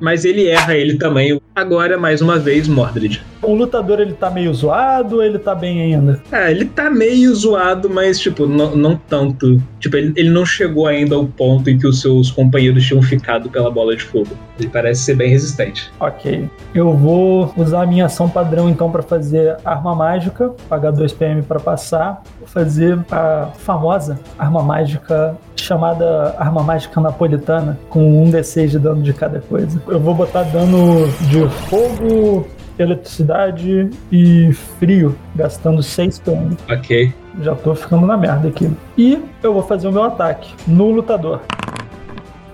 [0.01, 1.41] Mas ele erra ele também.
[1.55, 3.23] Agora, mais uma vez, Mordred.
[3.43, 6.23] O lutador ele tá meio zoado ou ele tá bem ainda?
[6.33, 9.63] Ah, ele tá meio zoado, mas, tipo, não, não tanto.
[9.79, 13.49] Tipo, ele, ele não chegou ainda ao ponto em que os seus companheiros tinham ficado
[13.49, 14.31] pela bola de fogo.
[14.59, 15.93] Ele parece ser bem resistente.
[15.99, 16.49] Ok.
[16.75, 21.43] Eu vou usar a minha ação padrão então pra fazer arma mágica, pagar 2 PM
[21.43, 22.23] pra passar.
[22.39, 29.03] Vou fazer a famosa arma mágica chamada arma mágica napolitana, com um D6 de dano
[29.03, 29.81] de cada coisa.
[29.89, 32.47] Eu vou botar dano de fogo,
[32.79, 36.57] eletricidade e frio, gastando 6 PM.
[36.71, 37.13] Ok.
[37.41, 38.71] Já tô ficando na merda aqui.
[38.97, 41.41] E eu vou fazer o meu ataque no lutador.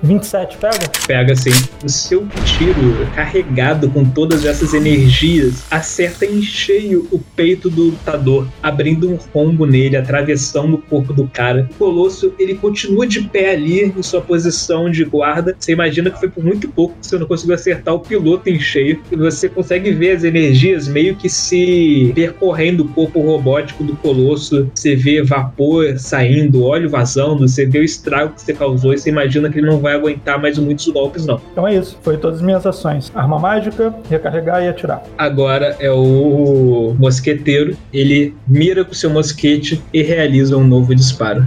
[0.02, 0.90] 27 pega?
[1.06, 1.51] Pega assim.
[1.85, 8.47] O seu tiro, carregado com todas essas energias, acerta em cheio o peito do lutador,
[8.62, 11.68] abrindo um rombo nele, atravessando o corpo do cara.
[11.72, 15.55] O Colosso, ele continua de pé ali em sua posição de guarda.
[15.59, 18.59] Você imagina que foi por muito pouco que você não conseguiu acertar o piloto em
[18.59, 19.01] cheio.
[19.10, 24.70] E você consegue ver as energias meio que se percorrendo o corpo robótico do Colosso.
[24.74, 29.10] Você vê vapor saindo, óleo vazando, você vê o estrago que você causou e você
[29.10, 31.41] imagina que ele não vai aguentar mais muitos golpes, não.
[31.53, 33.11] Então é isso, foi todas as minhas ações.
[33.15, 35.03] Arma mágica, recarregar e atirar.
[35.17, 37.77] Agora é o mosqueteiro.
[37.93, 41.47] Ele mira com seu mosquete e realiza um novo disparo.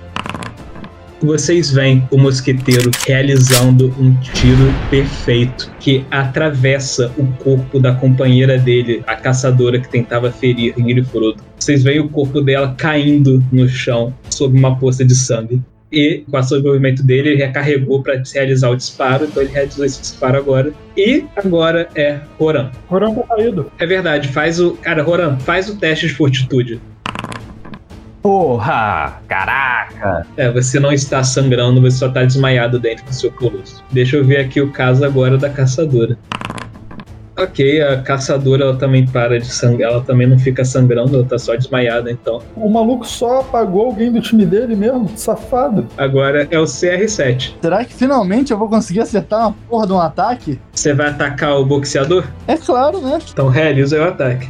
[1.23, 9.01] Vocês veem o mosqueteiro realizando um tiro perfeito que atravessa o corpo da companheira dele,
[9.07, 11.07] a caçadora que tentava ferir Ingrid
[11.57, 15.61] Vocês veem o corpo dela caindo no chão sob uma poça de sangue.
[15.93, 19.51] E com a ação de movimento dele, ele recarregou para realizar o disparo, então ele
[19.53, 20.73] realizou esse disparo agora.
[20.97, 22.71] E agora é Roran.
[22.87, 23.71] Roran tá caído.
[23.77, 24.71] É verdade, faz o.
[24.77, 26.81] Cara, Roran, faz o teste de fortitude.
[28.23, 29.21] Porra!
[29.27, 30.25] Caraca!
[30.35, 33.83] É, você não está sangrando, você só está desmaiado dentro do seu colosso.
[33.91, 36.17] Deixa eu ver aqui o caso agora da caçadora.
[37.43, 41.37] Ok, a caçadora ela também para de sangrar, ela também não fica sangrando, ela tá
[41.37, 42.41] só desmaiada, então.
[42.55, 45.85] O maluco só apagou alguém do time dele mesmo, safado.
[45.97, 47.55] Agora é o CR7.
[47.61, 50.59] Será que finalmente eu vou conseguir acertar uma porra de um ataque?
[50.71, 52.23] Você vai atacar o boxeador?
[52.47, 53.19] É claro, né?
[53.31, 54.49] Então realiza o ataque.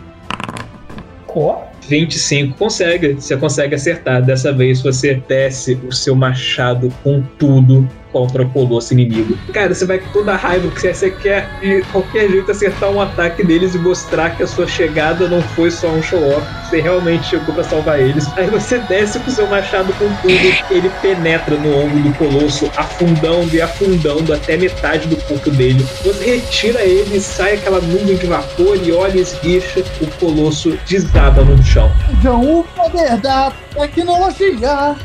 [1.36, 4.22] Ó, 25 consegue, você consegue acertar.
[4.22, 9.38] Dessa vez você desce o seu machado com tudo contra o colosso inimigo.
[9.52, 13.02] Cara, você vai com toda a raiva que você quer de qualquer jeito acertar um
[13.02, 17.26] ataque deles e mostrar que a sua chegada não foi só um show-off, você realmente
[17.26, 18.26] chegou pra salvar eles.
[18.38, 22.72] Aí você desce com o seu machado com tudo, ele penetra no ombro do colosso,
[22.77, 25.84] afundando e afundando até metade do corpo dele.
[26.03, 31.44] Você retira ele, sai aquela nuvem de vapor e olha e esguicha, o colosso desaba
[31.44, 31.91] no chão.
[32.11, 34.95] Então o poder da tecnologia.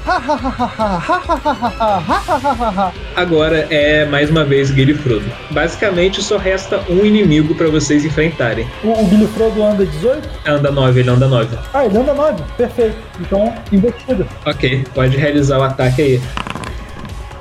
[3.16, 5.24] Agora é mais uma vez Guilherme Frodo.
[5.50, 8.66] Basicamente só resta um inimigo pra vocês enfrentarem.
[8.84, 10.28] o, o Frodo anda 18?
[10.46, 11.58] Anda 9, ele anda 9.
[11.74, 12.42] Ah, ele anda 9.
[12.56, 12.96] Perfeito.
[13.20, 14.26] Então, investida.
[14.46, 16.20] Ok, pode realizar o ataque aí.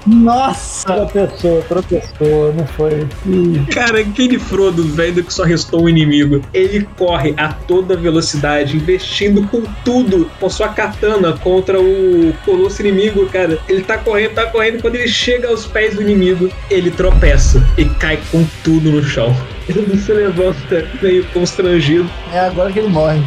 [0.07, 0.85] Nossa!
[0.85, 3.07] Tropeçou, tropeçou, não foi.
[3.25, 6.41] Ih, Cara, aquele Frodo, velho, que só restou um inimigo.
[6.53, 13.25] Ele corre a toda velocidade, investindo com tudo, com sua katana contra o colosso inimigo,
[13.27, 13.59] cara.
[13.67, 14.81] Ele tá correndo, tá correndo.
[14.81, 19.35] Quando ele chega aos pés do inimigo, ele tropeça e cai com tudo no chão.
[19.67, 22.09] Ele se levanta meio constrangido.
[22.31, 23.21] É agora que ele morre.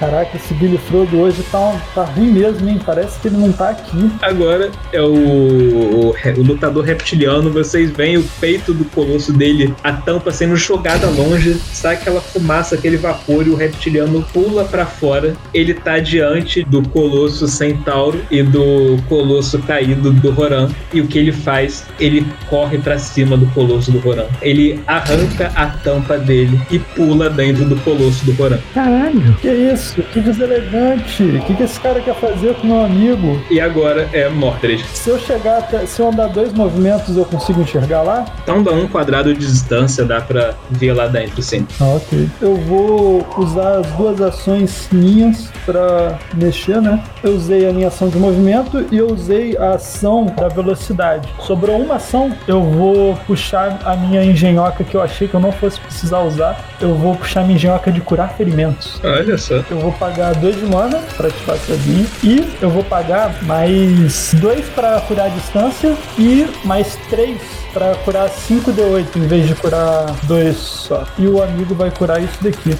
[0.00, 2.80] Caraca, esse Billy Frodo hoje tá, tá ruim mesmo, hein?
[2.84, 4.10] Parece que ele não tá aqui.
[4.22, 7.50] Agora é o, o, o lutador reptiliano.
[7.50, 12.76] Vocês veem o peito do colosso dele, a tampa sendo jogada longe, sai aquela fumaça,
[12.76, 15.34] aquele vapor e o reptiliano pula pra fora.
[15.52, 20.70] Ele tá diante do colosso centauro e do colosso caído do Roran.
[20.94, 21.84] E o que ele faz?
[21.98, 24.26] Ele corre pra cima do colosso do Roran.
[24.40, 28.58] Ele arranca a tampa dele e pula dentro do colosso do Roran.
[28.72, 29.36] Caralho!
[29.42, 29.89] Que isso?
[29.94, 31.22] Que deselegante.
[31.22, 33.40] O que, que esse cara quer fazer com meu amigo?
[33.50, 34.84] E agora é Mordred.
[34.94, 35.86] Se eu chegar até.
[35.86, 38.24] Se eu andar dois movimentos, eu consigo enxergar lá?
[38.42, 41.66] Então dá um quadrado de distância, dá pra ver lá dentro, sim.
[41.80, 42.28] Ah, ok.
[42.40, 47.02] Eu vou usar as duas ações minhas pra mexer, né?
[47.22, 51.28] Eu usei a minha ação de movimento e eu usei a ação da velocidade.
[51.40, 55.52] Sobrou uma ação, eu vou puxar a minha engenhoca que eu achei que eu não
[55.52, 56.69] fosse precisar usar.
[56.80, 59.00] Eu vou puxar minha engenhoca de curar ferimentos.
[59.04, 59.56] Olha só.
[59.70, 62.06] Eu vou pagar 2 de mana pra ativar sozinho.
[62.24, 67.38] E eu vou pagar mais 2 pra curar a distância e mais 3
[67.72, 71.04] pra curar 5d8 em vez de curar 2 só.
[71.18, 72.76] E o amigo vai curar isso daqui.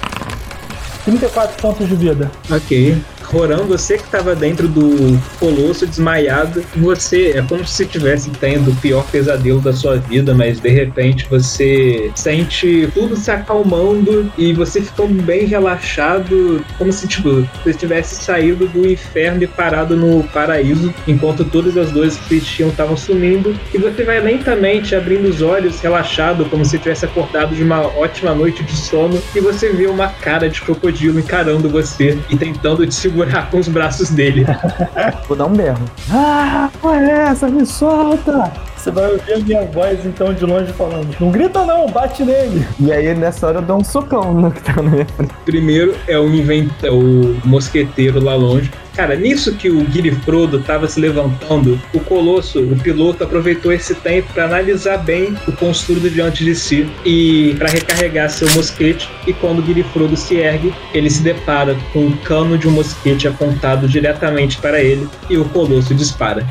[1.05, 2.31] 34 pontos de vida.
[2.49, 3.01] Ok.
[3.31, 8.75] Roran, você que estava dentro do colosso desmaiado, você é como se estivesse tendo o
[8.75, 14.81] pior pesadelo da sua vida, mas de repente você sente tudo se acalmando e você
[14.81, 20.93] ficou bem relaxado, como se tipo, você tivesse saído do inferno e parado no paraíso,
[21.07, 25.79] enquanto todas as dores que tinham estavam sumindo, e você vai lentamente abrindo os olhos,
[25.79, 30.09] relaxado, como se tivesse acordado de uma ótima noite de sono, e você vê uma
[30.09, 34.45] cara de crocodilo encarando você e tentando te segurar com os braços dele.
[35.27, 35.83] Vou dar um berro.
[36.11, 37.47] Ah, qual é essa?
[37.47, 38.51] Me solta!
[38.81, 42.65] Você vai ouvir a minha voz então de longe falando: Não grita não, bate nele.
[42.79, 45.33] E aí nessa hora eu dou um socão no que tá na minha frente.
[45.45, 48.71] Primeiro é o inventa, o mosqueteiro lá longe.
[49.01, 53.95] Cara, nisso que o Guilherme Frodo tava se levantando, o Colosso, o piloto, aproveitou esse
[53.95, 59.09] tempo para analisar bem o construído diante de si e para recarregar seu mosquete.
[59.25, 62.71] E quando o Guilherme Frodo se ergue, ele se depara com o cano de um
[62.71, 66.47] mosquete apontado diretamente para ele e o Colosso dispara.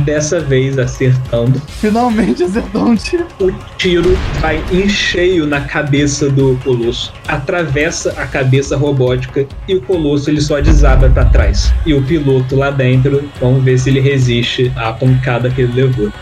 [0.00, 3.26] Dessa vez acertando Finalmente acertou um tiro.
[3.40, 9.80] o tiro vai em cheio na cabeça do Colosso, atravessa a cabeça robótica e o
[9.82, 11.72] Colosso ele só desaba para trás.
[11.84, 16.12] E o piloto lá dentro, vamos ver se ele resiste à pancada que ele levou.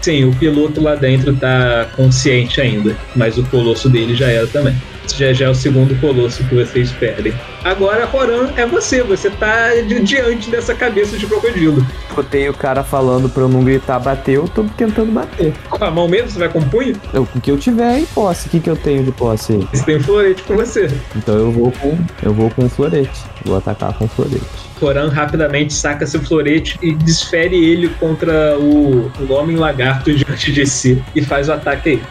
[0.00, 4.74] Sim, o piloto lá dentro tá consciente ainda, mas o Colosso dele já era também.
[5.14, 7.32] Já, já é o segundo Colosso que vocês perdem.
[7.64, 9.02] Agora, Roran, é você.
[9.02, 11.84] Você tá di- diante dessa cabeça de crocodilo.
[12.14, 15.52] Botei o cara falando pra eu não gritar bater, eu tô tentando bater.
[15.68, 16.30] Com a mão mesmo?
[16.30, 16.94] Você vai com o punho?
[17.12, 19.68] Eu, o que eu tiver em posse, o que, que eu tenho de posse aí?
[19.72, 20.90] Você tem um florete com você.
[21.14, 21.98] Então eu vou com.
[22.22, 23.10] Eu vou com florete.
[23.44, 24.44] Vou atacar com florete.
[24.80, 30.66] Coran rapidamente saca seu florete e desfere ele contra o, o homem lagarto diante de
[30.66, 32.02] si e faz o ataque aí.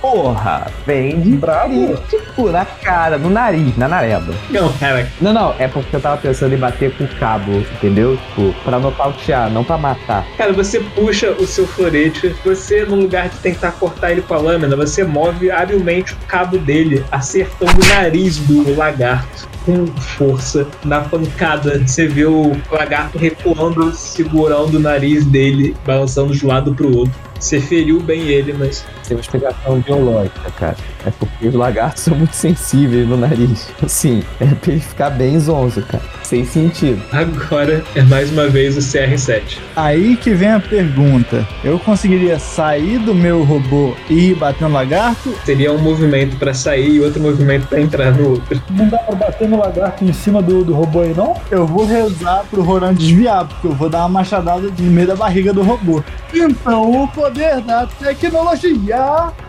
[0.00, 1.96] Porra, vem de Bravo.
[2.08, 4.32] tipo, na cara, no nariz, na nareba.
[4.50, 8.16] Não, cara, Não, não, é porque eu tava pensando em bater com o cabo, entendeu?
[8.28, 10.24] Tipo, pra nocautear, não pra matar.
[10.36, 14.38] cara, você puxa o seu florete, você, no lugar de tentar cortar ele com a
[14.38, 19.48] lâmina, você move habilmente o cabo dele, acertando o nariz do lagarto.
[19.64, 26.44] Com força, na pancada, você vê o lagarto recuando, segurando o nariz dele, balançando de
[26.44, 27.12] um lado pro outro.
[27.38, 30.76] Você feriu bem ele, mas Tem uma explicação biológica, cara.
[31.06, 33.70] É porque os lagartos são muito sensíveis no nariz.
[33.82, 36.04] Assim, é pra ele ficar bem zonzo, cara.
[36.22, 37.02] Sem sentido.
[37.10, 39.58] agora é mais uma vez o CR7.
[39.74, 41.48] Aí que vem a pergunta.
[41.64, 45.34] Eu conseguiria sair do meu robô e ir bater no lagarto?
[45.46, 48.62] Seria um movimento pra sair e outro movimento pra entrar no outro.
[48.70, 51.34] Não dá pra bater no lagarto em cima do, do robô aí, não?
[51.50, 55.16] Eu vou rezar pro Roran desviar, porque eu vou dar uma machadada no meio da
[55.16, 56.04] barriga do robô.
[56.34, 58.97] Então, o poder da tecnologia.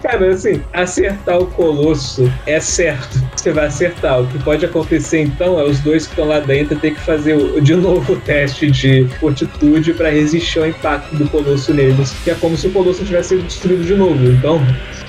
[0.02, 3.20] Cara, assim, acertar o Colosso é certo.
[3.36, 4.22] Você vai acertar.
[4.22, 7.38] O que pode acontecer então é os dois que estão lá dentro ter que fazer
[7.62, 12.14] de novo o teste de fortitude pra resistir ao impacto do Colosso neles.
[12.24, 14.26] Que é como se o Colosso tivesse sido destruído de novo.
[14.26, 14.62] Então,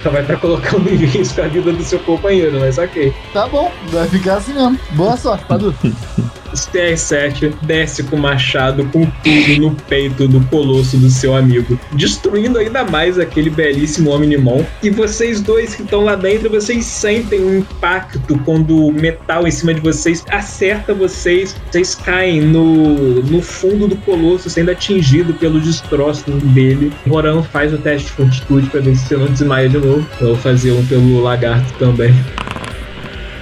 [0.02, 3.12] só vai estar colocando em risco a vida do seu companheiro, mas ok.
[3.32, 4.78] Tá bom, vai ficar assim mesmo.
[4.92, 5.74] Boa sorte, Padu.
[6.54, 12.58] CR7 desce com o machado com tudo no peito do colosso do seu amigo, destruindo
[12.58, 14.64] ainda mais aquele belíssimo Omnimon.
[14.82, 19.50] E vocês dois que estão lá dentro, vocês sentem um impacto quando o metal em
[19.50, 25.60] cima de vocês acerta vocês, vocês caem no, no fundo do colosso, sendo atingido pelo
[25.60, 26.92] destroço dele.
[27.08, 29.89] Roran faz o teste de fortitude para ver se você não desmaia de novo.
[29.90, 32.14] Eu vou fazer um pelo lagarto também.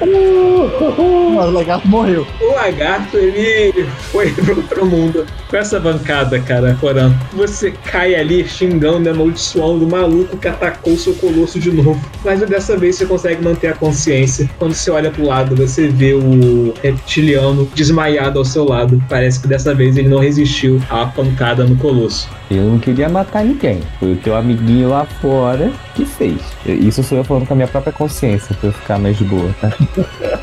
[0.01, 2.27] Mas o lagarto morreu.
[2.41, 5.27] O lagarto, ele foi pro outro mundo.
[5.49, 10.99] Com essa bancada, cara, Coran, você cai ali xingando amaldiçoando o maluco que atacou o
[10.99, 12.01] seu colosso de novo.
[12.25, 14.49] Mas dessa vez você consegue manter a consciência.
[14.59, 19.03] Quando você olha pro lado, você vê o reptiliano desmaiado ao seu lado.
[19.09, 22.29] Parece que dessa vez ele não resistiu à pancada no colosso.
[22.51, 23.81] Eu não queria matar ninguém.
[24.01, 26.41] Foi o teu amiguinho lá fora que fez.
[26.65, 29.55] Isso sou eu falando com a minha própria consciência, pra eu ficar mais de boa,
[29.61, 29.71] tá?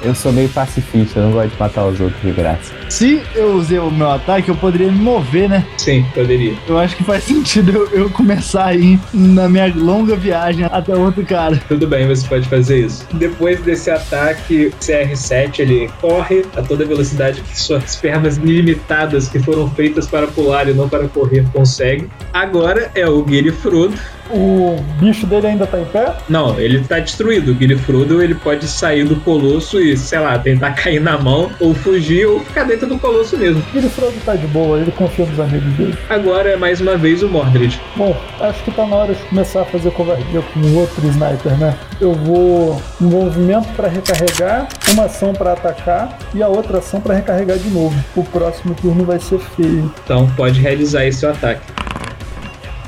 [0.01, 2.73] Eu sou meio pacifista, eu não gosto de matar os outros de graça.
[2.89, 5.65] Se eu usei o meu ataque, eu poderia me mover, né?
[5.77, 6.53] Sim, poderia.
[6.67, 11.25] Eu acho que faz sentido eu, eu começar aí na minha longa viagem até outro
[11.25, 11.59] cara.
[11.67, 13.05] Tudo bem, você pode fazer isso.
[13.13, 19.69] Depois desse ataque, CR7 ele corre a toda velocidade que suas pernas ilimitadas que foram
[19.71, 22.09] feitas para pular e não para correr conseguem.
[22.33, 23.95] Agora é o Guile Frodo.
[24.29, 26.13] O bicho dele ainda tá em pé?
[26.27, 27.51] Não, ele tá destruído.
[27.51, 31.51] O Guile Frodo ele pode sair do colosso e, sei lá, tentar cair na mão,
[31.59, 33.61] ou fugir, ou ficar dentro do colosso mesmo.
[33.95, 35.97] Frodo tá de boa, ele confia nos amigos dele.
[36.09, 37.79] Agora é mais uma vez o Mordred.
[37.95, 41.57] Bom, acho que tá na hora de começar a fazer covardia com o outro sniper,
[41.57, 41.77] né?
[42.01, 47.15] Eu vou um movimento pra recarregar, uma ação pra atacar e a outra ação pra
[47.15, 47.95] recarregar de novo.
[48.15, 49.91] O próximo turno vai ser feio.
[50.03, 51.61] Então pode realizar esse ataque.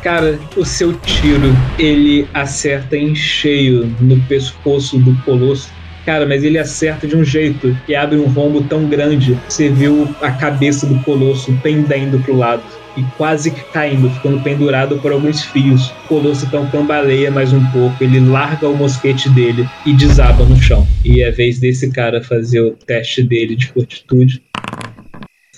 [0.07, 5.69] Cara, o seu tiro ele acerta em cheio no pescoço do colosso.
[6.05, 9.37] Cara, mas ele acerta de um jeito que abre um rombo tão grande.
[9.49, 12.63] Você viu a cabeça do colosso pendendo pro lado
[12.95, 15.89] e quase que caindo, ficando pendurado por alguns fios.
[16.05, 20.55] O colosso então cambaleia mais um pouco, ele larga o mosquete dele e desaba no
[20.55, 20.87] chão.
[21.03, 24.41] E é vez desse cara fazer o teste dele de fortitude.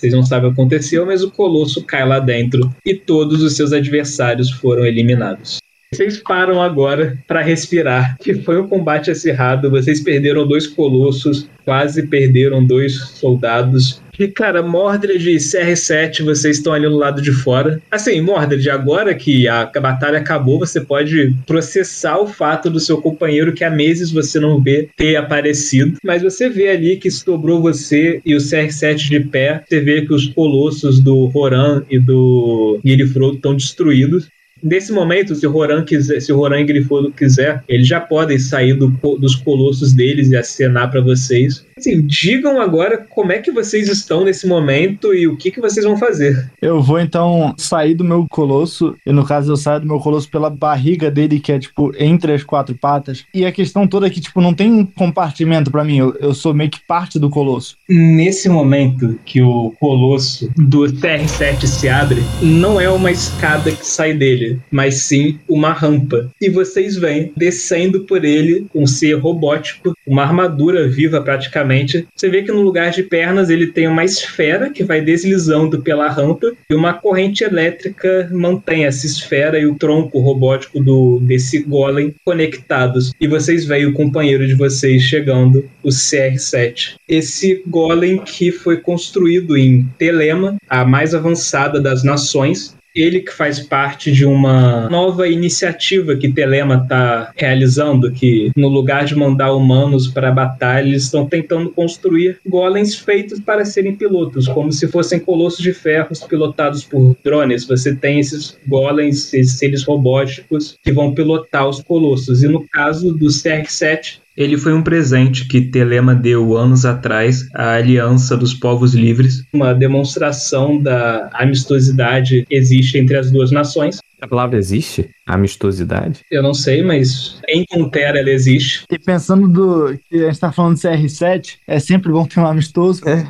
[0.00, 3.54] Vocês não sabem o que aconteceu, mas o Colosso cai lá dentro e todos os
[3.54, 5.58] seus adversários foram eliminados.
[5.92, 9.68] Vocês param agora para respirar, que foi um combate acirrado.
[9.68, 14.00] Vocês perderam dois colossos, quase perderam dois soldados.
[14.16, 17.82] E, cara, Mordred e CR7, vocês estão ali no lado de fora.
[17.90, 23.52] Assim, Mordred, agora que a, batalha acabou, você pode processar o fato do seu companheiro
[23.52, 25.96] que há meses você não vê ter aparecido.
[26.04, 29.64] Mas você vê ali que sobrou você e o CR7 de pé.
[29.68, 34.28] Você vê que os colossos do Roran e do Guilherme estão destruídos.
[34.62, 38.38] Nesse momento, se o Roran quiser, se o Roran e Grifodo quiser, eles já podem
[38.38, 38.88] sair do,
[39.18, 41.64] dos colossos deles e acenar para vocês.
[41.76, 45.84] Assim, digam agora como é que vocês estão nesse momento e o que, que vocês
[45.84, 46.50] vão fazer.
[46.60, 50.30] Eu vou então sair do meu colosso, e no caso eu saio do meu colosso
[50.30, 53.24] pela barriga dele, que é tipo entre as quatro patas.
[53.34, 56.34] E a questão toda é que, tipo, não tem um compartimento para mim, eu, eu
[56.34, 57.76] sou meio que parte do colosso.
[57.88, 64.12] Nesse momento que o colosso do TR7 se abre, não é uma escada que sai
[64.12, 64.49] dele.
[64.70, 66.30] Mas sim uma rampa.
[66.40, 72.06] E vocês vêm descendo por ele um ser robótico, uma armadura viva praticamente.
[72.14, 76.08] Você vê que no lugar de pernas ele tem uma esfera que vai deslizando pela
[76.08, 82.14] rampa e uma corrente elétrica mantém essa esfera e o tronco robótico do desse golem
[82.24, 83.12] conectados.
[83.20, 86.94] E vocês veem o companheiro de vocês chegando, o CR7.
[87.08, 93.60] Esse golem que foi construído em Telema, a mais avançada das nações, ele que faz
[93.60, 100.08] parte de uma nova iniciativa que Telema está realizando, que no lugar de mandar humanos
[100.08, 105.20] para a batalha, eles estão tentando construir golems feitos para serem pilotos, como se fossem
[105.20, 107.66] colossos de ferros pilotados por drones.
[107.66, 112.42] Você tem esses golems, esses seres robóticos que vão pilotar os colossos.
[112.42, 117.74] E no caso do CR7, ele foi um presente que Telema deu anos atrás à
[117.74, 123.98] Aliança dos Povos Livres, uma demonstração da amistosidade que existe entre as duas nações.
[124.18, 125.10] A palavra existe?
[125.26, 126.20] Amistosidade?
[126.30, 128.84] Eu não sei, mas em Contera ela existe.
[128.90, 132.46] E pensando do que a gente tá falando de CR7, é sempre bom ter um
[132.46, 133.06] amistoso.
[133.06, 133.26] É.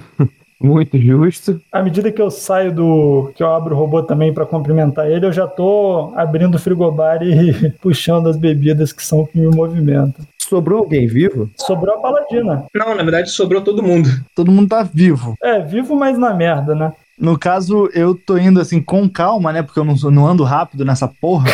[0.60, 1.60] Muito justo.
[1.72, 3.32] À medida que eu saio do.
[3.34, 7.22] que eu abro o robô também para cumprimentar ele, eu já tô abrindo o frigobar
[7.22, 10.24] e puxando as bebidas que são que me movimentam.
[10.38, 11.48] Sobrou alguém vivo?
[11.56, 12.64] Sobrou a paladina.
[12.74, 14.10] Não, na verdade sobrou todo mundo.
[14.34, 15.34] Todo mundo tá vivo.
[15.42, 16.92] É, vivo, mas na merda, né?
[17.20, 19.62] No caso, eu tô indo assim com calma, né?
[19.62, 21.50] Porque eu não, não ando rápido nessa porra.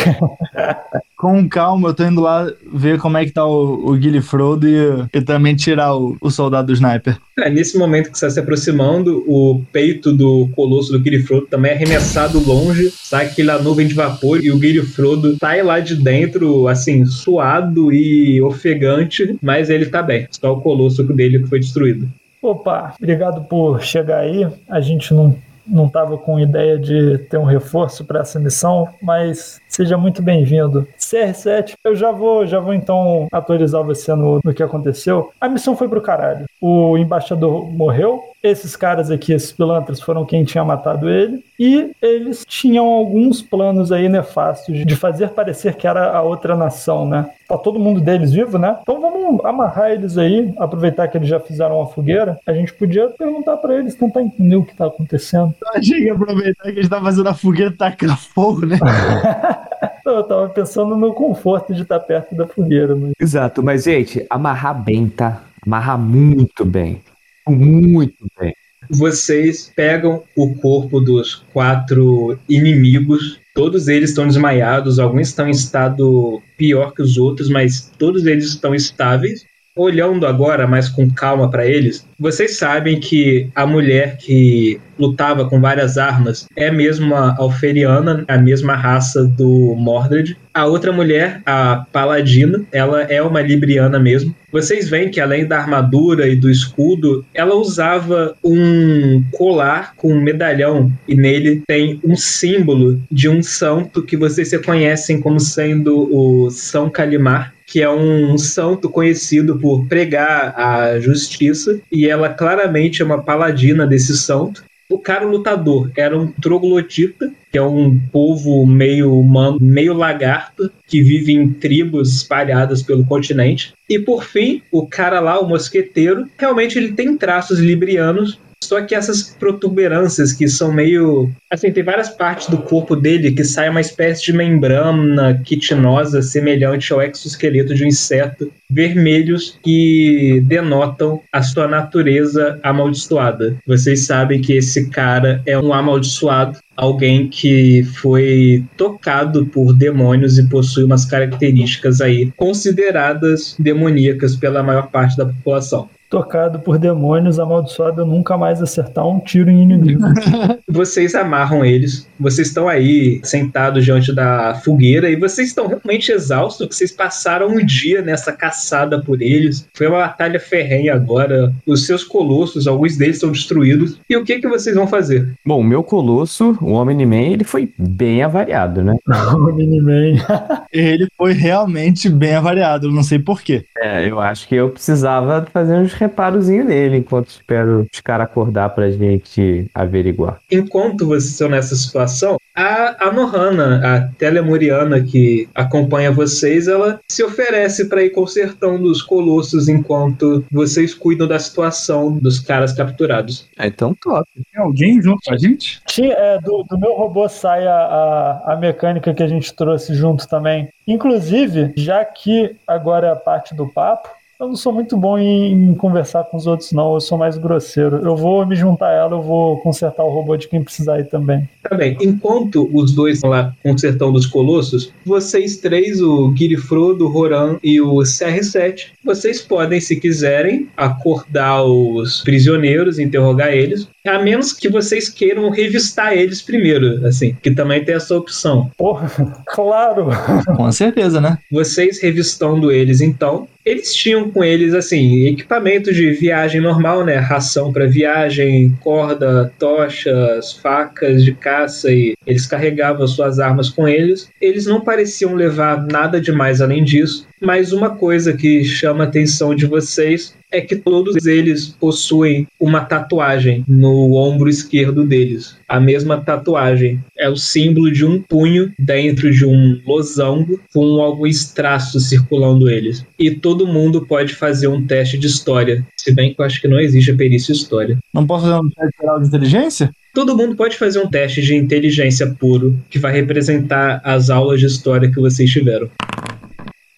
[1.17, 4.67] com calma, eu tô indo lá ver como é que tá o, o Guilherme Frodo
[4.67, 4.77] e,
[5.11, 7.17] e também tirar o, o soldado do sniper.
[7.39, 11.47] É, nesse momento que você está se aproximando, o peito do colosso do Guilherme Frodo
[11.47, 15.79] também é arremessado longe, sai aquela nuvem de vapor e o Guilherme Frodo sai lá
[15.81, 20.27] de dentro, assim, suado e ofegante, mas ele tá bem.
[20.31, 22.07] Só o colosso dele que foi destruído.
[22.41, 24.47] Opa, obrigado por chegar aí.
[24.69, 25.35] A gente não
[25.67, 30.87] não estava com ideia de ter um reforço para essa missão, mas seja muito bem-vindo.
[30.97, 35.31] CR7, eu já vou, já vou então atualizar você no, no que aconteceu.
[35.39, 36.45] A missão foi pro caralho.
[36.59, 41.43] O embaixador morreu, esses caras aqui, esses pilantras, foram quem tinha matado ele.
[41.59, 47.07] E eles tinham alguns planos aí nefastos de fazer parecer que era a outra nação,
[47.07, 47.29] né?
[47.47, 48.77] Tá todo mundo deles vivo, né?
[48.81, 52.37] Então vamos amarrar eles aí, aproveitar que eles já fizeram uma fogueira.
[52.45, 55.53] A gente podia perguntar para eles, tentar entender o que tá acontecendo.
[55.73, 58.77] A gente aproveitar que eles tá fazendo a fogueira e tacar fogo, né?
[60.09, 62.95] Eu tava pensando no conforto de estar perto da fogueira.
[62.95, 63.13] Mas...
[63.19, 65.43] Exato, mas gente, amarrar bem, tá?
[65.65, 67.01] Amarrar muito bem.
[67.47, 68.53] Muito bem.
[68.89, 73.39] Vocês pegam o corpo dos quatro inimigos.
[73.53, 78.45] Todos eles estão desmaiados, alguns estão em estado pior que os outros, mas todos eles
[78.45, 79.45] estão estáveis
[79.77, 85.61] olhando agora mais com calma para eles, vocês sabem que a mulher que lutava com
[85.61, 90.35] várias armas é mesmo a Alferiana, a mesma raça do Mordred.
[90.53, 94.35] A outra mulher, a Paladina, ela é uma Libriana mesmo.
[94.51, 100.21] Vocês veem que além da armadura e do escudo, ela usava um colar com um
[100.21, 106.49] medalhão e nele tem um símbolo de um santo que vocês reconhecem como sendo o
[106.49, 113.05] São Calimar, que é um santo conhecido por pregar a justiça, e ela claramente é
[113.05, 114.63] uma paladina desse santo.
[114.89, 121.03] O cara lutador era um troglodita, que é um povo meio humano, meio lagarto, que
[121.03, 123.75] vive em tribos espalhadas pelo continente.
[123.87, 128.93] E por fim, o cara lá, o mosqueteiro, realmente ele tem traços librianos, só que
[128.93, 131.31] essas protuberâncias que são meio.
[131.49, 136.91] Assim, tem várias partes do corpo dele que sai uma espécie de membrana quitinosa semelhante
[136.91, 143.55] ao exoesqueleto de um inseto, vermelhos que denotam a sua natureza amaldiçoada.
[143.65, 150.47] Vocês sabem que esse cara é um amaldiçoado, alguém que foi tocado por demônios e
[150.49, 158.01] possui umas características aí consideradas demoníacas pela maior parte da população tocado por demônios, amaldiçoado,
[158.01, 160.03] eu nunca mais acertar um tiro em inimigo.
[160.67, 166.67] vocês amarram eles, vocês estão aí sentados diante da fogueira e vocês estão realmente exaustos,
[166.67, 169.67] que vocês passaram um dia nessa caçada por eles.
[169.73, 171.53] Foi uma batalha ferrenha agora.
[171.65, 173.99] Os seus colossos, alguns deles estão destruídos.
[174.09, 175.27] E o que que vocês vão fazer?
[175.45, 178.95] Bom, o meu colosso, o Omni-Man, ele foi bem avariado, né?
[179.07, 180.23] o Omni-Man.
[180.71, 183.65] ele foi realmente bem avariado, não sei porquê.
[183.77, 188.69] É, eu acho que eu precisava fazer uns reparozinho nele enquanto espero os caras acordar
[188.69, 190.39] pra gente averiguar.
[190.51, 192.06] Enquanto vocês estão nessa situação,
[192.55, 199.01] A, a Nohana, a telemuriana que acompanha vocês, ela se oferece para ir consertando os
[199.01, 203.47] colossos enquanto vocês cuidam da situação dos caras capturados.
[203.57, 204.27] Ah, então top.
[204.33, 205.81] Tem alguém junto com a gente?
[205.85, 209.93] Tinha, é, do, do meu robô sai a, a, a mecânica que a gente trouxe
[209.93, 210.69] junto também.
[210.87, 214.09] Inclusive, já que agora é a parte do papo,
[214.39, 216.93] eu não sou muito bom em, em, conversar com os outros, não.
[216.93, 217.97] Eu sou mais grosseiro.
[217.97, 221.03] Eu vou me juntar a ela, eu vou consertar o robô de quem precisar aí
[221.03, 221.49] também.
[221.63, 221.97] Tá bem.
[221.99, 227.81] Enquanto os dois estão lá consertando os colossos, vocês três, o Girifrodo, o Roran e
[227.81, 235.09] o CR7, vocês podem, se quiserem, acordar os prisioneiros, interrogar eles, a menos que vocês
[235.09, 238.69] queiram revistar eles primeiro, assim, que também tem essa opção.
[238.77, 239.11] Porra,
[239.47, 240.07] claro!
[240.55, 241.37] Com certeza, né?
[241.51, 247.17] Vocês revistando eles, então, eles tinham com eles, assim, equipamento de viagem normal, né?
[247.17, 254.29] Ração para viagem, corda, tochas, facas de caça e eles carregavam suas armas com eles.
[254.39, 259.55] Eles não pareciam levar nada demais além disso, mas uma coisa que chama a atenção
[259.55, 265.57] de vocês é que todos eles possuem uma tatuagem no ombro esquerdo deles.
[265.67, 266.99] A mesma tatuagem.
[267.17, 273.05] É o símbolo de um punho dentro de um losango com alguns traços circulando eles.
[273.19, 275.85] E todo mundo pode fazer um teste de história.
[275.97, 277.97] Se bem que eu acho que não existe a perícia história.
[278.13, 279.91] Não posso fazer um teste geral de inteligência?
[280.13, 284.65] Todo mundo pode fazer um teste de inteligência puro que vai representar as aulas de
[284.65, 285.89] história que vocês tiveram.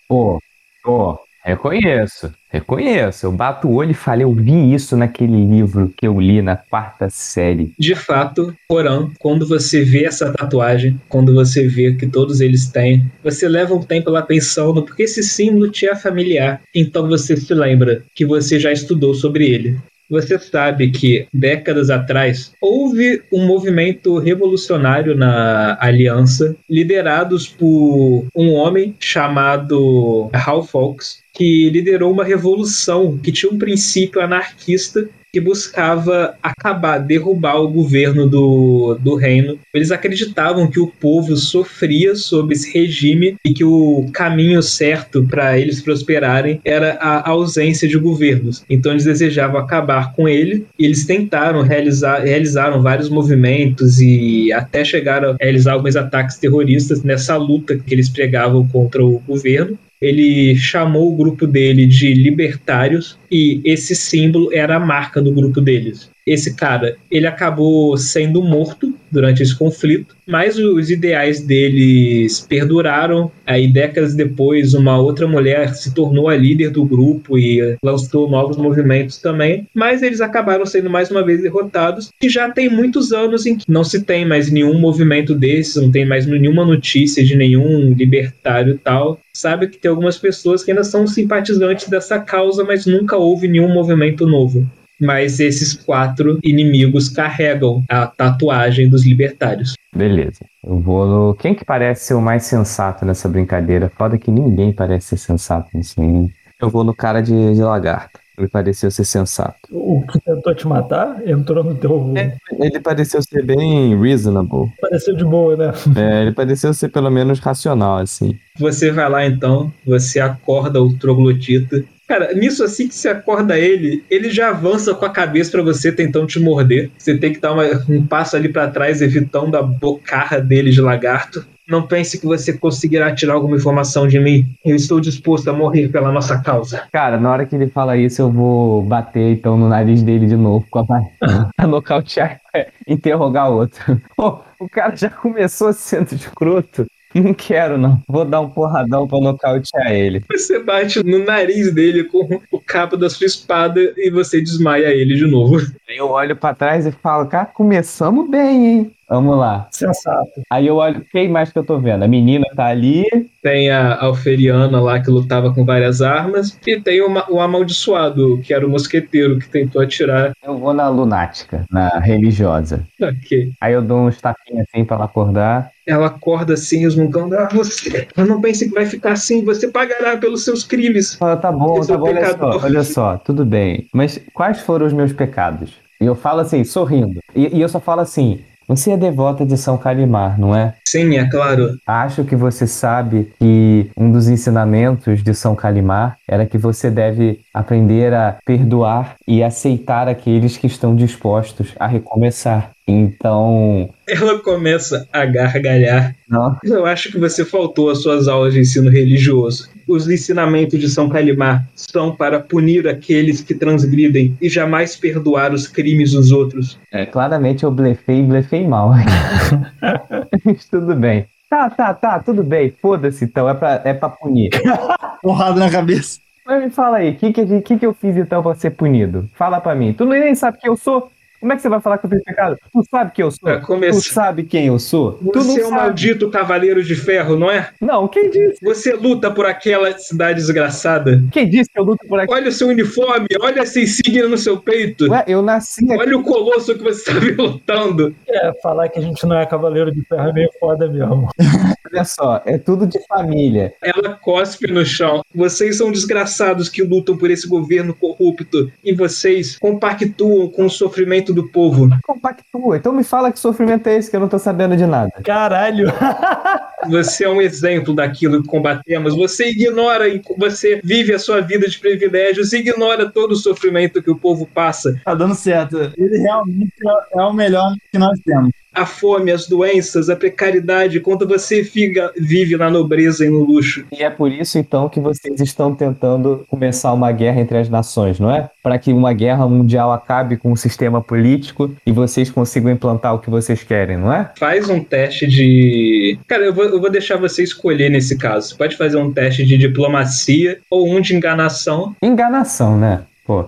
[0.09, 0.39] Pô,
[0.83, 2.33] pô, reconheço.
[2.51, 6.41] Reconheço, eu bato o olho e falei, eu vi isso naquele livro que eu li
[6.41, 7.71] na quarta série.
[7.77, 13.05] De fato, Corão, quando você vê essa tatuagem, quando você vê que todos eles têm,
[13.23, 16.59] você leva um tempo lá pensando, porque esse símbolo te é familiar.
[16.73, 19.77] Então você se lembra que você já estudou sobre ele.
[20.09, 28.95] Você sabe que décadas atrás houve um movimento revolucionário na Aliança, liderados por um homem
[28.99, 36.97] chamado Hal Fox, que liderou uma revolução que tinha um princípio anarquista que buscava acabar,
[36.97, 39.59] derrubar o governo do, do reino.
[39.73, 45.57] Eles acreditavam que o povo sofria sob esse regime e que o caminho certo para
[45.57, 48.63] eles prosperarem era a ausência de governos.
[48.69, 54.83] Então eles desejavam acabar com ele e eles tentaram realizar realizaram vários movimentos e até
[54.83, 60.55] chegaram a realizar alguns ataques terroristas nessa luta que eles pregavam contra o governo ele
[60.55, 66.09] chamou o grupo dele de libertários e esse símbolo era a marca do grupo deles.
[66.29, 73.31] Esse cara, ele acabou sendo morto durante esse conflito, mas os ideais deles perduraram.
[73.47, 78.57] Aí, décadas depois, uma outra mulher se tornou a líder do grupo e lançou novos
[78.57, 82.09] movimentos também, mas eles acabaram sendo mais uma vez derrotados.
[82.21, 85.89] E já tem muitos anos em que não se tem mais nenhum movimento desses, não
[85.89, 89.19] tem mais nenhuma notícia de nenhum libertário tal.
[89.33, 93.73] Sabe que tem algumas pessoas que ainda são simpatizantes dessa causa, mas nunca houve nenhum
[93.73, 94.67] movimento novo
[94.99, 99.73] mas esses quatro inimigos carregam a tatuagem dos libertários.
[99.95, 100.39] Beleza.
[100.63, 101.35] Eu vou no.
[101.35, 103.91] Quem que parece ser o mais sensato nessa brincadeira?
[103.97, 106.27] Foda que ninguém parece ser sensato nisso aí.
[106.61, 108.19] Eu vou no cara de, de lagarto.
[108.37, 109.57] Ele pareceu ser sensato.
[109.69, 112.13] O que tentou te matar entrou no teu.
[112.15, 114.71] É, ele pareceu ser bem reasonable.
[114.79, 115.73] Pareceu de boa, né?
[115.97, 118.37] É, ele pareceu ser pelo menos racional, assim.
[118.57, 124.03] Você vai lá então, você acorda o troglodita Cara, nisso assim que você acorda ele,
[124.09, 126.89] ele já avança com a cabeça para você tentando te morder.
[126.97, 130.81] Você tem que dar uma, um passo ali para trás, evitando a bocarra dele de
[130.81, 131.45] lagarto.
[131.69, 134.43] Não pense que você conseguirá tirar alguma informação de mim.
[134.65, 136.87] Eu estou disposto a morrer pela nossa causa.
[136.91, 140.35] Cara, na hora que ele fala isso, eu vou bater então no nariz dele de
[140.35, 140.85] novo com a
[141.55, 142.41] pra nocautear,
[142.87, 144.01] interrogar outro.
[144.17, 146.87] Pô, o cara já começou sendo escroto.
[147.15, 148.01] Não quero, não.
[148.07, 150.23] Vou dar um porradão pra nocautear ele.
[150.31, 155.15] Você bate no nariz dele com o cabo da sua espada e você desmaia ele
[155.15, 155.57] de novo.
[155.87, 158.95] Eu olho para trás e falo, cara, começamos bem, hein?
[159.09, 159.67] Vamos lá.
[159.71, 160.43] Sensato.
[160.51, 162.03] Aí eu olho, quem mais que eu tô vendo?
[162.03, 163.05] A menina tá ali.
[163.41, 166.59] Tem a Alferiana lá que lutava com várias armas.
[166.65, 170.33] E tem o, o amaldiçoado, que era o mosqueteiro que tentou atirar.
[170.43, 172.85] Eu vou na lunática, na religiosa.
[173.01, 173.51] Ok.
[173.59, 175.71] Aí eu dou um tapinhas assim pra ela acordar.
[175.87, 177.35] Ela acorda assim, esmugando.
[177.35, 178.07] Ah, você.
[178.15, 179.43] Eu não pense que vai ficar assim.
[179.43, 181.17] Você pagará pelos seus crimes.
[181.19, 182.09] Ah, tá bom, tá bom.
[182.09, 183.87] Olha só, olha só, tudo bem.
[183.91, 185.71] Mas quais foram os meus pecados?
[185.99, 187.19] E eu falo assim, sorrindo.
[187.35, 190.75] E, e eu só falo assim: você é devota de São Calimar, não é?
[190.87, 191.75] Sim, é claro.
[191.87, 197.39] Acho que você sabe que um dos ensinamentos de São Calimar era que você deve
[197.51, 202.69] aprender a perdoar e aceitar aqueles que estão dispostos a recomeçar.
[202.87, 206.15] Então, Ela começa a gargalhar.
[206.29, 209.67] não, Eu acho que você faltou às suas aulas de ensino religioso.
[209.89, 215.67] Os ensinamentos de São Calimar são para punir aqueles que transgridem e jamais perdoar os
[215.67, 216.79] crimes dos outros.
[216.93, 218.91] é, claramente eu blefei e blefei mal.
[220.45, 221.25] Mas tudo bem.
[221.49, 222.71] Tá, tá, tá, tudo bem.
[222.79, 224.51] Foda-se então, é pra, é pra punir.
[225.23, 226.19] Porrada na cabeça.
[226.45, 229.27] Mas me fala aí, o que, que, que, que eu fiz então pra ser punido?
[229.33, 229.91] Fala pra mim.
[229.93, 231.11] Tu nem sabe quem eu sou?
[231.39, 232.57] Como é que você vai falar que eu fiz pecado?
[232.73, 233.39] Tu sabe quem eu sou?
[233.41, 235.13] Pra Tu começar, sabe quem eu sou?
[235.13, 235.81] tu não você é um sabe.
[235.81, 237.69] maldito cavaleiro de ferro, não é?
[237.79, 238.57] Não, quem disse?
[238.63, 241.23] Você luta por aquela cidade desgraçada.
[241.31, 242.33] Quem disse que eu luto por aqui?
[242.33, 245.09] Olha o seu uniforme, olha essa insígnia no seu peito.
[245.09, 246.01] Ué, eu nasci aqui.
[246.01, 248.13] Olha o colosso que você está lutando.
[248.27, 251.29] É, falar que a gente não é cavaleiro de ferro é meio foda mesmo.
[251.91, 253.73] Olha só, é tudo de família.
[253.83, 255.21] Ela cospe no chão.
[255.33, 261.33] Vocês são desgraçados que lutam por esse governo corrupto e vocês compactuam com o sofrimento
[261.33, 261.89] do povo.
[262.03, 262.77] Compactua.
[262.77, 265.11] Então me fala que sofrimento é esse que eu não tô sabendo de nada.
[265.23, 265.87] Caralho!
[266.89, 269.13] Você é um exemplo daquilo que combatemos.
[269.15, 270.05] Você ignora,
[270.37, 274.99] você vive a sua vida de privilégios, ignora todo o sofrimento que o povo passa.
[275.03, 275.77] Tá dando certo.
[275.97, 276.71] Ele realmente
[277.13, 278.51] é- é o melhor que nós temos.
[278.73, 283.85] A fome, as doenças, a precariedade, quando você fica, vive na nobreza e no luxo.
[283.91, 288.19] E é por isso então que vocês estão tentando começar uma guerra entre as nações,
[288.19, 288.49] não é?
[288.61, 293.19] Para que uma guerra mundial acabe com o sistema político e vocês consigam implantar o
[293.19, 294.31] que vocês querem, não é?
[294.37, 296.19] Faz um teste de.
[296.27, 298.57] Cara, eu vou, eu vou deixar você escolher nesse caso.
[298.57, 301.95] Pode fazer um teste de diplomacia ou um de enganação.
[302.01, 303.03] Enganação, né?
[303.25, 303.45] Pô.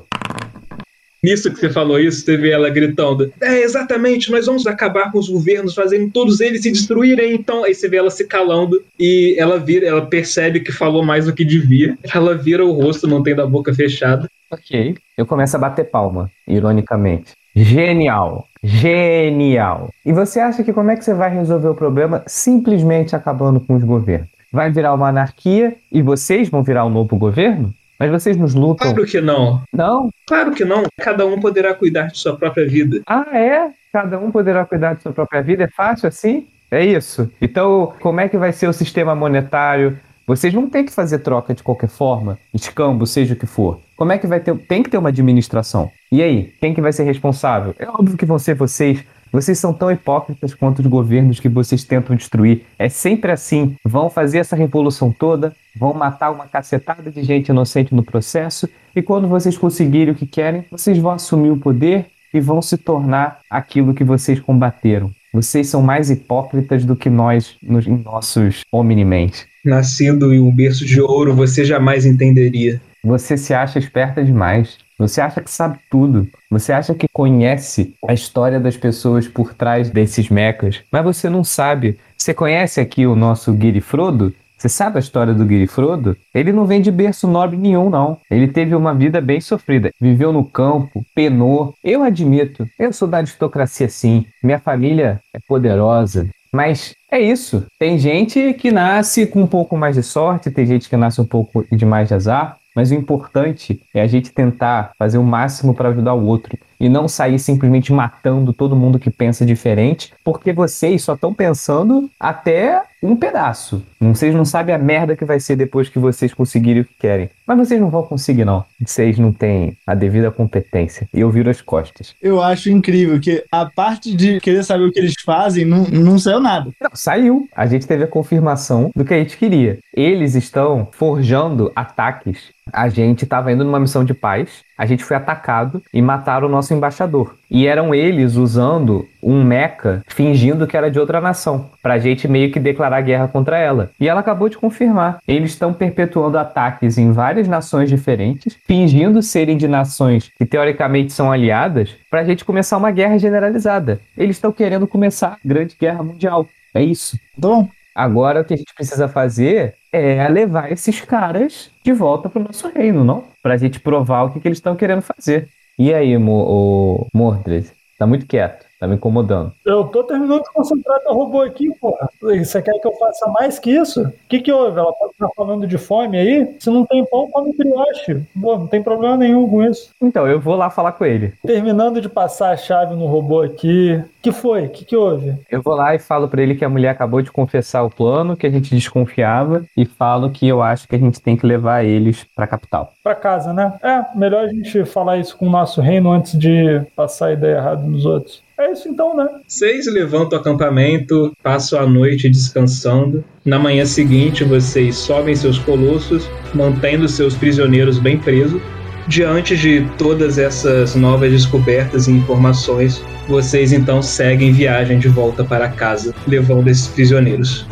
[1.24, 5.30] Nisso que você falou isso, teve ela gritando: É, exatamente, nós vamos acabar com os
[5.30, 7.36] governos, fazendo todos eles se destruírem.
[7.36, 11.26] Então, aí você vê ela se calando e ela vira, ela percebe que falou mais
[11.26, 11.96] do que devia.
[12.14, 14.28] Ela vira o rosto, mantendo a boca fechada.
[14.50, 14.98] Ok.
[15.16, 17.34] Eu começo a bater palma, ironicamente.
[17.56, 18.48] Genial.
[18.64, 19.90] Genial.
[20.06, 23.76] E você acha que como é que você vai resolver o problema simplesmente acabando com
[23.76, 24.30] os governos?
[24.52, 27.74] Vai virar uma anarquia e vocês vão virar um novo governo?
[28.02, 28.92] Mas vocês nos lutam.
[28.96, 29.62] Claro que não.
[29.72, 30.10] Não?
[30.26, 30.86] Claro que não.
[31.00, 33.00] Cada um poderá cuidar de sua própria vida.
[33.06, 33.70] Ah, é?
[33.94, 35.66] Cada um poderá cuidar de sua própria vida?
[35.66, 36.48] É fácil assim?
[36.72, 37.30] É isso.
[37.40, 40.00] Então, como é que vai ser o sistema monetário?
[40.26, 43.80] Vocês vão ter que fazer troca de qualquer forma, escambo, seja o que for.
[43.96, 44.58] Como é que vai ter?
[44.58, 45.92] Tem que ter uma administração.
[46.12, 47.76] E aí, quem que vai ser responsável?
[47.78, 49.04] É óbvio que vão ser vocês.
[49.32, 52.66] Vocês são tão hipócritas quanto os governos que vocês tentam destruir.
[52.78, 53.76] É sempre assim.
[53.84, 59.02] Vão fazer essa revolução toda, vão matar uma cacetada de gente inocente no processo, e
[59.02, 63.40] quando vocês conseguirem o que querem, vocês vão assumir o poder e vão se tornar
[63.50, 65.12] aquilo que vocês combateram.
[65.34, 69.46] Vocês são mais hipócritas do que nós nos, em nossos omnimente.
[69.64, 72.82] Nascido em um berço de ouro, você jamais entenderia.
[73.04, 74.78] Você se acha esperta demais.
[75.08, 76.28] Você acha que sabe tudo.
[76.50, 80.82] Você acha que conhece a história das pessoas por trás desses mechas.
[80.92, 81.98] Mas você não sabe.
[82.18, 84.34] Você conhece aqui o nosso Guiri Frodo?
[84.62, 86.16] Você sabe a história do Guiri Frodo?
[86.36, 88.20] Ele não vem de berço nobre nenhum, não.
[88.30, 89.92] Ele teve uma vida bem sofrida.
[90.00, 91.74] Viveu no campo, penou.
[91.84, 94.24] Eu admito, eu sou da aristocracia sim.
[94.44, 96.30] Minha família é poderosa.
[96.54, 97.66] Mas é isso.
[97.80, 101.26] Tem gente que nasce com um pouco mais de sorte, tem gente que nasce um
[101.26, 102.58] pouco de mais de azar.
[102.76, 106.88] Mas o importante é a gente tentar fazer o máximo para ajudar o outro e
[106.88, 112.84] não sair simplesmente matando todo mundo que pensa diferente, porque vocês só estão pensando até
[113.02, 113.84] um pedaço.
[114.00, 117.30] Vocês não sabem a merda que vai ser depois que vocês conseguirem o que querem.
[117.46, 118.64] Mas vocês não vão conseguir, não.
[118.80, 121.08] Vocês não têm a devida competência.
[121.14, 122.16] E eu viro as costas.
[122.22, 126.20] Eu acho incrível que a parte de querer saber o que eles fazem não, não
[126.20, 126.72] saiu nada.
[126.80, 127.48] Não, saiu.
[127.56, 129.80] A gente teve a confirmação do que a gente queria.
[129.96, 132.52] Eles estão forjando ataques.
[132.72, 134.64] A gente estava indo numa missão de paz.
[134.78, 137.36] A gente foi atacado e mataram o nosso embaixador.
[137.52, 142.50] E eram eles usando um mecha fingindo que era de outra nação, pra gente meio
[142.50, 143.92] que declarar guerra contra ela.
[144.00, 145.20] E ela acabou de confirmar.
[145.28, 151.30] Eles estão perpetuando ataques em várias nações diferentes, fingindo serem de nações que teoricamente são
[151.30, 154.00] aliadas, pra gente começar uma guerra generalizada.
[154.18, 156.48] Eles estão querendo começar a grande guerra mundial.
[156.74, 157.18] É isso.
[157.38, 157.68] Bom?
[157.94, 162.70] Agora o que a gente precisa fazer é levar esses caras de volta pro nosso
[162.70, 163.26] reino, não?
[163.44, 165.50] Pra gente provar o que, que eles estão querendo fazer.
[165.84, 167.72] E aí, o Mordred?
[167.98, 168.71] Tá muito quieto.
[168.82, 169.54] Tá me incomodando.
[169.64, 172.10] Eu tô terminando de concentrar teu robô aqui, porra.
[172.20, 174.02] Você quer que eu faça mais que isso?
[174.02, 174.80] O que que houve?
[174.80, 176.56] Ela tá falando de fome aí?
[176.60, 178.24] Se não tem pão, come brioche.
[178.42, 179.92] Pô, não tem problema nenhum com isso.
[180.02, 181.32] Então, eu vou lá falar com ele.
[181.46, 184.04] Terminando de passar a chave no robô aqui.
[184.20, 184.66] que foi?
[184.66, 185.36] O que que houve?
[185.52, 188.36] Eu vou lá e falo pra ele que a mulher acabou de confessar o plano,
[188.36, 191.84] que a gente desconfiava, e falo que eu acho que a gente tem que levar
[191.86, 192.94] eles pra capital.
[193.04, 193.74] Pra casa, né?
[193.84, 197.58] É, melhor a gente falar isso com o nosso reino antes de passar a ideia
[197.58, 198.42] errada nos outros.
[198.62, 199.28] É isso então, né?
[199.48, 203.24] Vocês levantam o acampamento, passam a noite descansando.
[203.44, 208.62] Na manhã seguinte, vocês sobem seus colossos, mantendo seus prisioneiros bem presos.
[209.08, 215.68] Diante de todas essas novas descobertas e informações, vocês então seguem viagem de volta para
[215.68, 217.66] casa, levando esses prisioneiros.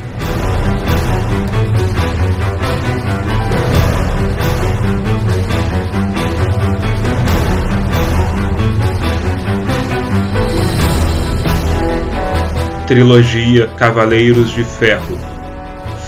[12.90, 15.16] Trilogia Cavaleiros de Ferro.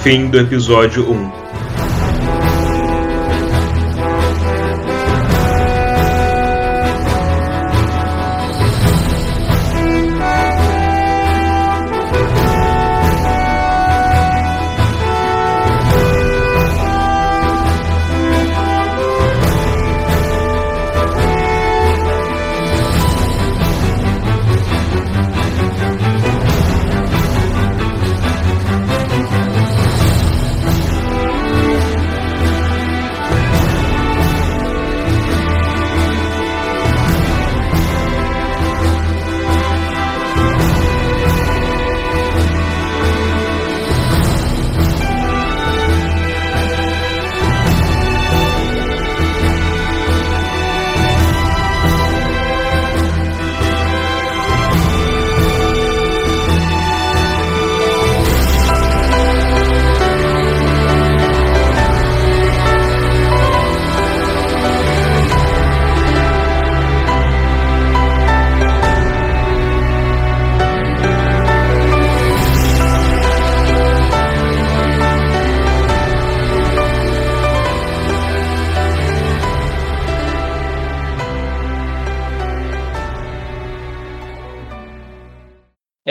[0.02, 1.41] Fim do episódio 1.